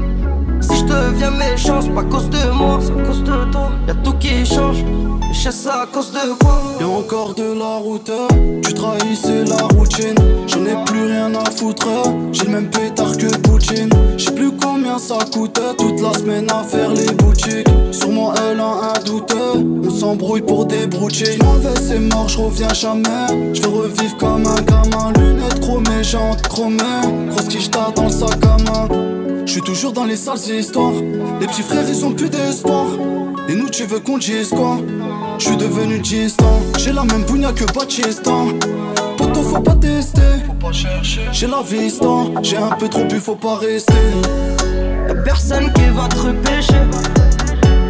Si 0.60 0.76
je 0.78 0.84
deviens 0.84 1.30
méchant, 1.30 1.80
c'est 1.80 1.94
pas 1.94 2.00
à 2.00 2.04
cause 2.04 2.28
de 2.30 2.50
moi, 2.50 2.80
c'est 2.80 2.90
à 2.90 3.06
cause 3.06 3.22
de 3.22 3.50
toi. 3.52 3.70
Y'a 3.86 3.94
tout 3.94 4.14
qui 4.14 4.44
change, 4.44 4.78
et 4.80 5.32
je 5.32 5.38
sais 5.38 5.52
ça 5.52 5.82
à 5.82 5.86
cause 5.86 6.10
de 6.10 6.34
quoi. 6.42 6.60
Y'a 6.80 6.88
encore 6.88 7.34
de 7.34 7.56
la 7.56 7.76
route, 7.76 8.10
tu 8.64 8.74
trahissais 8.74 9.44
la 9.44 9.68
routine. 9.76 10.16
J'en 10.48 10.64
ai 10.64 10.84
plus 10.84 11.04
rien 11.06 11.32
à 11.36 11.48
foutre, 11.48 11.86
j'ai 12.32 12.46
le 12.46 12.50
même 12.50 12.68
pétard 12.68 13.16
que 13.16 13.28
Poutine. 13.56 13.88
J'sais 14.18 14.32
plus 14.32 14.50
combien 14.52 14.98
ça 14.98 15.16
coûte 15.32 15.58
toute 15.78 16.00
la 16.02 16.12
semaine 16.12 16.46
à 16.50 16.62
faire 16.62 16.90
les 16.90 17.10
boutiques. 17.12 17.66
Sûrement 17.90 18.34
elle 18.34 18.60
a 18.60 18.92
un 18.94 19.02
doute, 19.02 19.34
on 19.82 19.90
s'embrouille 19.90 20.42
pour 20.42 20.66
des 20.66 20.86
broutiers. 20.86 21.38
M'en 21.42 21.54
vais, 21.54 21.80
c'est 21.80 21.98
mort, 21.98 22.28
j'reviens 22.28 22.74
jamais. 22.74 23.54
J'veux 23.54 23.68
revivre 23.68 24.14
comme 24.18 24.46
un 24.46 24.60
gamin, 24.60 25.10
lunettes 25.18 25.60
chromées, 25.60 26.04
jantes 26.04 26.42
chromées. 26.42 27.30
Grosse 27.30 27.48
quicheta 27.48 27.92
dans 27.96 28.04
le 28.04 28.10
sac 28.10 28.44
à 28.44 28.58
main. 28.70 28.88
Je 29.46 29.52
suis 29.52 29.62
toujours 29.62 29.92
dans 29.92 30.04
les 30.04 30.16
sales 30.16 30.36
histoires. 30.36 30.92
Les 31.40 31.46
petits 31.46 31.62
frères, 31.62 31.88
ils 31.88 32.04
ont 32.04 32.12
plus 32.12 32.28
d'espoir. 32.28 32.84
Et 33.48 33.54
nous, 33.54 33.70
tu 33.70 33.84
veux 33.84 34.00
qu'on 34.00 34.18
dise 34.18 34.50
quoi? 34.50 34.76
Je 35.38 35.46
suis 35.46 35.56
devenu 35.56 35.98
distant. 35.98 36.60
J'ai 36.76 36.92
la 36.92 37.04
même 37.04 37.22
bougna 37.22 37.52
que 37.52 37.64
Batista. 37.72 38.32
Faut 39.56 39.62
pas 39.62 39.74
tester. 39.76 40.20
J'ai 41.32 41.46
la 41.46 41.62
vista. 41.62 42.06
J'ai 42.42 42.58
un 42.58 42.72
peu 42.72 42.88
trop 42.88 43.04
bu, 43.04 43.18
faut 43.18 43.36
pas 43.36 43.56
rester. 43.56 43.94
Y'a 45.08 45.14
personne 45.14 45.72
qui 45.72 45.86
va 45.94 46.06
te 46.08 46.18
repêcher. 46.18 46.84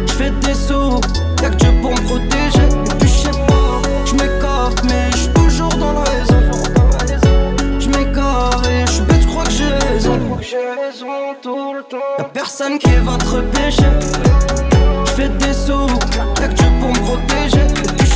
J'fais 0.07 0.29
des 0.29 0.53
sous, 0.53 1.01
y'a 1.41 1.49
que 1.49 1.55
Dieu 1.57 1.71
pour 1.81 1.91
me 1.91 2.01
protéger. 2.05 2.67
Et 2.85 2.95
puis 2.97 3.09
j'sais 3.09 3.31
pas, 3.47 3.81
j'm'écarte, 4.05 4.81
mais 4.85 5.11
j'suis 5.11 5.33
toujours 5.33 5.75
dans 5.75 5.91
la 5.91 6.03
raison. 6.03 6.39
J'm'écarte 7.79 8.65
et 8.67 8.85
j'suis 8.87 9.01
bête, 9.01 9.21
j'crois 9.23 9.43
que 9.43 9.51
j'ai 9.51 9.87
raison. 9.89 10.19
Y'a 12.17 12.23
personne 12.33 12.79
qui 12.79 12.95
va 13.03 13.17
te 13.17 13.25
repêcher. 13.25 13.91
J'fais 15.07 15.27
des 15.27 15.53
sous, 15.53 15.87
y'a 16.39 16.47
que 16.47 16.53
Dieu 16.53 16.67
pour 16.79 16.89
me 16.91 16.99
protéger. 16.99 18.06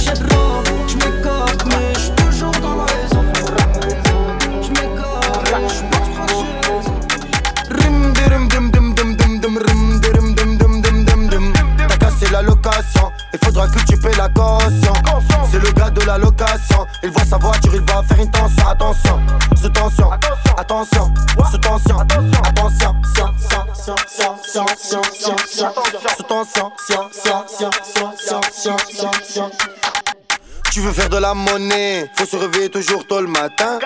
Il 13.33 13.39
faudra 13.43 13.67
que 13.67 13.79
tu 13.85 13.97
paies 13.97 14.15
la 14.17 14.29
caution. 14.29 14.93
C'est 15.49 15.59
le 15.59 15.71
gars 15.71 15.89
de 15.89 16.01
la 16.01 16.17
location. 16.17 16.85
Il 17.03 17.11
voit 17.11 17.25
sa 17.25 17.37
voiture, 17.37 17.73
il 17.73 17.81
va 17.81 18.03
faire 18.03 18.19
une 18.19 18.31
tension. 18.31 18.67
Attention, 18.67 19.19
sous 19.55 19.69
tension 19.69 20.09
Attention, 20.57 21.13
sous 21.49 21.57
tension 21.57 21.99
Attention, 21.99 22.95
sous 23.07 23.23
tension 26.23 26.71
Sous 28.17 28.33
tension 29.03 29.51
tu 30.71 30.79
veux 30.79 30.93
faire 30.93 31.09
de 31.09 31.17
la 31.17 31.33
monnaie, 31.33 32.09
faut 32.15 32.25
se 32.25 32.37
réveiller 32.37 32.69
toujours 32.69 33.05
tôt 33.05 33.19
le 33.19 33.27
matin. 33.27 33.77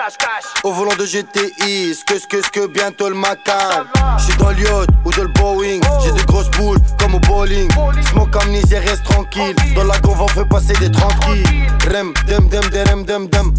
Au 0.62 0.70
volant 0.70 0.94
de 0.94 1.04
GTI, 1.04 1.92
ce 1.92 2.04
que, 2.04 2.16
ce 2.16 2.28
que, 2.28 2.40
ce 2.40 2.48
que, 2.48 2.68
bientôt 2.68 3.08
le 3.08 3.16
matin. 3.16 3.84
J'suis 4.18 4.36
dans 4.36 4.50
le 4.50 4.58
yacht 4.60 4.88
ou 5.04 5.10
dans 5.10 5.22
le 5.24 5.28
Boeing, 5.30 5.80
j'ai 6.04 6.12
des 6.12 6.24
grosses 6.26 6.48
boules 6.52 6.78
comme 7.00 7.16
au 7.16 7.18
bowling. 7.18 7.68
Smoke 8.10 8.38
amnésie, 8.40 8.76
reste 8.76 9.02
tranquille. 9.02 9.56
Dans 9.74 9.82
la 9.82 9.98
gauve, 9.98 10.22
on 10.22 10.28
fait 10.28 10.44
passer 10.44 10.74
des 10.74 10.92
tranquilles. 10.92 11.42
Rem, 11.90 12.14
dem, 12.28 12.48
dem, 12.48 12.70
dem, 12.70 13.04
dem, 13.04 13.28
dem. 13.30 13.54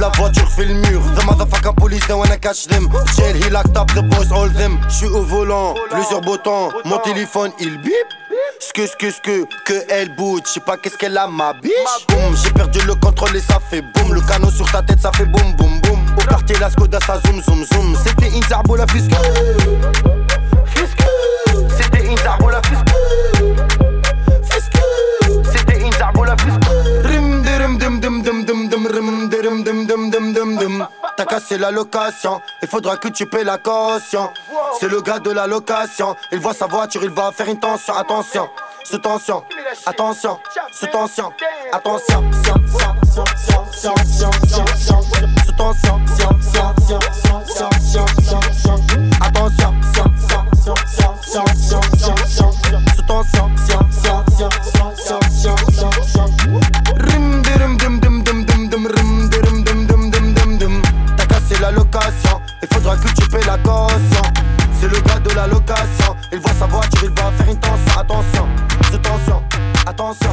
La 0.00 0.08
voiture 0.08 0.50
fait 0.50 0.64
le 0.64 0.74
mur. 0.74 1.00
The 1.16 1.24
motherfucking 1.26 1.76
police, 1.76 2.04
they 2.08 2.14
wanna 2.14 2.36
catch 2.36 2.66
them. 2.66 2.88
Jail, 3.16 3.36
he 3.36 3.48
locked 3.48 3.76
up 3.76 3.94
the 3.94 4.02
boys, 4.02 4.32
all 4.32 4.48
them. 4.48 4.80
J'suis 4.88 5.06
au 5.06 5.22
volant, 5.22 5.74
plusieurs 5.88 6.20
boutons. 6.20 6.70
Mon 6.84 6.98
téléphone, 6.98 7.52
il 7.60 7.78
bip. 7.78 8.19
Ce 8.60 8.72
que, 8.72 8.86
ce 8.86 8.96
que, 8.96 9.10
ce 9.10 9.20
que, 9.20 9.44
que 9.64 9.84
elle 9.88 10.14
bouge. 10.14 10.42
J'sais 10.46 10.60
pas 10.60 10.76
qu'est-ce 10.76 10.96
qu'elle 10.96 11.18
a, 11.18 11.26
ma 11.26 11.52
biche. 11.54 11.72
Boum, 12.08 12.36
j'ai 12.36 12.50
perdu 12.50 12.78
le 12.86 12.94
contrôle 12.94 13.34
et 13.36 13.40
ça 13.40 13.58
fait 13.70 13.82
boum. 13.82 14.14
Le 14.14 14.20
canot 14.20 14.50
sur 14.50 14.70
ta 14.70 14.82
tête, 14.82 15.00
ça 15.00 15.10
fait 15.12 15.24
boum, 15.24 15.54
boum, 15.56 15.80
boum. 15.80 15.98
Au 16.16 16.20
quartier, 16.28 16.56
la 16.60 16.70
Skoda, 16.70 16.98
ça 17.04 17.20
zoom, 17.26 17.42
zoom, 17.42 17.64
zoom. 17.64 17.96
C'était 18.04 18.28
une 18.28 18.42
zarbo, 18.44 18.76
la 18.76 18.86
fisque. 18.86 19.10
C'était 21.76 22.06
une 22.06 22.16
zarbo, 22.18 22.50
la 22.50 22.62
fisque. 22.62 22.86
C'était 25.52 25.80
une 25.80 25.92
zarbo, 25.92 26.24
la 26.24 26.36
fisque. 26.36 26.60
Rim, 27.04 27.42
dirim, 27.42 27.78
dim, 27.78 28.00
dim, 28.00 28.22
dim, 28.22 28.44
dim, 28.44 28.68
dim, 28.68 28.86
rim, 28.86 29.28
dirim, 29.28 29.64
dim, 29.64 29.86
dim, 29.86 30.10
dim, 30.10 30.32
dim, 30.32 30.56
dim. 30.58 30.86
T'as 31.20 31.26
cassé 31.26 31.58
la 31.58 31.70
location, 31.70 32.40
il 32.62 32.68
faudra 32.68 32.96
que 32.96 33.08
tu 33.08 33.26
payes 33.26 33.44
la 33.44 33.58
caution. 33.58 34.30
C'est 34.78 34.88
le 34.88 35.02
gars 35.02 35.18
de 35.18 35.30
la 35.30 35.46
location, 35.46 36.16
il 36.32 36.38
voit 36.40 36.54
sa 36.54 36.66
voiture, 36.66 37.04
il 37.04 37.10
va 37.10 37.30
faire 37.30 37.46
une 37.46 37.60
tension. 37.60 37.94
Attention, 37.94 38.48
sous 38.84 38.96
tension, 38.96 39.44
attention, 39.84 40.38
sous 40.72 40.86
tension, 40.86 41.30
attention, 41.74 42.24
sien, 42.42 42.54
sien, 42.72 42.94
sien, 43.04 43.36
sien, 43.68 44.00
sien, 44.00 45.00
il 62.62 62.68
faudra 62.74 62.96
que 62.96 63.08
tu 63.08 63.28
payes 63.28 63.44
la 63.46 63.58
caution. 63.58 64.22
C'est 64.80 64.88
le 64.88 65.00
gars 65.00 65.18
de 65.18 65.34
la 65.34 65.46
location, 65.46 66.16
il 66.32 66.38
voit 66.38 66.52
sa 66.58 66.66
voiture, 66.66 67.04
il 67.04 67.10
va 67.10 67.30
faire 67.32 67.50
une 67.50 67.60
tension. 67.60 68.00
Attention, 68.00 68.46
sous 68.90 68.98
tension, 68.98 69.42
attention, 69.86 70.30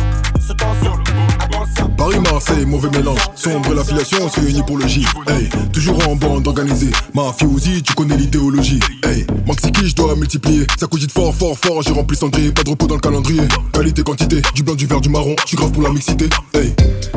attention. 1.39 1.89
Paris-Marseille, 1.97 2.65
mauvais 2.65 2.89
mélange. 2.89 3.19
Sombre 3.35 3.73
l'affiliation, 3.73 4.19
on 4.23 4.29
s'est 4.29 4.49
unis 4.49 4.63
pour. 4.65 4.79
Hey, 4.81 5.49
toujours 5.73 6.07
en 6.07 6.15
bande 6.15 6.47
organisée. 6.47 6.91
Mafiosi, 7.13 7.83
tu 7.83 7.93
connais 7.93 8.15
l'idéologie. 8.15 8.79
Hey, 9.03 9.27
Maxi 9.45 9.71
qui 9.71 9.89
je 9.89 9.95
dois 9.95 10.15
multiplier. 10.15 10.65
Ça 10.79 10.87
cogite 10.87 11.11
fort, 11.11 11.35
fort, 11.35 11.57
fort. 11.57 11.81
J'ai 11.81 11.91
rempli 11.91 12.15
cendrier, 12.15 12.51
pas 12.51 12.63
de 12.63 12.69
repos 12.69 12.87
dans 12.87 12.95
le 12.95 13.01
calendrier. 13.01 13.43
Qualité, 13.73 14.03
quantité, 14.03 14.41
du 14.55 14.63
blanc, 14.63 14.75
du 14.75 14.87
vert, 14.87 15.01
du 15.01 15.09
marron. 15.09 15.35
Je 15.41 15.47
suis 15.47 15.57
grave 15.57 15.71
pour 15.71 15.83
la 15.83 15.89
mixité. 15.89 16.29
Hey, 16.53 16.73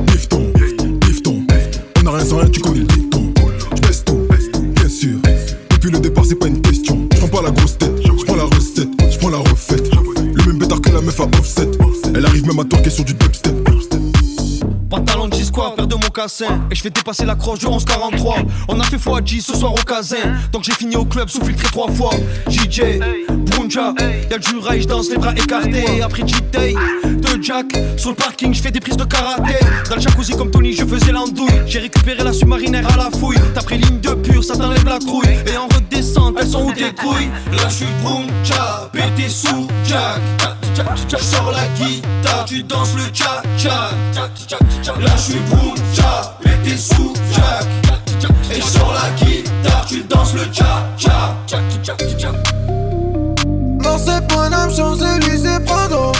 bifton, 0.07 0.53
bifton. 1.07 1.47
On 2.03 2.07
a 2.07 2.11
rien 2.17 2.25
sans 2.25 2.39
rien, 2.39 2.49
tu 2.49 2.61
connais 2.61 2.81
le 2.81 2.87
dicton. 2.87 3.33
C'est 6.31 6.37
pas 6.37 6.47
une 6.47 6.63
question. 6.63 7.09
Je 7.13 7.19
prends 7.19 7.29
pas 7.29 7.43
la 7.43 7.51
grosse 7.51 7.77
tête, 7.77 7.91
je 8.05 8.25
prends 8.25 8.37
la 8.37 8.45
recette, 8.45 8.89
je 9.11 9.19
prends 9.19 9.31
la 9.31 9.39
refaite. 9.39 9.91
Le 10.17 10.45
même 10.45 10.61
pétard 10.61 10.81
que 10.81 10.91
la 10.91 11.01
meuf 11.01 11.19
à 11.19 11.25
offset. 11.25 11.69
Elle 12.15 12.25
arrive 12.25 12.47
même 12.47 12.61
à 12.61 12.65
torquer 12.65 12.89
sur 12.89 13.05
du 13.05 13.15
dubstep. 13.15 13.53
Pantalon 14.89 15.27
de 15.27 15.35
G-Squad, 15.35 15.75
paire 15.77 15.87
de 15.87 15.95
mocassins 15.95 16.61
Et 16.71 16.75
je 16.75 16.83
fais 16.83 16.91
dépasser 16.91 17.25
la 17.25 17.37
croche 17.37 17.61
du 17.61 17.67
11-43 17.67 18.45
On 18.69 18.81
a 18.81 18.83
fait 18.83 18.99
fois 18.99 19.21
10 19.21 19.41
ce 19.41 19.57
soir 19.57 19.73
au 19.73 19.85
casin 19.85 20.17
Donc 20.51 20.65
j'ai 20.65 20.73
fini 20.73 20.97
au 20.97 21.05
club 21.05 21.29
sous 21.29 21.45
filtré 21.45 21.69
trois 21.69 21.89
fois. 21.93 22.11
JJ, 22.49 22.99
Brunja, 23.29 23.95
y'a 24.29 24.39
du 24.39 24.57
rail, 24.59 24.87
danse 24.87 25.11
les 25.11 25.17
bras 25.17 25.33
écartés. 25.33 26.03
Après 26.03 26.27
cheat 26.27 26.51
day, 26.51 26.75
de 27.05 27.43
Jack 27.43 27.67
Sur 27.97 28.11
le 28.11 28.17
parking 28.17 28.53
je 28.53 28.63
fais 28.63 28.71
des 28.71 28.81
prises 28.81 28.97
de 28.97 29.05
karaté. 29.05 29.55
Dans 29.89 29.97
le 29.97 30.01
jacuzzi 30.01 30.33
comme 30.33 30.51
Tony 30.51 30.73
je 30.73 30.85
faisais 30.85 31.13
l'andouille. 31.13 31.51
J'ai 31.67 31.81
récupéré 31.81 32.23
la 32.23 32.33
submarinaire 32.33 32.87
à 32.93 32.97
la 32.97 33.11
fouille. 33.17 33.39
T'as 33.55 33.63
pris 33.63 33.79
ligne 33.79 34.01
de 34.01 34.15
pure, 34.15 34.43
ça 34.43 34.57
t'enlève 34.57 34.85
la 34.85 34.99
trouille. 34.99 35.39
Et 35.47 35.57
en 35.57 35.69
elles 36.39 36.49
sont 36.49 36.65
où 36.65 36.73
tes 36.73 36.93
couilles. 36.95 37.31
Là 37.53 37.69
je 37.69 37.75
suis 37.75 37.87
Brunja, 38.03 38.89
pété 38.93 39.29
sous 39.29 39.67
Jack. 39.85 40.21
Sors 41.19 41.53
la 41.53 41.67
guitare, 41.77 42.45
tu 42.47 42.63
danses 42.63 42.95
le 42.95 43.03
cha 43.13 43.43
cha 43.57 43.91
Là 45.01 45.17
je 45.17 45.23
suis 45.23 45.41
Brunja, 45.51 46.37
pété 46.43 46.77
sous 46.77 47.13
Jack. 47.33 47.67
Et 48.55 48.61
sors 48.61 48.93
la 48.93 49.11
guitare, 49.25 49.87
tu 49.87 50.03
danses 50.05 50.35
le 50.35 50.45
cha 50.53 50.87
cha 50.97 51.37
Dans 53.83 54.27
points 54.29 54.51
d'âme, 54.51 54.71
Champs-Élysées, 54.75 55.61
Prado 55.67 56.13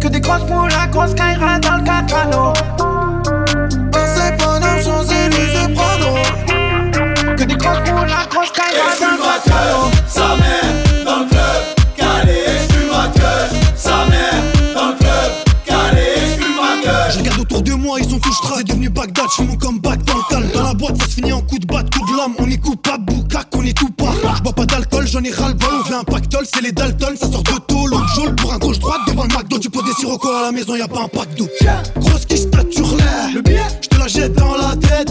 Que 0.00 0.08
des 0.08 0.20
grosses 0.20 0.44
pour 0.44 0.66
la 0.68 0.86
grosse 0.86 1.14
caïra 1.14 1.58
dans 1.58 1.76
le 1.76 1.84
catano 1.84 2.52
strass. 18.30 18.58
C'est 18.58 18.68
devenu 18.68 18.90
Bagdad, 18.90 19.26
je 19.36 19.42
mon 19.42 19.56
comeback 19.56 20.04
dans 20.04 20.14
le. 20.14 20.52
Dans 20.52 20.62
la 20.62 20.74
boîte, 20.74 21.00
ça 21.00 21.06
se 21.06 21.14
finit 21.14 21.32
en 21.32 21.40
coup 21.40 21.58
de 21.58 21.66
batte, 21.66 21.92
coup 21.94 22.04
de 22.10 22.16
lame. 22.16 22.34
On 22.38 22.48
est 22.48 22.58
coupable, 22.58 23.04
boucac, 23.04 23.48
on 23.54 23.62
est 23.62 23.76
tout 23.76 23.90
pas. 23.90 24.12
Je 24.36 24.42
bois 24.42 24.52
pas 24.52 24.66
d'alcool, 24.66 25.06
j'en 25.06 25.22
ai 25.22 25.30
ras 25.30 25.48
le 25.48 25.54
bol. 25.54 25.68
On 25.80 25.84
fait 25.84 25.94
un 25.94 26.04
pactole, 26.04 26.46
c'est 26.52 26.62
les 26.62 26.72
Dalton, 26.72 27.14
ça 27.16 27.30
sort 27.30 27.42
de 27.42 27.58
tôle. 27.66 27.94
On 27.94 28.06
jaune 28.14 28.36
pour 28.36 28.52
un 28.52 28.58
gauche-droite 28.58 29.00
devant 29.06 29.24
le 29.24 29.28
McDo. 29.28 29.58
Tu 29.58 29.70
poses 29.70 29.84
des 29.84 29.94
siroco 29.94 30.28
à 30.28 30.42
la 30.42 30.52
maison, 30.52 30.74
y 30.76 30.82
a 30.82 30.88
pas 30.88 31.02
un 31.02 31.08
pack 31.08 31.34
d'eau. 31.36 31.48
Grosse 31.96 32.26
quiche, 32.26 32.40
sur 32.70 32.96
l'air. 32.96 33.28
Je 33.82 33.88
te 33.88 33.96
la 33.96 34.08
jette 34.08 34.34
dans 34.34 34.56
la 34.56 34.76
tête. 34.76 35.10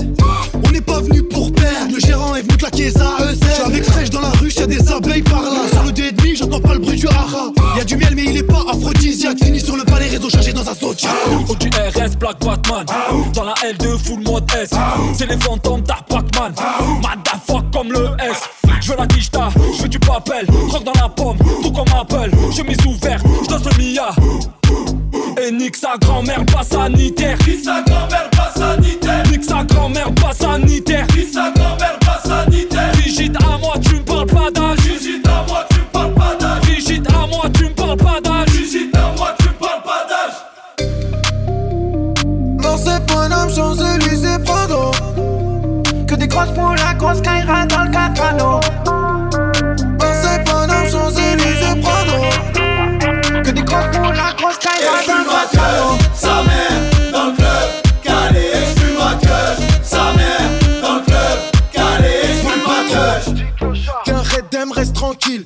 N'est 0.81 0.93
pas 0.93 1.01
venu 1.01 1.21
pour 1.21 1.53
perdre. 1.53 1.93
Le 1.93 1.99
gérant 1.99 2.35
est 2.35 2.41
venu 2.41 2.57
claquer. 2.57 2.85
Je 2.85 3.53
suis 3.53 3.61
avec 3.63 3.83
fraîche 3.83 4.09
dans 4.09 4.21
la 4.21 4.31
rue, 4.31 4.49
y'a 4.49 4.65
des 4.65 4.91
abeilles 4.91 5.21
par 5.21 5.43
là. 5.43 5.67
Sur 5.71 5.83
le 5.83 5.91
demi, 5.91 6.35
j'entends 6.35 6.59
pas 6.59 6.73
le 6.73 6.79
bruit 6.79 6.97
du 6.97 7.07
haha. 7.07 7.51
Y'a 7.77 7.83
du 7.83 7.97
miel, 7.97 8.13
mais 8.15 8.23
il 8.23 8.37
est 8.37 8.43
pas 8.43 8.63
aphrodisiaque. 8.67 9.37
Fini 9.43 9.59
sur 9.59 9.77
le 9.77 9.83
palais, 9.83 10.07
réseau 10.07 10.27
chargé 10.27 10.53
dans 10.53 10.67
un 10.67 10.73
saut. 10.73 10.95
Au 11.47 11.55
du 11.55 11.67
RS, 11.67 12.17
Black 12.17 12.39
Batman. 12.39 12.85
Dans 13.35 13.43
la 13.43 13.53
L2, 13.53 13.95
full 14.03 14.23
mode 14.23 14.49
S. 14.59 14.71
C'est 15.13 15.29
les 15.29 15.37
fantômes 15.37 15.81
d'Art 15.81 16.03
Pac-Man. 16.05 16.53
Motherfuck 17.03 17.71
comme 17.71 17.91
le 17.91 18.07
S. 18.19 18.41
Je 18.81 18.91
veux 18.91 18.97
la 18.97 19.05
quicheta, 19.05 19.49
je 19.77 19.83
veux 19.83 19.89
du 19.89 19.99
papel. 19.99 20.47
Rock 20.69 20.83
dans 20.83 20.99
la 20.99 21.09
pomme, 21.09 21.37
tout 21.61 21.71
comme 21.71 21.85
Apple. 21.95 22.31
Chemise 22.51 22.83
ouverte, 22.87 23.23
je 23.43 23.49
danse 23.49 23.61
le 23.65 23.77
Mia. 23.77 24.09
Et 25.41 25.51
nique 25.51 25.75
sa 25.75 25.97
grand-mère 25.99 26.43
pas 26.45 26.63
sanitaire. 26.63 27.37
Nique 27.47 27.63
sa 27.63 27.83
grand-mère 27.83 28.29
pas 28.31 28.51
sanitaire. 28.55 29.23
Nique 29.29 29.43
sa 29.43 29.63
grand-mère 29.63 30.11
pas 30.15 30.33
sanitaire. 30.33 30.40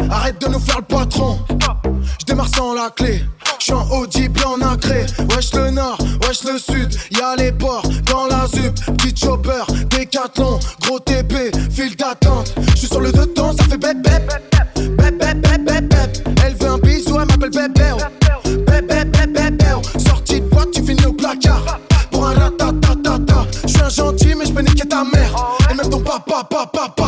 Arrête 0.10 0.40
de 0.42 0.48
nous 0.48 0.60
faire 0.60 0.78
le 0.78 0.84
patron. 0.84 1.40
Je 2.20 2.26
démarre 2.26 2.50
sans 2.56 2.74
la 2.74 2.90
clé, 2.90 3.22
je 3.60 3.66
suis 3.66 3.74
en 3.74 3.90
Audi 3.92 4.30
blanc 4.30 4.58
nacré. 4.58 5.06
Wesh 5.32 5.54
le 5.54 5.72
nord, 5.72 5.98
wesh 6.22 6.44
le 6.44 6.58
sud, 6.58 6.96
y'a 7.12 7.36
les 7.36 7.52
ports 7.52 7.88
dans 8.06 8.28
la 8.28 8.48
zup. 8.48 8.74
Petit 8.98 9.16
chopper, 9.16 9.64
décathlon, 9.90 10.60
gros 10.82 11.00
TP, 11.00 11.52
file 11.72 11.96
d'attente. 11.96 12.55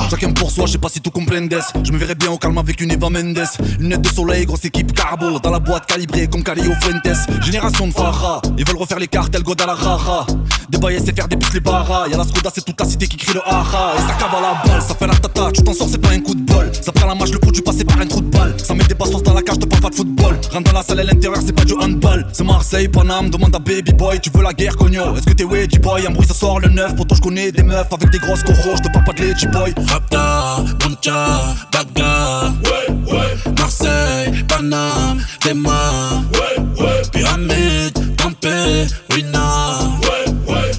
Chacun 0.09 0.31
pour 0.31 0.49
soi, 0.49 0.65
je 0.67 0.73
sais 0.73 0.77
pas 0.77 0.87
si 0.87 1.01
tout 1.01 1.11
comprendes. 1.11 1.53
Je 1.83 1.91
me 1.91 1.97
verrais 1.97 2.15
bien 2.15 2.31
au 2.31 2.37
calme 2.37 2.57
avec 2.57 2.79
une 2.79 2.91
Eva 2.91 3.09
Mendes. 3.09 3.43
Lunettes 3.77 4.01
de 4.01 4.07
soleil, 4.07 4.45
grosse 4.45 4.63
équipe 4.63 4.93
carbo. 4.93 5.39
Dans 5.39 5.51
la 5.51 5.59
boîte 5.59 5.85
calibrée 5.85 6.27
comme 6.27 6.43
Calio 6.43 6.71
Fuentes. 6.81 7.43
Génération 7.43 7.87
de 7.87 7.93
Farah, 7.93 8.41
ils 8.57 8.65
veulent 8.65 8.77
refaire 8.77 8.99
les 8.99 9.07
cartels 9.07 9.43
Guadalajara. 9.43 10.25
Débailler, 10.69 10.99
c'est 11.03 11.15
faire 11.15 11.27
des 11.27 11.35
pistes 11.35 11.53
les 11.53 11.59
barras. 11.59 12.07
Y'a 12.07 12.17
la 12.17 12.23
Skoda, 12.23 12.49
c'est 12.53 12.63
toute 12.63 12.79
la 12.79 12.85
cité 12.85 13.07
qui 13.07 13.17
crie 13.17 13.33
le 13.33 13.41
haha. 13.45 13.95
Et 13.97 14.01
ça 14.01 14.13
cave 14.17 14.35
à 14.37 14.41
la 14.41 14.53
balle, 14.65 14.81
ça 14.81 14.95
fait 14.95 15.07
la 15.07 15.15
tata. 15.15 15.51
Tu 15.53 15.61
t'en 15.61 15.73
sors, 15.73 15.89
c'est 15.89 15.97
pas 15.97 16.09
un 16.09 16.19
coup 16.19 16.35
de 16.35 16.41
bol. 16.41 16.71
Ça 16.81 16.91
prend 16.93 17.07
la 17.07 17.15
mâche, 17.15 17.31
le 17.31 17.39
produit 17.39 17.61
passé 17.61 17.83
par 17.83 17.99
un 17.99 18.07
trou 18.07 18.21
de 18.21 18.29
balle. 18.29 18.55
Ça 18.63 18.73
met 18.73 18.85
des 18.85 18.93
bastos 18.93 19.23
dans 19.23 19.33
la 19.33 19.41
cage, 19.41 19.59
te 19.59 19.65
parle 19.65 19.81
pas 19.81 19.89
de 19.89 19.95
football. 19.95 20.39
Rentre 20.51 20.71
dans 20.71 20.77
la 20.77 20.83
salle 20.83 21.01
à 21.01 21.03
l'intérieur, 21.03 21.41
c'est 21.45 21.53
pas 21.53 21.65
du 21.65 21.73
handball. 21.73 22.25
C'est 22.31 22.45
Marseille, 22.45 22.87
Paname, 22.87 23.29
demande 23.29 23.55
à 23.55 23.59
Baby 23.59 23.91
Boy. 23.93 24.19
Tu 24.21 24.29
veux 24.33 24.43
la 24.43 24.53
guerre, 24.53 24.77
cogno? 24.77 25.17
Est-ce 25.17 25.25
que 25.25 25.33
t'es 25.33 25.43
Wedgie 25.43 25.79
Boy? 25.79 26.07
Un 26.07 26.11
bruit, 26.11 26.27
ça 26.27 26.33
sort 26.33 26.59
le 26.61 26.69
neuf. 26.69 26.95
Pourtant, 26.95 27.15
je 27.15 27.21
connais 27.21 27.51
des 27.51 27.63
meufs 27.63 27.91
avec 27.91 28.09
des 28.09 28.19
grosses 28.19 28.43
coraux. 28.43 28.75
Je 28.77 28.83
te 28.83 28.91
parle 28.91 29.05
pas 29.05 29.13
de 29.13 29.51
Boy. 29.51 29.73
Rapta, 29.97 30.63
Buncha, 30.77 31.55
Bagdad, 31.73 32.53
ouais, 32.65 33.11
ouais. 33.11 33.53
Marseille, 33.57 34.43
Paname, 34.47 35.25
Tema, 35.39 36.21
ouais, 36.33 36.83
ouais. 36.83 37.01
Pyramide, 37.11 38.15
Tampé, 38.15 38.85
Wina, 39.11 39.89
ouais, 40.03 40.53
ouais. 40.53 40.71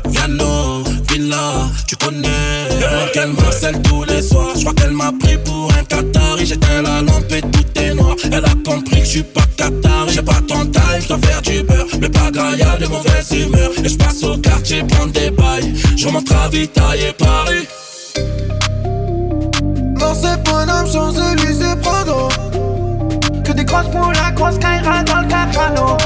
Villa, 1.11 1.69
tu 1.89 1.97
connais. 1.97 2.29
Qu'elle 3.13 3.33
m'harcèle 3.33 3.83
tous 3.83 4.05
les 4.05 4.23
soirs. 4.23 4.55
Je 4.55 4.61
crois 4.61 4.75
qu'elle 4.75 4.93
m'a 4.93 5.11
pris 5.19 5.37
pour 5.39 5.69
un 5.73 5.83
Qatari. 5.83 6.47
J'étais 6.47 6.81
la 6.81 7.03
lampe 7.03 7.33
et 7.33 7.41
tout 7.41 7.65
est 7.75 7.95
noir. 7.95 8.15
Elle 8.31 8.45
a 8.45 8.55
compris 8.65 9.01
que 9.01 9.05
je 9.05 9.11
suis 9.11 9.23
pas 9.25 9.43
Qatari. 9.57 10.13
J'ai 10.13 10.23
pas 10.23 10.41
ton 10.47 10.65
time, 10.67 11.01
je 11.01 11.09
dois 11.09 11.19
faire 11.19 11.43
du 11.43 11.65
beurre. 11.65 11.87
Mais 12.01 12.09
pas 12.09 12.31
y'a 12.57 12.77
de 12.77 12.87
mauvaises 12.87 13.33
humeurs. 13.33 13.73
Et 13.83 13.89
je 13.89 13.97
passe 13.97 14.23
au 14.23 14.37
quartier 14.39 14.85
prendre 14.85 15.13
des 15.13 15.31
bails. 15.31 15.75
Je 15.97 16.07
remonte 16.07 16.29
ravitailler 16.31 17.13
Paris. 17.19 17.67
Dans 19.99 20.15
ces 20.15 20.37
points 20.45 20.65
d'âme, 20.67 20.87
Champs-Élysées, 20.87 21.77
Prado 21.83 22.29
Que 23.45 23.53
des 23.53 23.65
grosses 23.65 23.89
pour 23.89 24.13
la 24.13 24.31
grosse 24.31 24.59
caïra 24.59 25.03
dans 25.03 25.21
le 25.21 25.29
catano 25.29 25.97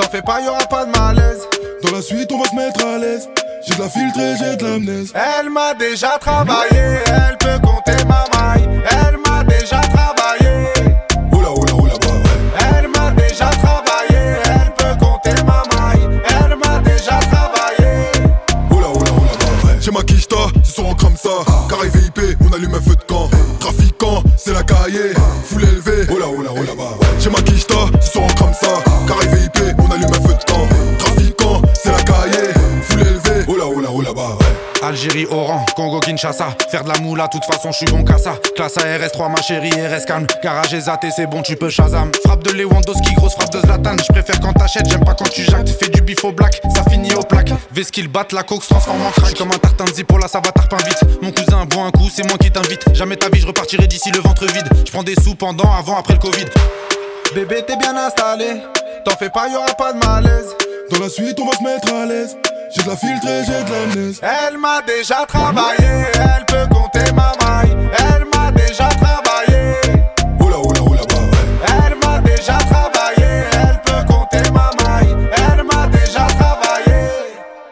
T'en 0.00 0.08
fais 0.08 0.22
pas, 0.22 0.40
y'aura 0.40 0.60
pas 0.60 0.86
de 0.86 0.98
malaise. 0.98 1.46
Dans 1.82 1.90
la 1.90 2.00
suite, 2.00 2.32
on 2.32 2.38
va 2.38 2.48
se 2.48 2.54
mettre 2.54 2.82
à 2.86 2.96
l'aise. 2.96 3.28
J'ai 3.66 3.74
de 3.74 3.80
la 3.82 3.88
filtrée, 3.90 4.34
j'ai 4.38 4.56
de 4.56 4.64
l'amnèse. 4.64 5.12
Elle 5.14 5.50
m'a 5.50 5.74
déjà 5.74 6.16
travaillé, 6.18 7.00
elle 7.04 7.36
peut 7.38 7.58
compter 7.62 8.02
ma 8.06 8.24
maille. 8.32 8.66
Elle 8.90 9.18
m'a 9.18 9.44
déjà 9.44 9.80
travaillé. 9.80 10.68
Oula, 11.32 11.52
oula, 11.52 11.74
oula, 11.74 11.92
bah 12.00 12.06
ouais. 12.14 12.78
Elle 12.78 12.88
m'a 12.88 13.10
déjà 13.10 13.50
travaillé, 13.50 14.38
elle 14.46 14.72
peut 14.74 15.04
compter 15.04 15.34
ma 15.42 15.62
maille. 15.76 16.20
Elle 16.30 16.56
m'a 16.56 16.78
déjà 16.78 17.18
travaillé. 17.18 18.06
Oula, 18.70 18.88
oula, 18.88 19.10
oula, 19.10 19.32
bah 19.38 19.68
ouais. 19.68 19.76
J'ai 19.80 19.90
ma 19.90 20.02
quicheta, 20.02 20.36
ce 20.64 20.72
soir 20.72 20.86
on 20.88 20.94
crame 20.94 21.16
ça. 21.16 21.44
Carré 21.68 21.90
VIP, 21.90 22.38
on 22.40 22.54
allume 22.54 22.74
un 22.74 22.80
feu 22.80 22.96
de 22.96 23.04
camp. 23.04 23.28
Trafiquant, 23.58 24.22
c'est 24.38 24.54
la 24.54 24.62
cahier. 24.62 25.12
Algérie, 35.02 35.26
Oran, 35.30 35.64
Congo, 35.76 35.98
Kinshasa. 35.98 36.48
Faire 36.70 36.84
de 36.84 36.90
la 36.90 36.98
moula, 36.98 37.26
toute 37.26 37.46
façon, 37.46 37.72
je 37.72 37.78
suis 37.78 37.86
bon 37.86 38.04
qu'à 38.04 38.18
ça. 38.18 38.34
Classe 38.54 38.76
ARS3, 38.76 39.30
ma 39.30 39.40
chérie, 39.40 39.70
RS 39.70 40.04
calme. 40.04 40.26
Garage 40.42 40.74
et 40.74 40.80
zaté, 40.82 41.08
c'est 41.10 41.26
bon, 41.26 41.40
tu 41.40 41.56
peux 41.56 41.70
Shazam. 41.70 42.10
Frappe 42.22 42.44
de 42.44 42.50
Lewandowski, 42.50 43.14
grosse 43.14 43.32
frappe 43.32 43.50
de 43.50 43.60
Zlatan. 43.60 43.96
Je 43.96 44.12
préfère 44.12 44.38
quand 44.40 44.52
t'achètes, 44.52 44.86
j'aime 44.90 45.02
pas 45.02 45.14
quand 45.14 45.30
tu 45.30 45.42
jactes. 45.42 45.70
Fais 45.70 45.88
du 45.88 46.02
bif 46.02 46.22
au 46.22 46.32
black, 46.32 46.60
ça 46.76 46.84
finit 46.90 47.14
au 47.14 47.22
plaque. 47.22 47.50
Vesquille 47.72 48.08
batte, 48.08 48.32
la 48.32 48.42
coke 48.42 48.62
se 48.62 48.68
transforme 48.68 49.00
en 49.00 49.10
crack. 49.10 49.38
Comme 49.38 49.50
un 49.52 49.58
tartin 49.58 49.84
de 49.84 49.92
zip, 49.94 50.12
là, 50.12 50.28
ça 50.28 50.42
va 50.44 50.52
tarpin 50.52 50.76
vite. 50.84 51.00
Mon 51.22 51.32
cousin, 51.32 51.64
bois 51.64 51.84
un 51.84 51.90
coup, 51.92 52.10
c'est 52.14 52.28
moi 52.28 52.36
qui 52.36 52.50
t'invite. 52.50 52.84
Jamais 52.92 53.16
ta 53.16 53.30
vie, 53.30 53.40
je 53.40 53.46
repartirai 53.46 53.86
d'ici 53.86 54.10
le 54.10 54.20
ventre 54.20 54.44
vide. 54.44 54.68
Je 54.84 54.92
prends 54.92 55.02
des 55.02 55.14
sous 55.14 55.34
pendant, 55.34 55.72
avant, 55.78 55.96
après 55.96 56.12
le 56.12 56.20
Covid. 56.20 56.44
Bébé, 57.34 57.64
t'es 57.66 57.76
bien 57.76 57.96
installé. 57.96 58.60
T'en 59.06 59.16
fais 59.16 59.30
pas, 59.30 59.48
y'aura 59.48 59.72
pas 59.78 59.94
de 59.94 60.06
malaise. 60.06 60.54
Dans 60.90 60.98
la 60.98 61.08
suite, 61.08 61.40
on 61.40 61.46
va 61.46 61.56
se 61.56 61.62
mettre 61.62 61.90
à 61.90 62.04
l'aise. 62.04 62.36
J'ai 62.72 62.82
de 62.84 62.88
la 62.88 62.96
filtrée, 62.96 63.42
j'ai 63.44 63.64
de 63.64 63.70
l'amnèse. 63.70 64.20
Elle 64.22 64.56
m'a 64.58 64.80
déjà 64.82 65.26
travaillé, 65.26 66.06
elle 66.14 66.44
peut 66.46 66.66
compter 66.72 67.10
ma 67.12 67.32
maille. 67.42 67.76
Elle 67.98 68.24
m'a 68.32 68.52
déjà 68.52 68.88
travaillé. 68.88 69.74
Oula, 70.38 70.58
oula, 70.60 70.82
oula, 70.82 71.00
bah 71.08 71.16
ouais. 71.16 71.66
Elle 71.66 71.96
m'a 71.98 72.20
déjà 72.20 72.58
travaillé, 72.58 73.42
elle 73.52 73.80
peut 73.84 74.06
compter 74.06 74.50
ma 74.52 74.70
maille. 74.84 75.16
Elle 75.32 75.64
m'a 75.64 75.88
déjà 75.88 76.26
travaillé. 76.26 77.08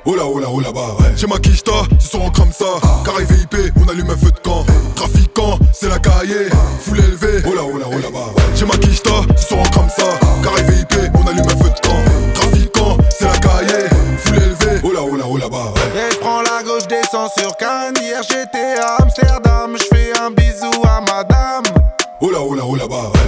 Oula, 0.05 0.26
oula, 0.26 0.51
oula, 0.51 0.72
bah 0.72 0.96
ouais. 0.99 1.12
J'ai 1.14 1.28
ma 1.28 1.38
quicheta, 1.38 1.72
ce 2.01 2.09
soir 2.09 2.24
on 2.24 2.30
crame 2.30 2.53
ça. 2.53 2.64
Carré 3.05 3.24
VIP, 3.24 3.72
on 3.76 3.88
allume 3.88 4.11
un 4.11 4.16
feu 4.16 4.32
de 4.32 4.40
camp. 4.40 4.64
Trafiquant, 4.96 5.59
c'est 5.72 5.88
la 5.88 6.01
cahier. 6.01 6.49
Foule 6.80 6.99
élevée. 6.99 7.49
Oula, 7.49 7.62
oula, 7.62 7.86
oula, 7.86 8.11
bah 8.12 8.32
ouais. 8.36 8.42
J'ai 8.57 8.66
ma 8.66 8.76
quicheta, 8.76 9.22
ce 9.36 9.46
soir 9.46 9.61
on 9.64 9.70
crame 9.70 9.90
ça. 9.90 10.18
Carré 10.42 10.62
VIP, 10.64 10.94
on 11.14 11.24
allume 11.28 11.46
un 11.46 11.62
feu 11.62 11.70
de 11.70 11.86
camp. 11.86 12.03
Trafiquant, 12.34 12.96
c'est 13.16 13.26
la 13.26 13.38
cahier. 13.38 13.97
Ouais. 15.47 15.70
Et 15.95 16.12
je 16.12 16.18
prends 16.18 16.43
la 16.43 16.62
gauche, 16.64 16.89
descends 16.89 17.28
sur 17.39 17.57
Cannes. 17.57 17.95
Hier 18.03 18.20
j'étais 18.22 18.74
à 18.80 18.97
Amsterdam, 19.01 19.76
je 19.78 19.84
fais 19.84 20.12
un 20.18 20.30
bisou 20.30 20.70
à 20.84 21.01
madame. 21.01 21.62
Oula, 22.20 22.41
oula, 22.41 22.64
oula, 22.64 22.86
ouais. 22.86 22.97
Et 23.14 23.18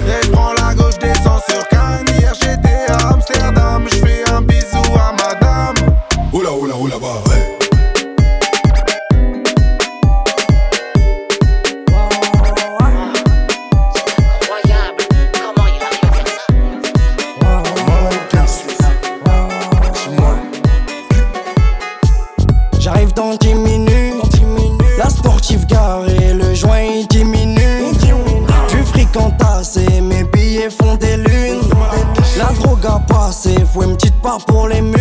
part 34.21 34.45
pour 34.45 34.67
les 34.67 34.81
murs. 34.81 34.97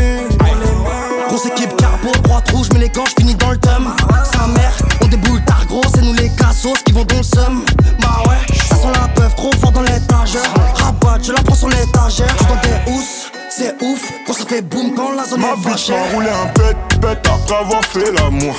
Grosse 1.29 1.47
équipe 1.47 1.77
carbo, 1.77 2.11
droite 2.23 2.51
rouge, 2.51 2.69
mais 2.73 2.81
les 2.81 2.89
gants, 2.89 3.05
finis 3.19 3.35
dans 3.35 3.51
le 3.51 3.59
thum. 3.59 3.95
Sa 4.33 4.47
mère, 4.49 4.73
on 5.03 5.07
déboule 5.07 5.43
tard 5.45 5.65
gros, 5.67 5.83
c'est 5.95 6.03
nous 6.03 6.15
les 6.15 6.29
cassos 6.31 6.83
qui 6.85 6.93
vont 6.93 7.05
dans 7.05 7.19
le 7.19 7.23
seum. 7.23 7.65
Bah 8.01 8.23
ouais, 8.29 8.57
ça 8.69 8.77
sent 8.77 8.89
la 8.93 9.09
peuf 9.09 9.35
trop 9.37 9.53
fort 9.61 9.73
dans 9.73 9.83
l'étagère. 9.83 10.43
Rabat, 10.75 11.19
je 11.23 11.33
la 11.33 11.43
prends 11.43 11.55
sur 11.55 11.69
l'étagère. 11.69 12.35
Je 12.41 12.45
dans 12.45 12.61
des 12.61 12.93
housses, 12.93 13.31
c'est 13.49 13.75
ouf, 13.83 14.11
quand 14.27 14.33
ça 14.33 14.45
fait 14.47 14.63
boum 14.63 14.95
quand 14.95 15.13
la 15.13 15.25
zone 15.25 15.41
Ma 15.41 15.49
est 15.49 15.57
bitch 15.57 15.91
m'a 15.91 16.15
roulé 16.15 16.29
un 16.29 16.47
bête, 16.59 17.01
bête 17.01 17.27
après 17.27 17.57
avoir 17.57 17.85
fait 17.85 18.13
l'amour. 18.13 18.55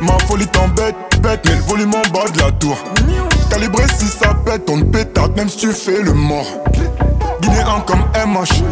Ma 0.00 0.18
folie 0.26 0.46
t'embête, 0.46 0.96
bête, 1.20 1.40
mais 1.44 1.54
le 1.54 1.62
volume 1.62 1.94
en 1.94 2.10
bas 2.12 2.28
de 2.32 2.38
la 2.40 2.52
tour. 2.52 2.76
Calibré 3.50 3.84
si 3.98 4.06
ça 4.06 4.34
pète, 4.44 4.68
on 4.70 4.80
te 4.80 4.84
pétate 4.84 5.36
même 5.36 5.48
si 5.48 5.58
tu 5.58 5.72
fais 5.72 6.02
le 6.02 6.12
mort. 6.12 6.46
Guinéen 7.40 7.80
comme 7.86 8.04
MH, 8.14 8.62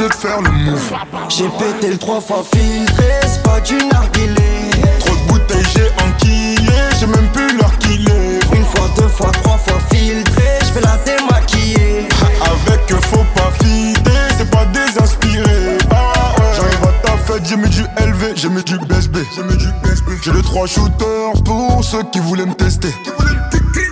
obligé 0.00 0.08
de 0.08 0.14
faire 0.14 0.40
le 0.40 0.50
move. 0.50 0.92
J'ai 1.28 1.48
pété 1.58 1.90
le 1.92 1.98
trois 1.98 2.20
fois 2.20 2.42
filtré, 2.54 3.04
c'est 3.22 3.42
pas 3.42 3.60
du 3.60 3.74
narguilé. 3.74 4.70
Trop 5.00 5.14
de 5.14 5.32
bouteilles, 5.32 5.64
j'ai 5.74 5.90
enquillé, 6.04 6.72
j'ai 6.98 7.06
même 7.06 7.28
plus 7.32 7.56
l'heure 7.56 7.76
qu'il 7.78 8.08
est. 8.08 8.56
Une 8.56 8.64
fois, 8.64 8.88
deux 8.96 9.08
fois, 9.08 9.30
trois 9.42 9.58
fois 9.58 9.78
filtré, 9.90 10.58
je 10.62 10.72
vais 10.72 10.80
la 10.80 10.96
démaquiller. 11.04 12.08
Avec 12.42 12.92
eux, 12.92 13.00
faut 13.10 13.24
pas 13.34 13.50
fider, 13.62 14.10
c'est 14.38 14.50
pas 14.50 14.64
désinspiré. 14.66 15.78
Ah 15.90 16.34
ouais. 16.38 16.46
J'arrive 16.56 16.84
à 16.84 17.06
ta 17.06 17.16
fête, 17.18 17.42
j'ai 17.44 17.56
mis 17.56 17.68
du 17.68 17.82
LV, 17.82 18.32
j'ai 18.36 18.48
mis 18.48 18.62
du 18.62 18.78
BSB. 18.78 19.16
J'ai 19.34 19.42
mis 19.42 19.56
du 19.56 19.68
BSB. 19.82 19.89
J'ai 20.22 20.32
les 20.32 20.42
trois 20.42 20.66
shooters 20.66 21.42
pour 21.44 21.82
ceux 21.82 22.02
qui 22.12 22.18
voulaient 22.18 22.46
me 22.46 22.54
tester. 22.54 22.94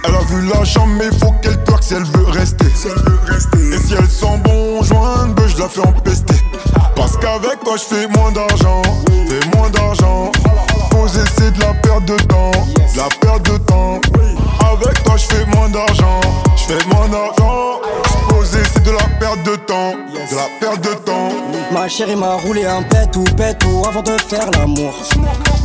Elle 0.04 0.14
a 0.14 0.20
vu 0.28 0.46
la 0.46 0.64
chambre, 0.64 0.94
mais 0.98 1.10
faut 1.18 1.32
qu'elle 1.42 1.62
twerk 1.64 1.82
si 1.82 1.94
elle 1.94 2.04
veut 2.04 2.26
rester. 2.26 2.66
Et 2.66 3.78
si 3.78 3.94
elle 3.94 4.08
sent 4.08 4.38
bon 4.44 4.82
joint, 4.82 5.34
je 5.46 5.58
la 5.58 5.68
fais 5.68 5.80
empester. 5.80 6.34
Parce 6.94 7.16
qu'avec 7.16 7.60
toi, 7.64 7.76
je 7.76 7.94
fais 7.94 8.06
moins 8.08 8.32
d'argent. 8.32 8.82
Fais 9.06 9.56
moins 9.56 9.70
d'argent. 9.70 10.32
Poser, 10.90 11.20
c'est 11.36 11.52
de 11.52 11.60
la 11.60 11.72
perte 11.74 12.04
de 12.04 12.16
temps. 12.16 12.50
De 12.50 12.96
la 12.96 13.08
perte 13.20 13.50
de 13.50 13.56
temps. 13.58 14.00
Avec 14.60 15.02
toi, 15.04 15.16
je 15.16 15.24
fais 15.24 15.46
moins 15.46 15.68
d'argent. 15.68 16.20
Je 16.56 16.74
fais 16.74 16.86
moins 16.88 17.08
d'argent. 17.08 17.80
Poser, 18.28 18.62
c'est 18.72 18.82
de 18.82 18.90
la 18.90 19.04
perte 19.18 19.42
de 19.44 19.56
temps. 19.56 19.92
De 20.30 20.36
la 20.36 20.48
perte 20.60 20.84
de 20.84 20.94
temps. 21.04 21.28
Ma 21.72 21.88
chérie 21.88 22.16
m'a 22.16 22.34
roulé 22.34 22.66
un 22.66 22.82
pet 22.82 23.14
ou 23.16 23.24
pet 23.36 23.56
ou 23.64 23.86
avant 23.86 24.02
de 24.02 24.16
faire 24.28 24.50
l'amour. 24.52 24.94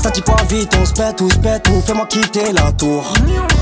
Ça 0.03 0.09
dit 0.09 0.21
pas 0.21 0.35
vite, 0.49 0.69
on 0.81 0.85
se 0.85 0.91
pète 0.91 1.21
ou 1.21 1.29
se 1.29 1.37
pète 1.37 1.65
ou 1.69 1.79
fais-moi 1.79 2.05
quitter 2.07 2.51
la 2.51 2.73
tour. 2.73 3.13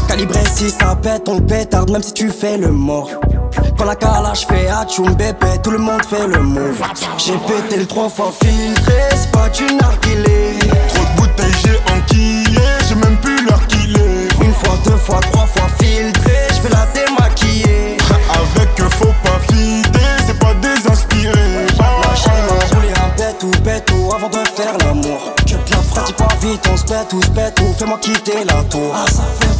Calibré 0.07 0.39
si 0.55 0.71
ça 0.71 0.95
pète, 0.95 1.29
on 1.29 1.39
pétarde 1.39 1.91
même 1.91 2.01
si 2.01 2.13
tu 2.13 2.31
fais 2.31 2.57
le 2.57 2.69
mort. 2.71 3.11
Quand 3.77 3.85
la 3.85 3.95
calage 3.95 4.47
fait 4.47 4.67
atchoum 4.67 5.13
bébé, 5.13 5.59
tout 5.61 5.69
le 5.69 5.77
monde 5.77 6.03
fait 6.03 6.25
le 6.25 6.41
move. 6.41 6.81
J'ai 7.19 7.37
pété 7.45 7.77
le 7.77 7.85
trois 7.85 8.09
fois 8.09 8.31
filtré, 8.43 8.93
c'est 9.11 9.29
pas 9.31 9.49
du 9.49 9.65
narguilé. 9.65 10.57
Trop 10.87 11.03
de 11.03 11.21
bouteilles, 11.21 11.53
j'ai 11.63 11.93
enquillé. 11.93 12.59
J'ai 12.89 12.95
même 12.95 13.17
plus 13.17 13.45
l'heure 13.45 13.67
qu'il 13.67 13.95
est. 13.95 14.43
Une 14.43 14.53
fois, 14.53 14.73
deux 14.83 14.97
fois, 14.97 15.19
trois 15.31 15.45
fois 15.45 15.67
filtré, 15.79 16.47
je 16.55 16.61
vais 16.63 16.69
la 16.69 16.87
démaquiller. 16.87 17.97
Avec 18.57 18.81
eux, 18.81 18.89
faut 18.89 19.13
pas 19.23 19.39
fider, 19.47 19.99
c'est 20.25 20.39
pas 20.39 20.55
désinspiré. 20.55 21.67
Chérie 22.15 22.41
m'a 22.49 22.75
roulé 22.75 22.89
un 22.89 23.09
pet 23.15 23.43
ou 23.43 23.51
pet 23.63 23.85
ou 23.95 24.11
avant 24.15 24.29
de 24.29 24.37
faire 24.55 24.75
l'amour. 24.79 25.35
Dis 26.11 26.23
pas 26.23 26.35
vite, 26.41 26.61
on 26.71 26.77
se 26.77 26.83
pète 26.83 27.13
ou 27.13 27.21
se 27.21 27.29
pète 27.29 27.59
ou 27.61 27.73
fais-moi 27.77 27.97
quitter 28.01 28.43
la 28.45 28.63
tour. 28.63 28.95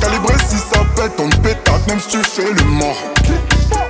Calibré 0.01 0.33
si 0.47 0.57
ça 0.57 0.79
pète, 0.95 1.13
on 1.19 1.29
te 1.29 1.37
pétate 1.37 1.87
même 1.87 1.99
si 1.99 2.09
tu 2.09 2.17
fais 2.23 2.51
le 2.51 2.63
mort. 2.63 2.97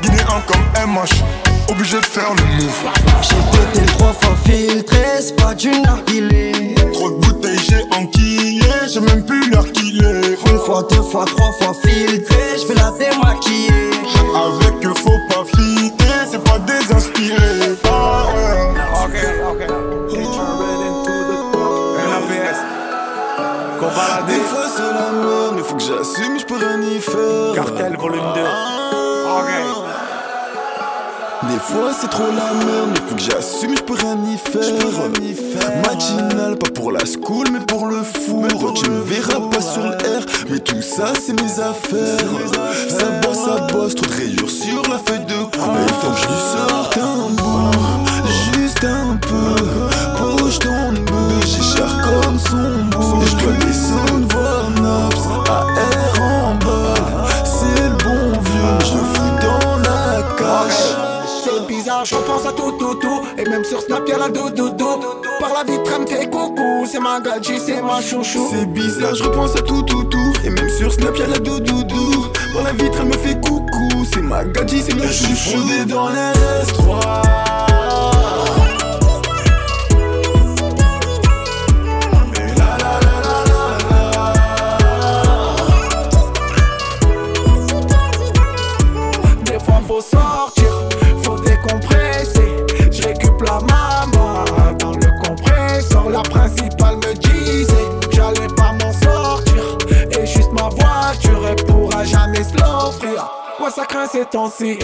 Guinéen 0.01 0.41
comme 0.47 0.88
MH, 0.88 1.24
obligé 1.70 1.97
de 1.97 2.05
faire 2.05 2.34
le 2.36 2.43
move. 2.57 2.84
J'ai 3.22 3.57
pété 3.57 3.86
trois 3.97 4.14
fois 4.14 4.36
filtré, 4.45 5.03
c'est 5.20 5.36
pas 5.36 5.53
du 5.53 5.70
narguilé. 5.82 6.76
Trop 6.93 7.12
de 7.12 7.16
bouteilles, 7.16 7.59
j'ai 7.68 7.84
enquillé, 7.95 8.62
j'ai 8.91 8.99
même 8.99 9.26
plus 9.26 9.49
l'heure 9.49 9.72
qu'il 9.72 10.03
est. 10.03 10.49
Une 10.49 10.59
fois, 10.59 10.86
deux 10.89 11.01
fois, 11.01 11.26
trois 11.26 11.51
fois 11.53 11.74
filtré, 11.84 12.57
je 12.62 12.68
vais 12.68 12.76
la 12.76 12.91
démaquiller. 12.91 13.91
Avec 14.36 14.86
eux, 14.86 14.93
faut 14.95 15.20
pas 15.30 15.43
volume 28.12 28.34
2. 28.36 28.41
Ok. 29.38 29.51
Des 31.49 31.59
fois 31.59 31.91
c'est 31.99 32.09
trop 32.09 32.28
la 32.28 32.53
merde, 32.66 32.89
mais 32.93 33.01
faut 33.07 33.16
que 33.16 33.22
j'assume, 33.22 33.76
je 33.76 33.82
peux 33.82 33.93
rien 33.93 34.18
y 34.32 34.38
faire. 34.38 34.62
Matinal, 35.88 36.57
pas 36.57 36.70
pour 36.70 36.91
la 36.91 37.05
school, 37.05 37.47
mais 37.51 37.59
pour 37.59 37.88
le 37.88 38.03
four. 38.03 38.74
tu 38.74 38.89
me 38.89 39.01
verras 39.01 39.39
pas 39.49 39.62
sur 39.62 39.84
le 39.84 39.91
R, 39.91 40.26
mais 40.49 40.59
tout 40.59 40.82
ça 40.82 41.14
c'est 41.20 41.34
mes 41.34 41.59
affaires. 41.59 42.20
Ça 42.89 43.05
bosse, 43.22 43.38
ça 43.38 43.68
bosse, 43.74 43.95
trop 43.95 44.07
de 44.07 44.14
rayures 44.14 44.49
sur 44.49 44.82
la 44.89 44.99
feuille 44.99 45.26
de 45.26 45.57
cours. 45.57 45.74
Il 45.88 45.93
faut 45.93 46.12
que 46.12 46.18
je 46.22 46.28
lui 46.28 46.41
sorte 46.68 46.97
un 46.97 47.30
bout, 47.41 47.72
juste 48.53 48.84
un 48.84 49.16
peu. 49.18 49.55
Bouge 50.20 50.59
ton 50.59 50.91
bœuf, 50.93 51.45
j'ai 51.45 51.64
cher 51.64 51.89
comme 52.03 52.38
son 52.38 52.86
bout. 52.91 53.24
Et 53.24 53.28
je 53.28 53.36
dois 53.38 53.53
descendre 53.66 54.31
là, 62.02 62.06
j'en 62.06 62.22
pense 62.24 62.45
à 62.45 62.52
tout, 62.52 62.72
tout, 62.74 62.95
tout. 62.95 63.22
Et 63.38 63.47
même 63.49 63.64
sur 63.64 63.82
Snap, 63.82 64.08
y'a 64.08 64.18
la 64.18 64.30
dodo. 64.30 64.72
Par 65.39 65.54
la 65.54 65.64
vitre, 65.64 65.91
elle 65.95 66.02
me 66.02 66.08
fait 66.08 66.30
coucou. 66.30 66.86
C'est 66.89 66.99
ma 66.99 67.20
gadji, 67.20 67.60
c'est 67.60 67.82
ma 67.82 68.02
chouchou. 68.02 68.47
C'est 68.52 68.66
bizarre, 68.66 69.16
je 69.16 69.24
repense 69.24 69.56
à 69.56 69.62
tout, 69.62 69.84
tout, 69.84 70.04
tout. 70.06 70.34
Et 70.43 70.49
même 70.49 70.70
sur 70.70 70.91
Snap, 70.91 71.16
y'a 71.18 71.28
la 71.28 71.39
dodo. 71.39 71.74
Par 72.54 72.64
la 72.64 72.74
vitre, 72.74 72.97
elle 72.99 73.08
me 73.08 73.14
fait 73.14 73.39
coucou. 73.41 74.06
C'est 74.14 74.22
ma 74.22 74.43
gadji, 74.43 74.82
c'est 74.82 74.95
ma 74.95 75.08
chouchou. 75.08 75.62
J'suis 75.68 75.86
dans 75.86 76.10
l'S3. 76.10 77.62
sorte 90.02 90.61
pourra 102.52 102.80
jamais 102.80 102.91
se 102.91 103.06
l'offrir. 103.06 103.32
Ouais, 103.60 103.70
ça 103.70 103.86
craint 103.86 104.08
ces 104.08 104.26
temps-ci. 104.26 104.80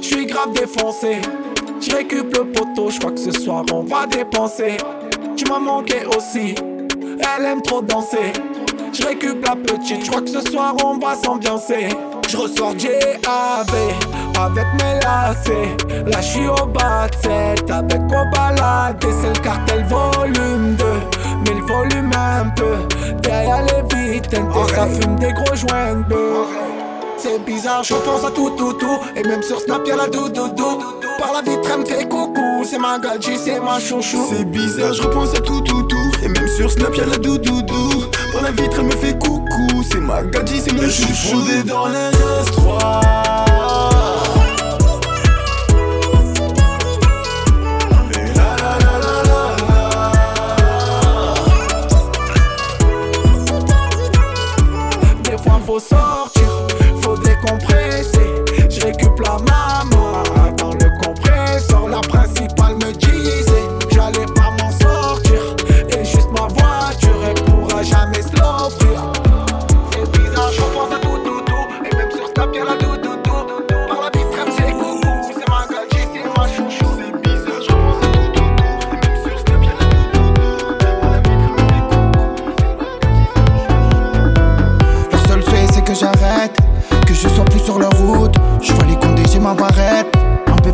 Je 0.00 0.06
suis 0.06 0.26
grave 0.26 0.52
défoncé. 0.52 1.20
Je 1.80 1.94
récupère 1.94 2.44
le 2.44 2.52
poteau, 2.52 2.90
je 2.90 2.98
crois 2.98 3.12
que 3.12 3.20
ce 3.20 3.32
soir 3.32 3.64
on 3.72 3.82
va 3.82 4.06
dépenser. 4.06 4.78
Tu 5.36 5.44
m'as 5.44 5.58
manqué 5.58 6.06
aussi, 6.16 6.54
elle 6.58 7.44
aime 7.44 7.62
trop 7.62 7.82
danser. 7.82 8.32
Je 8.92 9.06
récupère 9.06 9.54
la 9.54 9.56
petite, 9.56 10.04
je 10.04 10.10
crois 10.10 10.22
que 10.22 10.30
ce 10.30 10.40
soir 10.40 10.74
on 10.82 10.98
va 10.98 11.14
s'ambiancer. 11.14 11.88
Je 12.28 12.36
ressors 12.36 12.78
JAV 12.78 13.66
avec 14.40 14.66
mes 14.78 14.98
lacets. 15.00 15.76
Là 16.06 16.20
je 16.20 16.26
suis 16.26 16.48
au 16.48 16.66
bas 16.66 17.08
de 17.08 17.16
set 17.16 17.70
avec 17.70 18.06
quoi 18.08 18.24
balader. 18.32 19.08
C'est 19.20 19.38
le 19.38 19.44
cartel 19.44 19.84
volume 19.84 20.76
2, 20.76 20.84
mais 21.46 21.60
le 21.60 21.66
volume 21.66 22.10
un 22.14 22.48
peu. 22.50 22.76
Derrière 23.22 23.62
les 23.62 24.12
vitres, 24.12 24.30
ça 24.74 24.86
fume 24.86 25.16
des 25.16 25.32
gros 25.32 25.54
joints 25.54 25.94
de 25.94 26.75
c'est 27.26 27.44
bizarre, 27.44 27.82
je 27.82 27.94
pense 27.94 28.24
à 28.24 28.30
tout, 28.30 28.50
tout, 28.50 28.72
tout. 28.74 28.98
Et 29.16 29.22
même 29.22 29.42
sur 29.42 29.60
Snap, 29.60 29.86
y'a 29.86 29.96
la 29.96 30.06
doudou. 30.06 30.48
Par 31.18 31.32
la 31.32 31.42
vitre, 31.42 31.68
elle 31.72 31.80
me 31.80 31.84
fait 31.84 32.08
coucou. 32.08 32.64
C'est 32.64 32.78
ma 32.78 32.98
gadji, 32.98 33.36
c'est 33.36 33.60
ma 33.60 33.80
chouchou. 33.80 34.26
C'est 34.30 34.44
bizarre, 34.44 34.92
je 34.92 35.02
repense 35.02 35.34
à 35.34 35.40
tout, 35.40 35.60
tout, 35.62 35.82
tout. 35.84 36.12
Et 36.22 36.28
même 36.28 36.48
sur 36.48 36.70
Snap, 36.70 36.94
y'a 36.94 37.06
la 37.06 37.16
doudou. 37.16 37.62
Par 38.32 38.42
la 38.42 38.50
vitre, 38.52 38.76
elle 38.78 38.86
me 38.86 38.90
fait 38.92 39.18
coucou. 39.18 39.82
C'est 39.90 40.00
ma 40.00 40.22
gadji, 40.22 40.60
c'est 40.60 40.72
mon 40.72 40.82
chouchou. 40.82 41.40
Je 41.46 41.52
suis 41.52 41.64
dans 41.64 41.86
les 41.86 42.10
S3. 42.44 43.16
Des 55.24 55.38
fois, 55.38 56.15
Je 58.68 58.80
récupère 58.80 59.38
la 59.38 59.45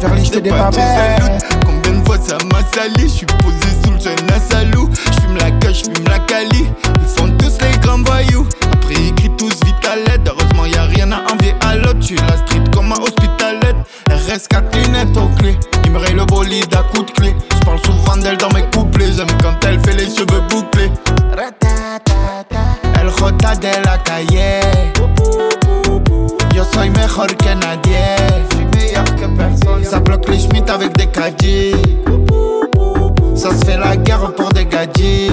Je 0.03 0.09
fais 0.33 0.41
des 0.41 0.51
jaloux. 0.51 1.39
Combien 1.65 2.01
de 2.01 2.05
fois 2.05 2.19
ça 2.19 2.37
m'a 2.51 2.59
sali? 2.75 3.05
Je 3.05 3.07
suis 3.07 3.27
posé 3.27 3.69
sous 3.85 3.93
le 3.93 4.01
jeune 4.01 4.31
à 4.35 4.41
salou 4.41 4.91
Je 5.07 5.21
fume 5.21 5.37
la 5.37 5.51
cache, 5.53 5.85
je 5.85 5.85
fume 5.85 6.09
la 6.09 6.19
cali. 6.19 6.67
Ils 7.01 7.07
font 7.07 7.31
tous 7.39 7.57
les 7.61 7.79
grands 7.79 8.03
voyous. 8.03 8.45
Après 8.73 8.95
ils 8.95 9.15
crient 9.15 9.31
tous 9.39 9.55
vite 9.65 9.87
à 9.89 9.95
l'aide. 9.95 10.29
Heureusement 10.29 10.67
y 10.67 10.77
a 10.77 10.83
rien 10.83 11.13
à 11.13 11.21
envier 11.33 11.55
à 11.61 11.77
l'autre. 11.77 12.01
Tu 12.01 12.17
la 12.17 12.37
street 12.37 12.65
comme 12.75 12.91
un 12.91 12.97
hospitalette. 12.97 13.77
RS4 14.11 14.75
lunettes 14.75 15.17
aux 15.17 15.29
clés. 15.39 15.57
Il 15.85 15.93
me 15.93 15.99
raye 15.99 16.15
le 16.15 16.25
bolide 16.25 16.75
à 16.75 16.83
coups 16.83 17.07
de 17.07 17.13
clé. 17.13 17.37
Je 17.55 17.65
parle 17.65 17.79
souvent 17.87 18.17
d'elle 18.17 18.39
dans 18.39 18.51
mes 18.51 18.65
couplets. 18.75 19.13
J'aime 19.17 19.29
quand 19.41 19.55
elle 19.65 19.79
fait 19.81 19.95
les 19.95 20.07
cheveux 20.07 20.43
bouclés. 20.51 20.91
El 22.97 23.09
J 23.09 23.59
de 23.61 23.87
la 23.87 23.99
calle 23.99 24.27
Yo 26.55 26.65
soy 26.65 26.91
mejor 26.91 27.29
que 27.29 27.55
nadie 27.55 28.02
Ça 29.93 30.01
bloque 30.01 30.27
les 30.31 30.39
schmitt 30.39 30.71
avec 30.71 30.97
des 30.97 31.07
caddies. 31.07 31.75
Ça 33.35 33.51
se 33.51 33.63
fait 33.67 33.77
la 33.77 33.95
guerre 33.95 34.33
pour 34.35 34.49
des 34.49 34.65
gadgets 34.65 35.32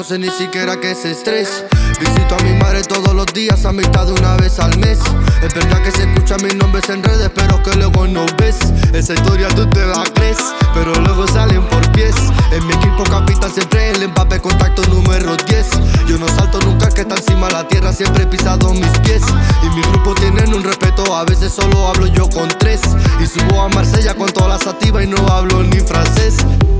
no 0.00 0.04
sé 0.04 0.18
ni 0.18 0.30
siquiera 0.30 0.80
qué 0.80 0.92
es 0.92 1.04
estrés 1.04 1.62
Visito 2.00 2.34
a 2.34 2.42
mi 2.42 2.54
madre 2.54 2.82
todos 2.82 3.14
los 3.14 3.26
días 3.26 3.66
a 3.66 3.72
mitad 3.72 4.06
de 4.06 4.12
una 4.12 4.36
vez 4.36 4.58
al 4.58 4.76
mes. 4.78 4.98
Es 5.42 5.52
verdad 5.54 5.82
que 5.82 5.90
se 5.90 6.04
escuchan 6.04 6.42
mis 6.42 6.54
nombres 6.54 6.88
en 6.88 7.02
redes 7.02 7.30
pero 7.34 7.62
que 7.62 7.74
luego 7.76 8.06
no 8.06 8.24
ves. 8.38 8.56
Esa 8.94 9.12
historia 9.12 9.48
tú 9.48 9.68
te 9.68 9.84
la 9.84 10.02
crees 10.14 10.38
pero 10.72 10.94
luego 10.94 11.26
salen 11.28 11.62
por 11.68 11.92
pies. 11.92 12.14
En 12.52 12.66
mi 12.66 12.72
equipo 12.72 13.04
capitán 13.04 13.52
siempre 13.52 13.90
el 13.90 14.02
empape 14.02 14.40
contacto 14.40 14.82
número 14.88 15.36
10 15.36 15.70
Yo 16.08 16.18
no 16.18 16.26
salto 16.28 16.58
nunca 16.60 16.88
que 16.88 17.02
está 17.02 17.16
encima 17.16 17.50
la 17.50 17.68
tierra 17.68 17.92
siempre 17.92 18.22
he 18.22 18.26
pisado 18.26 18.72
mis 18.72 18.98
pies. 19.00 19.22
Y 19.62 19.68
mi 19.76 19.82
grupo 19.82 20.14
tienen 20.14 20.54
un 20.54 20.64
respeto 20.64 21.14
a 21.14 21.24
veces 21.24 21.52
solo 21.52 21.88
hablo 21.88 22.06
yo 22.06 22.28
con 22.30 22.48
tres. 22.58 22.80
Y 23.20 23.26
subo 23.26 23.60
a 23.60 23.68
Marsella 23.68 24.14
con 24.14 24.30
todas 24.30 24.64
las 24.64 24.72
activas 24.72 25.04
y 25.04 25.06
no 25.06 25.18
hablo 25.28 25.62
ni 25.62 25.80
francés. 25.80 26.36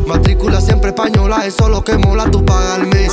Matrícula 0.06 0.60
siempre 0.60 0.90
española, 0.90 1.46
eso 1.46 1.68
lo 1.68 1.84
que 1.84 1.96
mola, 1.96 2.28
tú 2.30 2.44
pagas 2.44 2.80
al 2.80 2.86
mes. 2.88 3.12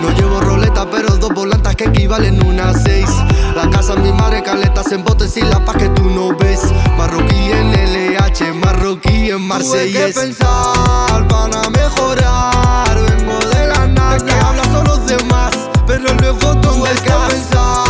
No 0.00 0.10
llevo 0.12 0.40
roleta, 0.40 0.88
pero 0.90 1.16
dos 1.16 1.30
volantas 1.48 1.76
que 1.76 1.84
equivalen 1.84 2.44
una 2.44 2.74
seis. 2.74 3.08
La 3.56 3.70
casa 3.70 3.96
mi 3.96 4.12
madre, 4.12 4.42
caletas 4.42 4.92
en 4.92 5.02
botes 5.02 5.34
y 5.36 5.40
la 5.40 5.64
paz 5.64 5.76
que 5.76 5.88
tú 5.88 6.10
no 6.10 6.36
ves. 6.36 6.60
Marroquí 6.96 7.50
en 7.52 7.72
LH, 7.72 8.52
marroquí 8.52 9.30
en 9.30 9.48
Tuve 9.48 9.90
que 9.90 9.98
Marsella. 9.98 10.06
pensar 10.14 11.28
para 11.28 11.70
mejorar 11.70 13.00
Vengo 13.08 13.38
de 13.38 13.66
la 13.66 13.86
nada 13.86 14.18
que 14.18 14.32
hablas 14.32 14.66
son 14.68 14.84
los 14.84 15.06
demás 15.06 15.52
Pero 15.86 16.12
luego 16.20 16.56
tú 16.60 16.82
que 16.82 17.12
pensar 17.28 17.87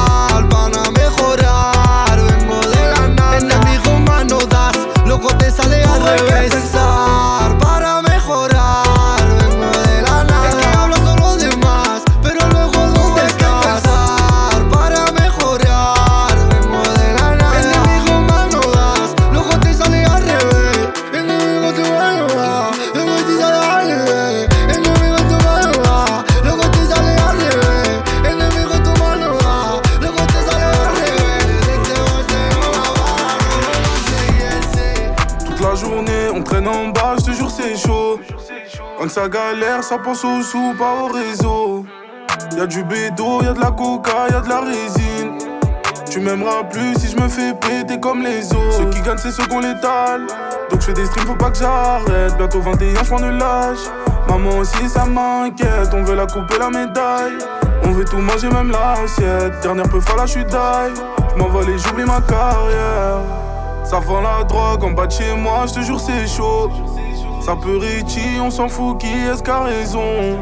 ça 39.88 39.96
pense 39.96 40.22
au 40.22 40.42
sous, 40.42 40.74
pas 40.78 41.02
au 41.02 41.06
réseau. 41.06 41.86
Y'a 42.58 42.66
du 42.66 42.84
bédo, 42.84 43.40
y'a 43.42 43.54
de 43.54 43.60
la 43.60 43.70
coca, 43.70 44.28
y'a 44.30 44.40
de 44.40 44.48
la 44.48 44.60
résine. 44.60 45.38
Tu 46.10 46.20
m'aimeras 46.20 46.64
plus 46.64 46.94
si 46.98 47.08
je 47.08 47.16
me 47.16 47.26
fais 47.26 47.54
péter 47.54 47.98
comme 47.98 48.22
les 48.22 48.52
autres. 48.52 48.72
Ceux 48.72 48.90
qui 48.90 49.00
gagnent, 49.00 49.16
c'est 49.16 49.30
ceux 49.30 49.46
qu'on 49.46 49.60
l'étale. 49.60 50.26
Donc 50.70 50.80
je 50.80 50.86
fais 50.86 50.92
des 50.92 51.06
streams, 51.06 51.26
faut 51.26 51.34
pas 51.36 51.50
que 51.50 51.56
j'arrête. 51.56 52.36
Bientôt 52.36 52.60
21, 52.60 53.02
je 53.02 53.14
ne 53.14 53.38
lâche. 53.38 53.78
Maman 54.28 54.58
aussi, 54.58 54.88
ça 54.90 55.06
m'inquiète. 55.06 55.88
On 55.94 56.02
veut 56.02 56.16
la 56.16 56.26
couper 56.26 56.58
la 56.58 56.68
médaille. 56.68 57.38
On 57.84 57.92
veut 57.92 58.04
tout 58.04 58.18
manger, 58.18 58.50
même 58.50 58.70
l'assiette. 58.70 59.58
Dernière 59.62 59.88
peu 59.88 60.00
là, 60.18 60.26
je 60.26 60.32
suis 60.32 60.44
die. 60.44 61.00
Je 61.30 61.38
m'envole 61.38 61.70
et 61.70 61.78
j'oublie 61.78 62.04
ma 62.04 62.20
carrière. 62.20 63.22
Ça 63.84 64.00
vend 64.00 64.20
la 64.20 64.44
drogue 64.44 64.84
en 64.84 64.90
bas 64.90 65.06
de 65.06 65.12
chez 65.12 65.34
moi, 65.34 65.64
je 65.66 65.74
te 65.74 65.80
jure 65.80 65.98
c'est 65.98 66.26
chaud. 66.26 66.70
Ça 67.48 67.56
peut 67.56 67.78
Richie, 67.78 68.38
on 68.42 68.50
s'en 68.50 68.68
fout 68.68 69.00
qui 69.00 69.06
est-ce 69.06 69.42
qu'a 69.42 69.60
raison. 69.60 70.38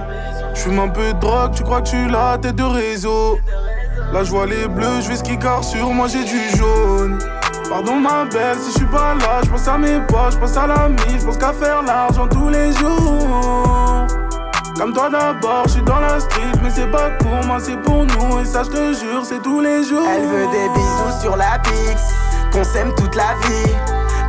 J'fume 0.54 0.80
un 0.80 0.88
peu 0.88 1.12
de 1.12 1.20
drogue, 1.20 1.52
tu 1.54 1.62
crois 1.62 1.80
que 1.80 1.90
tu 1.90 2.08
la 2.08 2.36
tête 2.36 2.56
de 2.56 2.64
réseau. 2.64 3.38
Là 4.12 4.24
je 4.24 4.30
vois 4.32 4.46
les 4.46 4.66
bleus, 4.66 5.02
je 5.02 5.10
vais 5.10 5.16
ski 5.16 5.38
car 5.38 5.62
sur 5.62 5.88
moi 5.90 6.08
j'ai 6.08 6.24
du 6.24 6.56
jaune. 6.56 7.20
Pardon 7.68 8.00
ma 8.00 8.24
belle, 8.24 8.58
si 8.58 8.72
je 8.72 8.78
suis 8.78 8.86
pas 8.86 9.14
là, 9.20 9.40
je 9.44 9.48
pense 9.48 9.68
à 9.68 9.78
mes 9.78 10.00
poches, 10.08 10.32
je 10.32 10.38
pense 10.38 10.56
à 10.56 10.66
la 10.66 10.88
mise, 10.88 11.20
je 11.20 11.26
pense 11.26 11.36
qu'à 11.36 11.52
faire 11.52 11.84
l'argent 11.84 12.26
tous 12.26 12.48
les 12.48 12.72
jours. 12.72 14.08
Comme 14.76 14.92
toi 14.92 15.08
d'abord, 15.08 15.62
je 15.66 15.74
suis 15.74 15.82
dans 15.82 16.00
la 16.00 16.18
street, 16.18 16.58
mais 16.60 16.70
c'est 16.70 16.90
pas 16.90 17.10
pour 17.20 17.36
moi, 17.46 17.58
c'est 17.60 17.80
pour 17.82 18.04
nous. 18.04 18.40
Et 18.40 18.44
ça, 18.44 18.64
je 18.64 18.70
te 18.70 18.92
jure, 18.94 19.24
c'est 19.24 19.42
tous 19.42 19.60
les 19.60 19.84
jours. 19.84 20.08
Elle 20.12 20.26
veut 20.26 20.46
des 20.50 20.68
bisous 20.74 21.20
sur 21.22 21.36
la 21.36 21.60
pix, 21.60 22.02
qu'on 22.52 22.64
s'aime 22.64 22.92
toute 22.96 23.14
la 23.14 23.34
vie, 23.46 23.72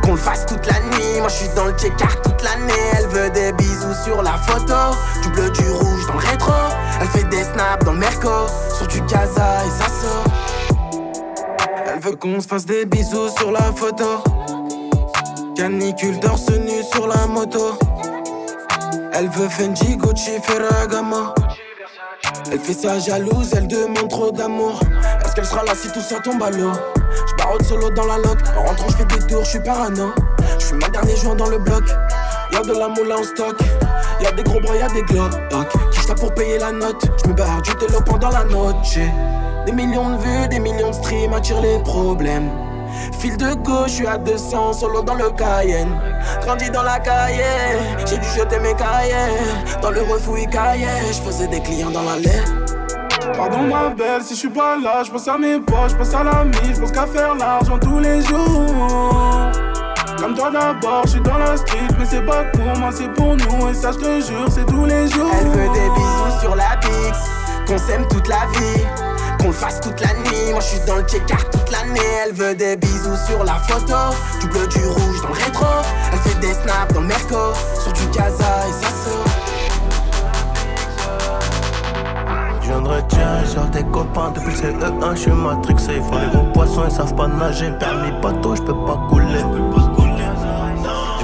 qu'on 0.04 0.12
le 0.12 0.16
fasse 0.16 0.46
toute 0.46 0.64
la 0.64 0.78
nuit. 0.78 1.07
Je 1.28 1.34
suis 1.34 1.48
dans 1.54 1.66
le 1.66 1.72
check-art 1.72 2.22
toute 2.22 2.42
l'année. 2.42 2.72
Elle 2.96 3.06
veut 3.08 3.30
des 3.30 3.52
bisous 3.52 3.94
sur 4.02 4.22
la 4.22 4.32
photo, 4.38 4.96
du 5.22 5.28
bleu, 5.28 5.50
du 5.50 5.70
rouge 5.70 6.06
dans 6.06 6.14
le 6.14 6.26
rétro. 6.26 6.52
Elle 7.00 7.08
fait 7.08 7.24
des 7.24 7.44
snaps 7.44 7.84
dans 7.84 7.92
le 7.92 7.98
merco, 7.98 8.46
sur 8.74 8.86
du 8.86 9.02
casa 9.02 9.64
et 9.66 9.70
ça 9.70 9.88
sort. 9.88 10.24
Elle 11.86 12.00
veut 12.00 12.16
qu'on 12.16 12.40
se 12.40 12.48
fasse 12.48 12.64
des 12.64 12.86
bisous 12.86 13.28
sur 13.36 13.52
la 13.52 13.60
photo. 13.76 14.24
Canicule 15.54 16.18
torse 16.18 16.48
nu 16.50 16.82
sur 16.90 17.06
la 17.06 17.26
moto. 17.26 17.78
Elle 19.12 19.28
veut 19.28 19.48
Fendi, 19.48 19.96
Gucci, 19.96 20.40
Ferragamo. 20.42 21.34
Elle 22.50 22.58
fait 22.58 22.72
sa 22.72 22.98
jalouse, 22.98 23.52
elle 23.54 23.68
demande 23.68 24.08
trop 24.08 24.30
d'amour. 24.30 24.80
Est-ce 25.24 25.34
qu'elle 25.34 25.46
sera 25.46 25.62
là 25.64 25.74
si 25.74 25.92
tout 25.92 26.00
ça 26.00 26.20
tombe 26.20 26.42
à 26.42 26.50
l'eau? 26.50 26.72
J'barre 27.28 27.62
solo 27.68 27.90
dans 27.90 28.06
la 28.06 28.16
loc. 28.16 28.38
En 28.56 28.68
rentrant, 28.68 28.88
j'fais 28.88 29.04
des 29.04 29.26
tours, 29.26 29.44
j'suis 29.44 29.60
parano. 29.60 30.12
J'fuis 30.68 30.80
ma 30.80 30.88
dernier 30.90 31.16
joint 31.16 31.34
dans 31.34 31.48
le 31.48 31.56
bloc. 31.56 31.82
Y'a 32.52 32.60
de 32.60 32.78
la 32.78 32.88
moula 32.88 33.16
en 33.16 33.22
stock. 33.22 33.56
Y'a 34.20 34.32
des 34.32 34.42
gros 34.42 34.60
bras, 34.60 34.76
y'a 34.76 34.88
des 34.88 35.00
glocks. 35.00 35.32
Qui 35.90 36.00
j'tape 36.02 36.20
pour 36.20 36.34
payer 36.34 36.58
la 36.58 36.72
note. 36.72 37.08
J'me 37.24 37.32
barre 37.32 37.62
du 37.62 37.74
télo 37.76 38.00
pendant 38.04 38.28
la 38.28 38.44
noche. 38.44 38.98
Des 39.64 39.72
millions 39.72 40.10
de 40.10 40.16
vues, 40.18 40.48
des 40.48 40.58
millions 40.58 40.90
de 40.90 40.94
streams 40.94 41.32
attirent 41.32 41.62
les 41.62 41.78
problèmes. 41.78 42.50
Fil 43.18 43.38
de 43.38 43.54
gauche, 43.54 43.92
je 43.92 43.94
suis 43.94 44.06
à 44.06 44.18
200, 44.18 44.74
solo 44.74 45.00
dans 45.00 45.14
le 45.14 45.30
Cayenne. 45.30 45.98
Grandi 46.42 46.68
dans 46.68 46.82
la 46.82 46.98
cahier, 46.98 47.78
j'ai 48.04 48.18
dû 48.18 48.28
jeter 48.28 48.58
mes 48.58 48.74
cahiers. 48.74 49.38
Dans 49.80 49.90
le 49.90 50.02
refouille 50.02 50.48
cahier, 50.48 50.86
je 51.08 51.22
faisais 51.22 51.46
des 51.46 51.60
clients 51.60 51.90
dans 51.90 52.02
la 52.02 52.16
lait. 52.16 52.44
Pardon 53.34 53.62
ma 53.62 53.88
belle, 53.88 54.22
si 54.22 54.34
je 54.34 54.40
suis 54.40 54.50
pas 54.50 54.76
là, 54.76 55.02
je 55.02 55.10
pense 55.10 55.28
à 55.28 55.38
mes 55.38 55.60
poches, 55.60 55.92
je 55.92 55.96
pense 55.96 56.12
à 56.12 56.24
la 56.24 56.44
mise, 56.44 56.74
je 56.74 56.80
pense 56.80 56.92
qu'à 56.92 57.06
faire 57.06 57.34
l'argent 57.34 57.78
tous 57.78 58.00
les 58.00 58.20
jours. 58.20 59.50
Comme 60.20 60.34
toi 60.34 60.50
d'abord, 60.50 61.02
je 61.04 61.10
suis 61.10 61.20
dans 61.20 61.38
la 61.38 61.56
street, 61.56 61.78
mais 61.96 62.04
c'est 62.04 62.26
pas 62.26 62.42
pour 62.52 62.76
moi, 62.78 62.90
c'est 62.92 63.08
pour 63.14 63.36
nous. 63.36 63.68
Et 63.68 63.74
ça, 63.74 63.92
je 63.92 63.98
te 63.98 64.20
jure, 64.26 64.46
c'est 64.50 64.66
tous 64.66 64.84
les 64.84 65.06
jours. 65.06 65.30
Elle 65.40 65.46
veut 65.46 65.68
des 65.72 65.88
bisous 65.90 66.40
sur 66.40 66.56
la 66.56 66.76
pix, 66.80 67.18
qu'on 67.68 67.78
s'aime 67.78 68.04
toute 68.08 68.26
la 68.26 68.46
vie, 68.52 68.82
qu'on 69.38 69.46
le 69.46 69.52
fasse 69.52 69.80
toute 69.80 70.00
la 70.00 70.12
nuit. 70.14 70.50
Moi, 70.50 70.60
je 70.60 70.66
suis 70.66 70.80
dans 70.86 70.96
le 70.96 71.02
check-art 71.02 71.48
toute 71.50 71.70
l'année. 71.70 72.00
Elle 72.26 72.32
veut 72.32 72.54
des 72.54 72.76
bisous 72.76 73.16
sur 73.28 73.44
la 73.44 73.54
photo, 73.54 73.94
du 74.40 74.48
bleu, 74.48 74.66
du 74.66 74.84
rouge 74.86 75.22
dans 75.22 75.28
le 75.28 75.34
rétro. 75.34 75.66
Elle 76.12 76.18
fait 76.18 76.40
des 76.40 76.52
snaps 76.52 76.94
dans 76.94 77.00
le 77.00 77.06
merco, 77.06 77.54
sur 77.80 77.92
du 77.92 78.06
casa 78.08 78.66
et 78.68 78.72
ça 78.72 78.90
sort. 78.90 79.24
Je 82.60 82.66
viendrai 82.66 83.02
tiens 83.08 83.44
sur 83.46 83.70
tes 83.70 83.84
copains 83.84 84.32
depuis 84.34 84.50
le 84.50 84.56
CE1, 84.56 85.10
je 85.12 85.20
suis 85.20 85.30
matrixé. 85.30 85.92
Ils 85.96 86.02
font 86.02 86.18
les 86.18 86.28
gros 86.36 86.44
poissons, 86.52 86.82
ils 86.86 86.94
savent 86.94 87.14
pas 87.14 87.28
nager. 87.28 87.70
Permis 87.78 88.10
bateau, 88.20 88.56
je 88.56 88.62
peux 88.62 88.74
pas 88.84 88.98
couler. 89.08 89.44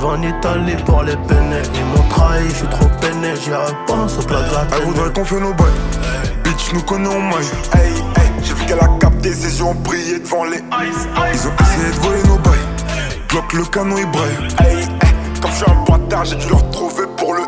En 0.05 0.23
Italie 0.23 0.77
pour 0.85 1.03
les 1.03 1.17
peiner. 1.17 1.63
Ils 1.75 1.85
m'ont 1.87 2.09
trahi, 2.11 2.49
je 2.51 2.55
suis 2.57 2.67
trop 2.69 2.89
peiné. 3.01 3.35
J'y 3.43 3.53
repense 3.53 4.19
au 4.19 4.23
plaza. 4.23 4.67
Elle 4.77 4.83
voudrait 4.85 5.11
qu'on 5.13 5.25
fait 5.25 5.41
nos 5.41 5.55
bails. 5.55 5.67
Bitch, 6.45 6.73
nous 6.75 6.83
connaissons 6.83 7.21
maille. 7.23 7.47
Hey, 7.75 7.91
hey, 7.91 8.31
j'ai 8.43 8.53
vu 8.53 8.67
qu'elle 8.67 8.81
a 8.81 8.89
capté, 9.01 9.33
ses 9.33 9.59
yeux 9.59 9.65
ont 9.65 9.75
brillé 9.75 10.19
devant 10.19 10.45
les. 10.45 10.59
Ils 10.59 11.49
ont 11.49 11.53
essayé 11.59 11.91
de 11.91 12.01
voler 12.01 12.23
nos 12.29 12.39
bails. 12.39 12.53
Bloque 13.31 13.53
le 13.55 13.65
canon, 13.65 13.97
il 13.97 14.11
braille. 14.11 14.49
Hey, 14.61 14.83
hey, 14.83 15.41
comme 15.41 15.51
je 15.51 15.57
suis 15.57 15.71
un 15.71 15.85
bâtard, 15.85 16.25
j'ai 16.27 16.37
dû 16.37 16.49
le 16.49 16.55
retrouver 16.55 17.05
pour 17.17 17.35
le. 17.35 17.41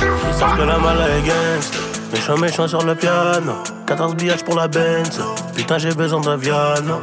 Ils 0.00 0.34
savent 0.34 0.56
que 0.56 0.62
la 0.62 0.78
malle 0.78 0.98
est 0.98 1.22
gangsta. 1.22 1.78
Méchant, 2.12 2.36
méchant 2.36 2.68
sur 2.68 2.84
le 2.84 2.94
piano. 2.96 3.52
14 3.86 4.16
billages 4.16 4.44
pour 4.44 4.56
la 4.56 4.66
Benz. 4.66 5.20
Putain, 5.54 5.78
j'ai 5.78 5.94
besoin 5.94 6.20
d'un 6.20 6.36
Viano. 6.36 7.00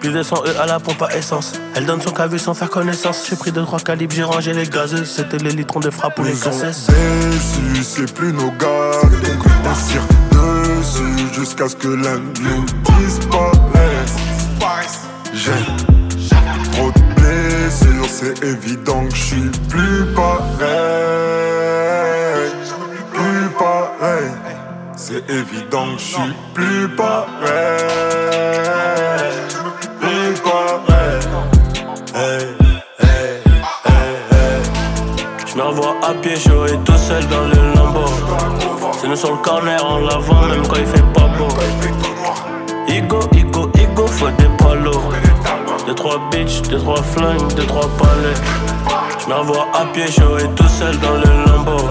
Plus 0.00 0.10
de 0.12 0.22
100 0.22 0.44
E 0.46 0.58
à 0.58 0.64
la 0.66 0.80
pompe 0.80 1.02
à 1.02 1.14
essence. 1.14 1.52
Elle 1.74 1.84
donne 1.84 2.00
son 2.00 2.10
cavu 2.10 2.38
sans 2.38 2.54
faire 2.54 2.70
connaissance. 2.70 3.26
J'ai 3.28 3.36
pris 3.36 3.50
2-3 3.50 3.82
calibres, 3.82 4.14
j'ai 4.14 4.22
rangé 4.22 4.54
les 4.54 4.66
gazeuses. 4.66 5.10
C'était 5.10 5.36
les 5.36 5.50
litrons 5.50 5.80
de 5.80 5.90
frappe 5.90 6.18
ou 6.18 6.22
les 6.22 6.32
cassettes. 6.32 6.90
c'est 7.82 8.10
plus 8.14 8.32
nos 8.32 8.50
gars. 8.52 8.92
Donc 9.02 9.44
on 9.44 9.74
tire 9.88 10.06
dessus 10.32 11.34
jusqu'à 11.34 11.68
ce 11.68 11.76
que 11.76 11.88
l'un 11.88 12.18
nous 12.18 12.64
disparaisse. 12.98 14.16
J'ai 15.34 15.52
trop 16.72 16.90
de 16.90 17.00
blessures, 17.20 18.08
c'est 18.08 18.42
évident 18.42 19.04
que 19.06 19.14
je 19.14 19.22
suis 19.22 19.50
plus 19.68 20.06
pareil. 20.16 20.40
Plus 23.12 23.50
pareil. 23.58 24.30
C'est 24.96 25.28
évident 25.30 25.94
que 25.94 26.00
je 26.00 26.04
suis 26.04 26.34
plus 26.54 26.88
pareil. 26.96 29.09
À 36.10 36.14
pied 36.14 36.36
chaud 36.36 36.66
et 36.66 36.76
tout 36.84 36.96
seul 36.96 37.24
dans 37.28 37.42
le 37.42 37.74
lambeau. 37.74 38.10
C'est 39.00 39.06
nous 39.06 39.16
sur 39.16 39.30
le 39.30 39.38
corner 39.38 39.84
en 39.84 39.98
l'avant, 39.98 40.42
même 40.48 40.66
quand 40.66 40.76
il 40.76 40.86
fait 40.86 41.12
pas 41.14 41.28
beau. 41.38 41.48
Igo, 42.88 43.20
Igo, 43.32 43.70
Igo, 43.74 44.06
faut 44.08 44.30
des 44.30 44.50
palos. 44.58 45.02
Deux, 45.86 45.94
trois 45.94 46.20
bitches, 46.30 46.62
deux, 46.62 46.78
trois 46.78 47.02
flingues, 47.02 47.54
deux, 47.54 47.66
trois 47.66 47.88
palais. 47.98 48.34
Je 49.20 49.28
me 49.28 49.34
revois 49.34 49.68
à 49.72 49.84
pied 49.92 50.10
chaud 50.10 50.38
et 50.38 50.48
tout 50.56 50.68
seul 50.68 50.98
dans 50.98 51.14
le 51.14 51.30
lambeau. 51.46 51.84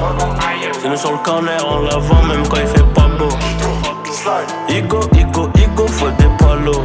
C'est 0.82 0.90
nous 0.90 0.98
sur 0.98 1.12
le 1.12 1.18
corner 1.20 1.66
en 1.66 1.80
l'avant, 1.80 2.24
même 2.24 2.46
quand 2.48 2.58
il 2.58 2.68
fait 2.68 2.94
pas 2.94 3.08
beau. 3.18 3.30
Igo, 4.68 5.00
Igo, 5.14 5.50
Igo, 5.56 5.88
faut 5.88 6.10
des 6.10 6.30
palos. 6.40 6.84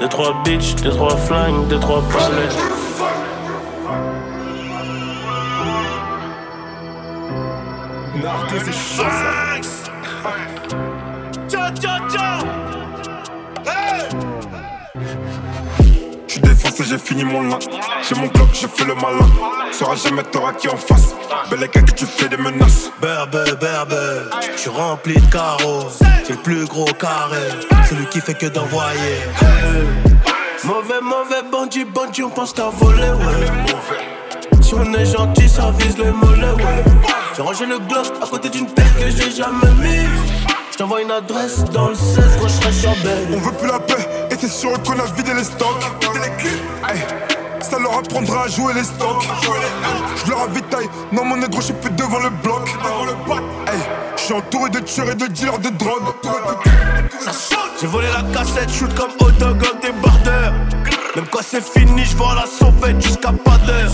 Deux, 0.00 0.08
trois 0.08 0.34
bitches, 0.44 0.74
deux, 0.82 0.90
trois 0.90 1.16
flingues, 1.16 1.66
deux, 1.68 1.80
trois 1.80 2.02
palais. 2.12 2.81
Narco, 8.22 8.54
c'est 8.64 8.72
chaud 8.72 9.02
ça. 9.02 9.42
J'suis 16.28 16.40
défoncé, 16.40 16.84
j'ai 16.84 16.98
fini 16.98 17.24
mon 17.24 17.42
lin. 17.42 17.58
J'ai 18.08 18.14
mon 18.14 18.28
bloc, 18.28 18.48
je 18.52 18.66
fais 18.68 18.84
le 18.84 18.94
malin. 18.94 19.28
Sauras 19.72 19.96
jamais 19.96 20.22
t'auras 20.22 20.52
qui 20.52 20.68
en 20.68 20.76
face. 20.76 21.14
Belle 21.50 21.68
que 21.68 21.80
tu 21.92 22.06
fais 22.06 22.28
des 22.28 22.36
menaces. 22.36 22.90
Berbe, 23.00 23.58
berbe, 23.60 23.94
je 24.54 24.60
suis 24.60 24.70
rempli 24.70 25.14
de 25.14 25.32
carreaux. 25.32 25.88
J'ai 26.26 26.34
le 26.34 26.38
plus 26.38 26.64
gros 26.66 26.92
carré, 26.94 27.48
celui 27.88 28.06
qui 28.06 28.20
fait 28.20 28.34
que 28.34 28.46
d'envoyer. 28.46 29.16
Hey. 29.40 30.12
Mauvais, 30.64 31.00
mauvais 31.02 31.42
bandit, 31.50 31.84
bandit, 31.84 32.22
on 32.22 32.30
pense 32.30 32.52
qu'à 32.52 32.68
voler, 32.68 33.02
ouais. 33.02 34.21
Si 34.72 34.78
on 34.78 34.94
est 34.94 35.04
gentil, 35.04 35.50
ça 35.50 35.70
vise 35.78 35.98
les 35.98 36.10
mollets, 36.10 36.50
ouais. 36.52 36.82
J'ai 37.36 37.42
rangé 37.42 37.66
le 37.66 37.78
glock 37.78 38.06
à 38.22 38.26
côté 38.26 38.48
d'une 38.48 38.64
paire 38.64 38.86
que 38.98 39.10
j'ai 39.10 39.30
jamais 39.30 39.70
mise. 39.78 40.08
J't'envoie 40.70 41.02
une 41.02 41.10
adresse 41.10 41.62
dans 41.64 41.88
le 41.88 41.94
16 41.94 42.38
quand 42.40 42.48
j'serai 42.48 42.72
sur 42.72 42.90
Belle. 43.02 43.28
On 43.34 43.40
veut 43.40 43.52
plus 43.52 43.68
la 43.68 43.78
paix, 43.78 44.08
et 44.30 44.34
c'est 44.40 44.48
sûr 44.48 44.72
qu'on 44.82 44.98
a 44.98 45.04
vidé 45.14 45.34
les 45.34 45.44
stocks. 45.44 45.84
Hey, 46.88 47.00
ça 47.60 47.78
leur 47.78 47.98
apprendra 47.98 48.44
à 48.44 48.48
jouer 48.48 48.72
les 48.72 48.84
stocks. 48.84 49.28
Je 50.24 50.30
leur 50.30 50.38
ravitaille, 50.38 50.88
non 51.12 51.26
mon 51.26 51.36
négro, 51.36 51.60
j'suis 51.60 51.74
plus 51.74 51.90
devant 51.90 52.20
le 52.20 52.30
bloc. 52.30 52.66
Je 54.16 54.22
suis 54.22 54.32
entouré 54.32 54.70
de 54.70 54.78
tueurs 54.78 55.10
et 55.10 55.14
de 55.14 55.26
dealers 55.26 55.58
de 55.58 55.68
drogue. 55.68 56.14
J'ai 57.78 57.86
volé 57.88 58.06
la 58.08 58.22
cassette, 58.32 58.72
shoot 58.72 58.94
comme 58.94 59.12
comme 59.18 59.80
des 59.82 59.92
bardeurs. 60.02 60.54
Même 61.14 61.26
quand 61.30 61.42
c'est 61.42 61.62
fini, 61.62 62.06
je 62.06 62.16
vois 62.16 62.34
la 62.36 62.46
sauvette 62.46 63.02
jusqu'à 63.02 63.32
pas 63.32 63.58
d'heure. 63.66 63.90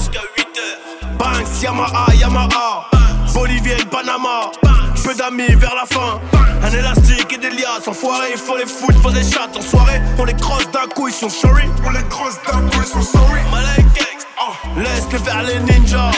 Jusqu'à 1.18 1.26
8 1.26 1.26
heures. 1.26 1.34
Banks, 1.42 1.62
Yamaha, 1.62 2.14
Yamaha. 2.14 2.90
Bolivienne, 3.34 3.84
Panama. 3.90 4.50
Peu 5.04 5.14
d'amis 5.14 5.54
vers 5.56 5.74
la 5.74 5.86
fin. 5.86 6.20
Un 6.62 6.70
élastique 6.70 7.32
et 7.32 7.38
des 7.38 7.50
liasses. 7.50 7.86
Enfoirés, 7.86 8.32
il 8.32 8.38
faut 8.38 8.56
les 8.56 8.66
foutre, 8.66 9.00
faut 9.02 9.10
des 9.10 9.22
chattes. 9.22 9.56
En 9.56 9.62
soirée, 9.62 10.00
on 10.18 10.24
les 10.24 10.34
crosse 10.34 10.70
d'un 10.70 10.86
coup, 10.94 11.08
ils 11.08 11.14
sont 11.14 11.28
sorry. 11.28 11.64
On 11.84 11.90
les 11.90 12.04
crosse 12.08 12.38
d'un 12.46 12.60
coup, 12.68 12.80
ils 12.80 12.86
sont 12.86 13.02
sorry. 13.02 13.40
Malek 13.50 13.86
Laisse-les 14.76 15.18
vers 15.18 15.42
les 15.42 15.58
ninjas. 15.60 16.10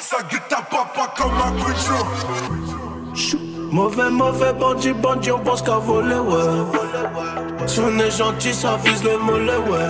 Ça 0.00 0.18
guette 0.30 0.48
ta 0.48 0.56
papa 0.56 1.14
comme 1.16 1.32
un 1.40 1.52
bridge. 1.52 3.49
Mauvais, 3.72 4.10
mauvais 4.10 4.52
bandit, 4.52 4.92
bandit, 4.92 5.30
on 5.30 5.38
pense 5.38 5.62
qu'à 5.62 5.78
voler, 5.78 6.16
ouais. 6.16 7.68
Si 7.68 7.78
on 7.78 7.96
est 8.00 8.10
gentil, 8.10 8.52
ça 8.52 8.76
vise 8.84 9.04
le 9.04 9.16
mollet, 9.18 9.58
ouais. 9.58 9.88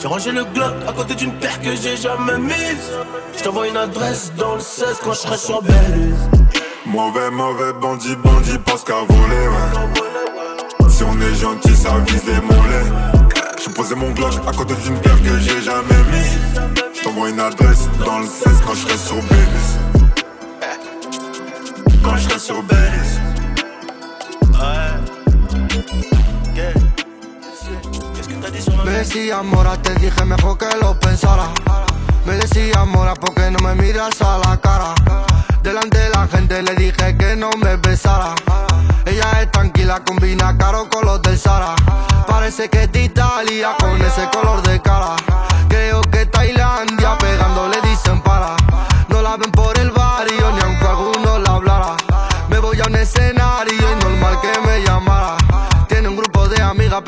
J'ai 0.00 0.08
rangé 0.08 0.32
le 0.32 0.42
Glock 0.44 0.72
à 0.88 0.92
côté 0.92 1.14
d'une 1.14 1.32
paire 1.34 1.60
que 1.60 1.76
j'ai 1.76 1.96
jamais 1.96 2.38
mise. 2.38 2.90
J't'envoie 3.36 3.68
une 3.68 3.76
adresse 3.76 4.32
dans 4.36 4.54
le 4.54 4.60
16 4.60 4.98
quand 5.04 5.12
j'serai 5.12 5.36
sur 5.36 5.62
Belize. 5.62 6.28
Mauvais, 6.86 7.30
mauvais 7.30 7.72
bandit, 7.80 8.16
bandit, 8.16 8.58
pense 8.64 8.82
qu'à 8.82 8.94
voler, 9.08 9.46
ouais. 9.46 10.88
Si 10.88 11.04
on 11.04 11.20
est 11.20 11.34
gentil, 11.34 11.76
ça 11.76 11.90
vise 12.08 12.24
les 12.26 12.40
mollets. 12.40 12.90
J'ai 13.64 13.70
posé 13.70 13.94
mon 13.94 14.10
Glock 14.10 14.32
à 14.44 14.52
côté 14.52 14.74
d'une 14.74 14.96
paire 14.96 15.22
que 15.22 15.38
j'ai 15.38 15.62
jamais 15.62 16.02
mise. 16.10 16.60
J't'envoie 16.94 17.30
une 17.30 17.38
adresse 17.38 17.88
dans 18.04 18.18
le 18.18 18.26
16 18.26 18.60
quand 18.66 18.74
j'serai 18.74 18.96
sur 18.96 19.16
Belize. 19.16 19.99
Me 28.84 28.90
decía 28.90 29.42
mora, 29.42 29.76
te 29.82 29.94
dije 29.96 30.24
mejor 30.24 30.58
que 30.58 30.66
lo 30.80 30.98
pensara. 30.98 31.48
Me 32.24 32.34
decía 32.34 32.84
mora 32.84 33.14
porque 33.14 33.50
no 33.50 33.58
me 33.58 33.74
miras 33.74 34.20
a 34.22 34.38
la 34.38 34.56
cara. 34.60 34.94
Delante 35.62 35.98
de 35.98 36.10
la 36.10 36.26
gente 36.28 36.62
le 36.62 36.74
dije 36.74 37.16
que 37.16 37.36
no 37.36 37.50
me 37.62 37.76
besara. 37.76 38.34
Ella 39.04 39.42
es 39.42 39.50
tranquila, 39.50 40.02
combina 40.04 40.56
caro 40.56 40.88
con 40.88 41.04
los 41.04 41.20
del 41.22 41.38
Sara. 41.38 41.74
Parece 42.26 42.68
que 42.68 42.84
es 42.84 42.90
Italia 42.94 43.76
con 43.78 44.00
ese 44.00 44.28
color 44.32 44.59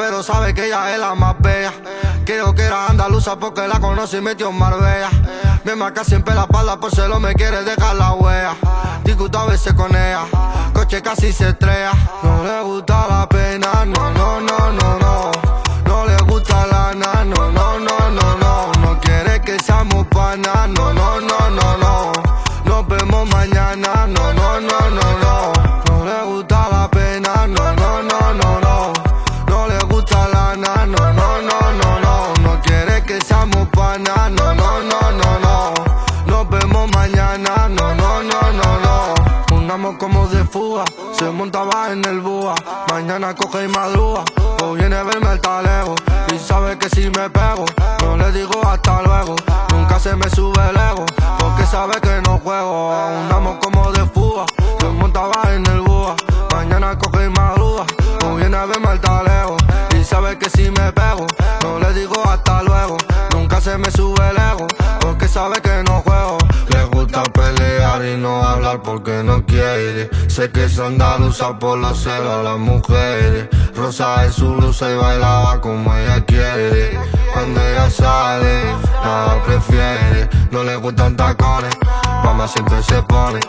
pero 0.04 0.20
sabe 0.20 0.52
que 0.52 0.66
ella 0.66 0.92
es 0.92 0.98
la 0.98 1.14
más 1.14 1.36
bella. 1.38 1.72
Creo 2.24 2.52
que 2.56 2.62
era 2.62 2.88
andaluza 2.88 3.38
porque 3.38 3.68
la 3.68 3.78
conoce 3.78 4.18
y 4.18 4.20
metió 4.20 4.48
en 4.50 4.58
Marbella. 4.58 5.10
Me 5.62 5.76
marca 5.76 6.02
siempre 6.02 6.34
la 6.34 6.42
espalda 6.42 6.80
por 6.80 6.92
celo, 6.92 7.20
me 7.20 7.34
quiere 7.34 7.62
dejar 7.62 7.94
la 7.94 8.14
huella. 8.14 8.56
Discuto 9.04 9.38
a 9.38 9.46
veces 9.46 9.74
con 9.74 9.94
ella, 9.94 10.24
coche 10.72 11.00
casi 11.02 11.32
se 11.32 11.50
estrella. 11.50 11.92
No 12.24 12.42
le 12.42 12.62
gusta 12.62 13.06
la 13.08 13.28
pena, 13.28 13.84
no, 13.84 14.10
no, 14.12 14.40
no, 14.40 14.72
no. 14.72 14.81
nena 43.12 43.34
coge 43.34 43.64
y 43.64 43.68
madruga. 43.68 44.24
O 44.62 44.72
viene 44.72 44.96
a 44.96 45.02
verme 45.02 45.32
el 45.32 45.40
talego. 45.40 45.94
Y 46.34 46.38
sabe 46.38 46.78
que 46.78 46.88
si 46.88 47.10
me 47.10 47.28
pego, 47.28 47.66
no 48.02 48.16
le 48.16 48.32
digo 48.32 48.66
hasta 48.66 49.02
luego. 49.02 49.36
Nunca 49.70 49.98
se 49.98 50.16
me 50.16 50.28
sube 50.30 50.60
el 50.70 50.76
ego, 50.76 51.04
porque 51.38 51.66
sabe 51.66 52.00
que 52.00 52.22
no 52.22 52.38
juego. 52.38 52.92
Andamos 52.92 53.58
como 53.60 53.92
de 53.92 54.04
fuga, 54.06 54.46
yo 54.80 54.92
montaba 54.92 55.54
en 55.54 55.66
el 55.66 55.80
búa. 55.80 56.16
Mañana 56.54 56.96
coge 56.98 57.26
y 57.26 57.28
madruga. 57.28 57.84
O 58.24 58.36
viene 58.36 58.56
a 58.56 58.66
verme 58.66 58.92
el 58.92 59.00
talego. 59.00 59.56
Y 59.98 60.04
sabe 60.04 60.38
que 60.38 60.48
si 60.48 60.70
me 60.70 60.92
pego, 60.92 61.26
no 61.62 61.78
le 61.80 61.92
digo 61.92 62.16
hasta 62.24 62.62
luego. 62.62 62.96
Nunca 63.34 63.60
se 63.60 63.76
me 63.76 63.90
sube 63.90 64.30
el 64.30 64.36
ego, 64.36 64.66
porque 65.00 65.28
sabe 65.28 65.60
que 65.60 65.71
y 68.04 68.16
no 68.16 68.42
hablar 68.42 68.82
porque 68.82 69.22
no 69.22 69.44
quiere. 69.44 70.10
Sé 70.28 70.50
que 70.50 70.68
se 70.68 70.74
es 70.74 70.78
andaluza 70.80 71.58
por 71.58 71.78
la 71.78 71.94
cera 71.94 72.42
las 72.42 72.58
mujeres. 72.58 73.48
Rosa 73.74 74.24
es 74.24 74.34
su 74.34 74.54
blusa 74.54 74.90
y 74.90 74.96
bailaba 74.96 75.60
como 75.60 75.94
ella 75.94 76.24
quiere. 76.24 76.98
Cuando 77.32 77.60
ella 77.60 77.90
sale, 77.90 78.64
nada 79.02 79.42
prefiere. 79.44 80.28
No 80.50 80.64
le 80.64 80.76
gustan 80.76 81.16
tacones, 81.16 81.74
mamá 82.24 82.48
siempre 82.48 82.82
se 82.82 83.02
pone. 83.02 83.40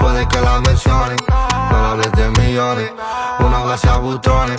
Puede 0.00 0.26
que 0.28 0.40
la 0.40 0.60
mencionen, 0.60 1.16
no 1.70 1.80
le 1.80 1.86
hables 1.86 2.12
de 2.12 2.30
millones. 2.42 2.92
Una 3.40 3.64
gracia 3.64 3.94
a 3.94 3.98
butrones, 3.98 4.56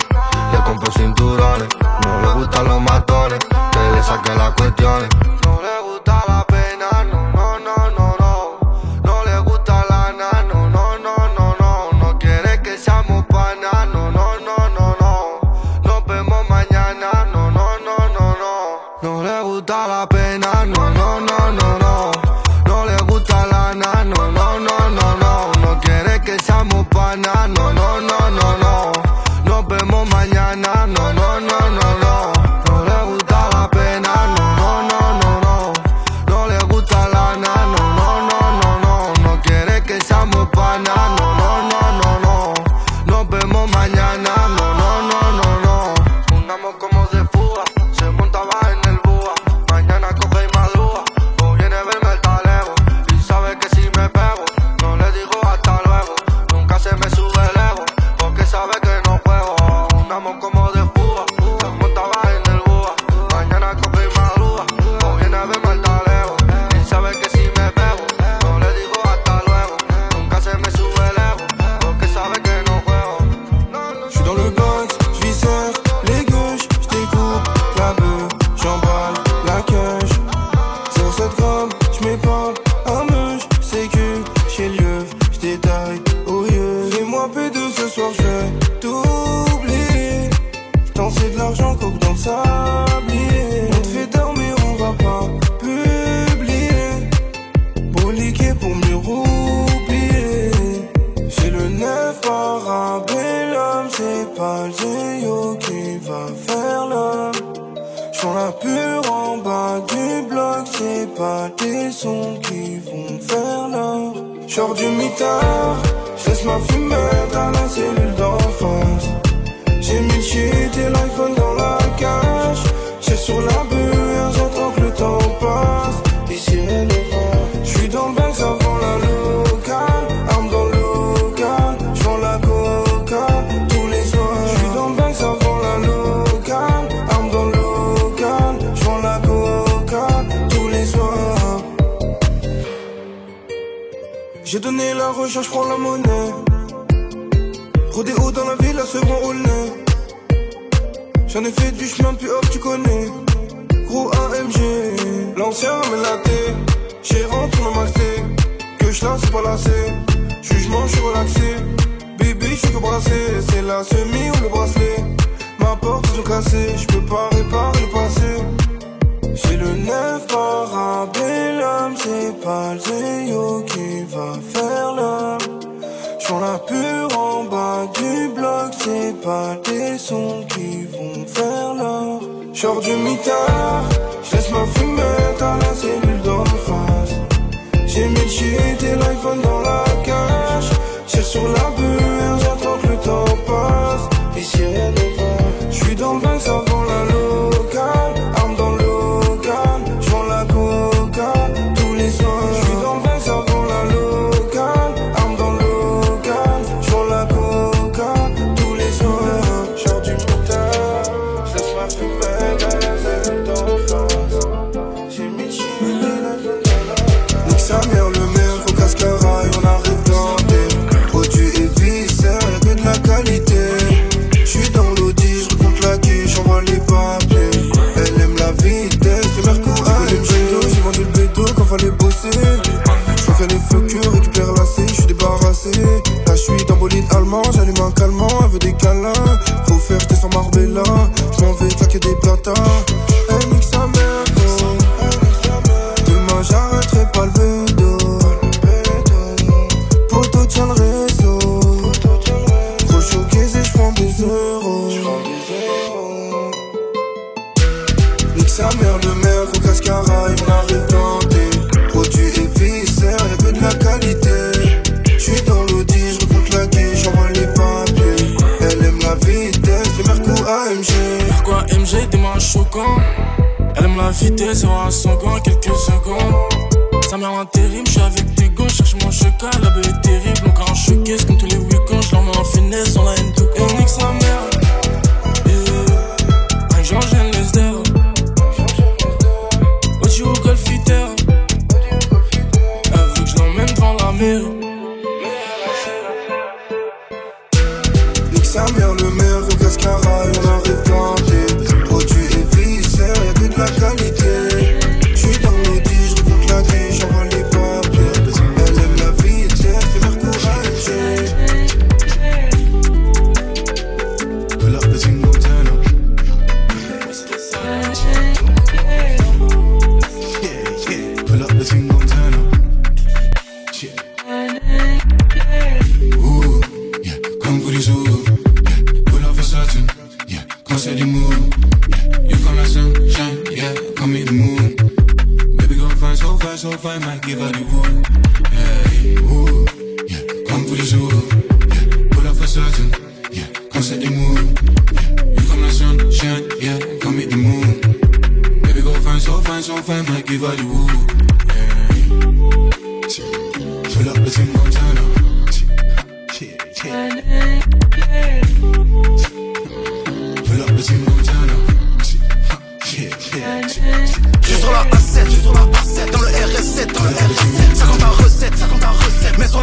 le 0.52 0.58
compro 0.64 0.92
cinturones. 0.92 1.68
No 2.04 2.20
le 2.20 2.32
gustan 2.40 2.66
los 2.66 2.80
matones, 2.80 3.38
que 3.38 3.96
le 3.96 4.02
saque 4.02 4.34
las 4.34 4.50
cuestiones. 4.54 5.08
No 5.44 5.60
le 5.62 5.92
gusta 5.92 6.22
la 6.26 6.39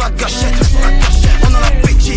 la 0.08 0.16
gâchette, 0.16 0.52
on 1.42 1.48
a 1.48 1.52
la 1.52 1.60
l'appétit, 1.60 2.14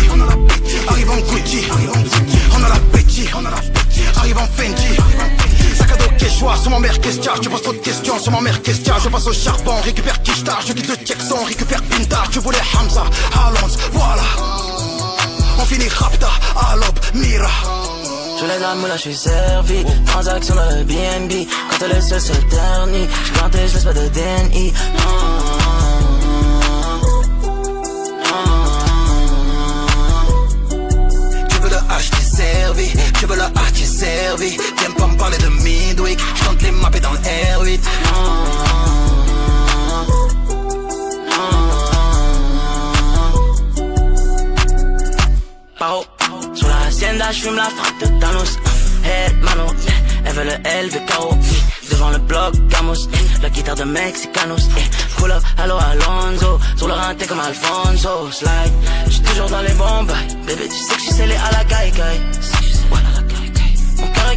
arrive 0.88 1.10
en 1.10 1.16
Gucci, 1.16 1.64
on 1.70 2.64
a 2.64 2.68
la 2.68 2.76
péti, 2.92 3.28
on 3.34 3.44
a 3.44 3.50
l'appétit, 3.50 4.02
arrive 4.16 4.38
en 4.38 4.46
Fendi, 4.46 4.96
sac 5.76 5.92
à 5.92 5.96
dos 5.96 6.10
quechua, 6.18 6.56
sur 6.56 6.70
ma 6.70 6.78
mère 6.78 7.00
question, 7.00 7.32
je 7.42 7.48
pose 7.48 7.62
trop 7.62 7.72
de 7.72 7.78
questions, 7.78 8.18
sur 8.18 8.32
ma 8.32 8.40
mère 8.40 8.62
question, 8.62 8.94
je 9.02 9.08
passe 9.08 9.26
au 9.26 9.32
charbon, 9.32 9.74
récupère 9.84 10.22
Kishta, 10.22 10.58
je 10.66 10.72
quitte 10.72 10.88
le 10.88 11.06
Jackson, 11.06 11.44
récupère 11.46 11.82
Pinta, 11.82 12.22
je 12.30 12.40
voulais 12.40 12.62
Hamza, 12.78 13.04
Allons, 13.34 13.74
voilà, 13.92 14.22
on 15.58 15.64
finit 15.64 15.88
Rapta, 15.88 16.30
Alob, 16.72 16.98
Mira. 17.14 17.50
Je 18.40 18.48
l'ai 18.48 18.58
la 18.58 18.96
je 18.96 19.00
suis 19.00 19.14
servi. 19.14 19.84
Transaction 20.04 20.56
dans 20.56 20.68
le 20.76 20.82
BNB. 20.82 21.46
Quand 21.70 21.86
le 21.86 22.00
ciel 22.00 22.20
se 22.20 22.32
ternit, 22.32 23.06
je 23.24 23.32
planté, 23.34 23.58
je 23.68 23.74
laisse 23.74 23.84
pas 23.84 23.92
de 23.92 24.08
DNI. 24.08 24.72
Ah. 24.98 25.61
me 33.32 33.36
le 33.36 33.58
archi 33.58 33.86
servi. 33.86 34.50
Viens 34.78 34.90
pas 34.96 35.06
me 35.06 35.16
parler 35.16 35.38
de 35.38 35.48
Midweek, 35.48 36.18
tente 36.44 36.62
les 36.62 36.70
mapper 36.70 37.00
dans 37.00 37.12
le 37.12 37.18
R8. 37.18 37.80
Ah, 37.82 38.10
ah, 39.90 40.06
ah, 41.30 41.62
Paro, 45.78 46.04
sous 46.54 46.66
la 46.66 46.80
hacienda, 46.86 47.32
j'fume 47.32 47.56
la 47.56 47.64
frappe 47.64 48.00
de 48.00 48.20
Thanos. 48.20 48.58
Hermano, 49.04 49.66
elle 50.24 50.32
veut 50.32 50.44
le 50.44 50.56
LVKO. 50.86 51.38
Devant 51.90 52.10
le 52.10 52.18
bloc, 52.18 52.54
Gamos, 52.68 53.08
la 53.42 53.50
guitare 53.50 53.76
de 53.76 53.84
Mexicanos. 53.84 54.68
Eh, 54.78 54.88
pull 55.18 55.32
up, 55.32 55.42
allo 55.58 55.76
Alonso, 55.76 56.58
sur 56.76 56.88
le 56.88 56.94
rein 56.94 57.14
t'es 57.16 57.26
comme 57.26 57.40
Alfonso. 57.40 58.30
Slide, 58.30 58.72
j'suis 59.08 59.22
toujours 59.22 59.50
dans 59.50 59.62
les 59.62 59.74
bombes. 59.74 60.12
Bébé, 60.46 60.68
tu 60.68 60.76
sais 60.76 60.94
que 60.94 61.00
j'suis 61.00 61.12
scellé 61.12 61.34
à 61.34 61.50
la 61.52 61.64
caille-caille 61.64 62.20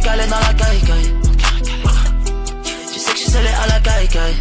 calé 0.00 0.30
dans 0.30 0.40
la 0.40 0.54
caille, 0.54 0.80
caille. 0.80 1.14
Tu 2.92 3.00
sais 3.00 3.12
que 3.12 3.18
je 3.18 3.22
suis 3.22 3.30
scellé 3.30 3.48
à 3.48 3.66
la 3.66 3.80
caille, 3.80 4.08
caille. 4.08 4.36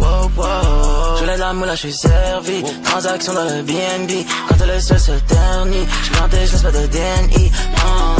Wow, 0.00 0.30
wow. 0.36 1.18
Je 1.20 1.24
l'ai 1.24 1.36
la 1.36 1.52
moula, 1.52 1.74
je 1.74 1.80
suis 1.80 1.92
servi. 1.92 2.62
Transaction 2.84 3.34
dans 3.34 3.44
le 3.44 3.62
BNB. 3.62 4.26
Quand 4.48 4.66
le 4.66 4.80
ciel 4.80 5.00
se 5.00 5.12
ternit, 5.12 5.86
je 6.04 6.10
plantais, 6.10 6.46
je 6.46 6.52
laisse 6.52 6.62
pas 6.62 6.72
de 6.72 6.86
DNI. 6.86 7.52
Oh. 7.76 8.16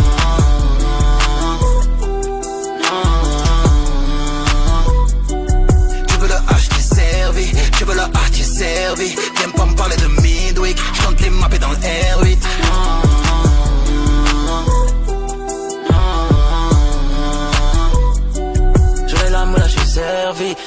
Tu 7.78 7.84
veux 7.84 7.94
le 7.94 8.01
hard 8.01 8.30
qui 8.32 8.40
est 8.40 8.44
servi 8.44 9.14
Viens 9.36 9.51
pas 9.51 9.66
me 9.66 9.74
parler 9.74 9.97
de 9.97 10.06
midweek 10.22 10.78
Je 10.94 11.02
compte 11.02 11.20
les 11.20 11.28
mappés 11.28 11.59
dans 11.59 11.68
le 11.68 11.76
R8 11.76 12.38
oh. 12.40 12.85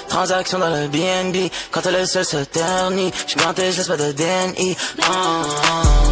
Transaction 0.08 0.60
dans 0.60 0.70
le 0.70 0.88
BNB, 0.88 1.52
quand 1.72 1.86
est 1.86 2.06
seule 2.06 2.26
se 2.26 2.38
ternit. 2.38 3.12
J'suis 3.28 3.38
planté, 3.38 3.72
j'laisse 3.72 3.88
pas 3.88 3.98
de 3.98 4.12
DNI. 4.12 4.76
Ah, 5.02 5.42
ah. 5.64 6.09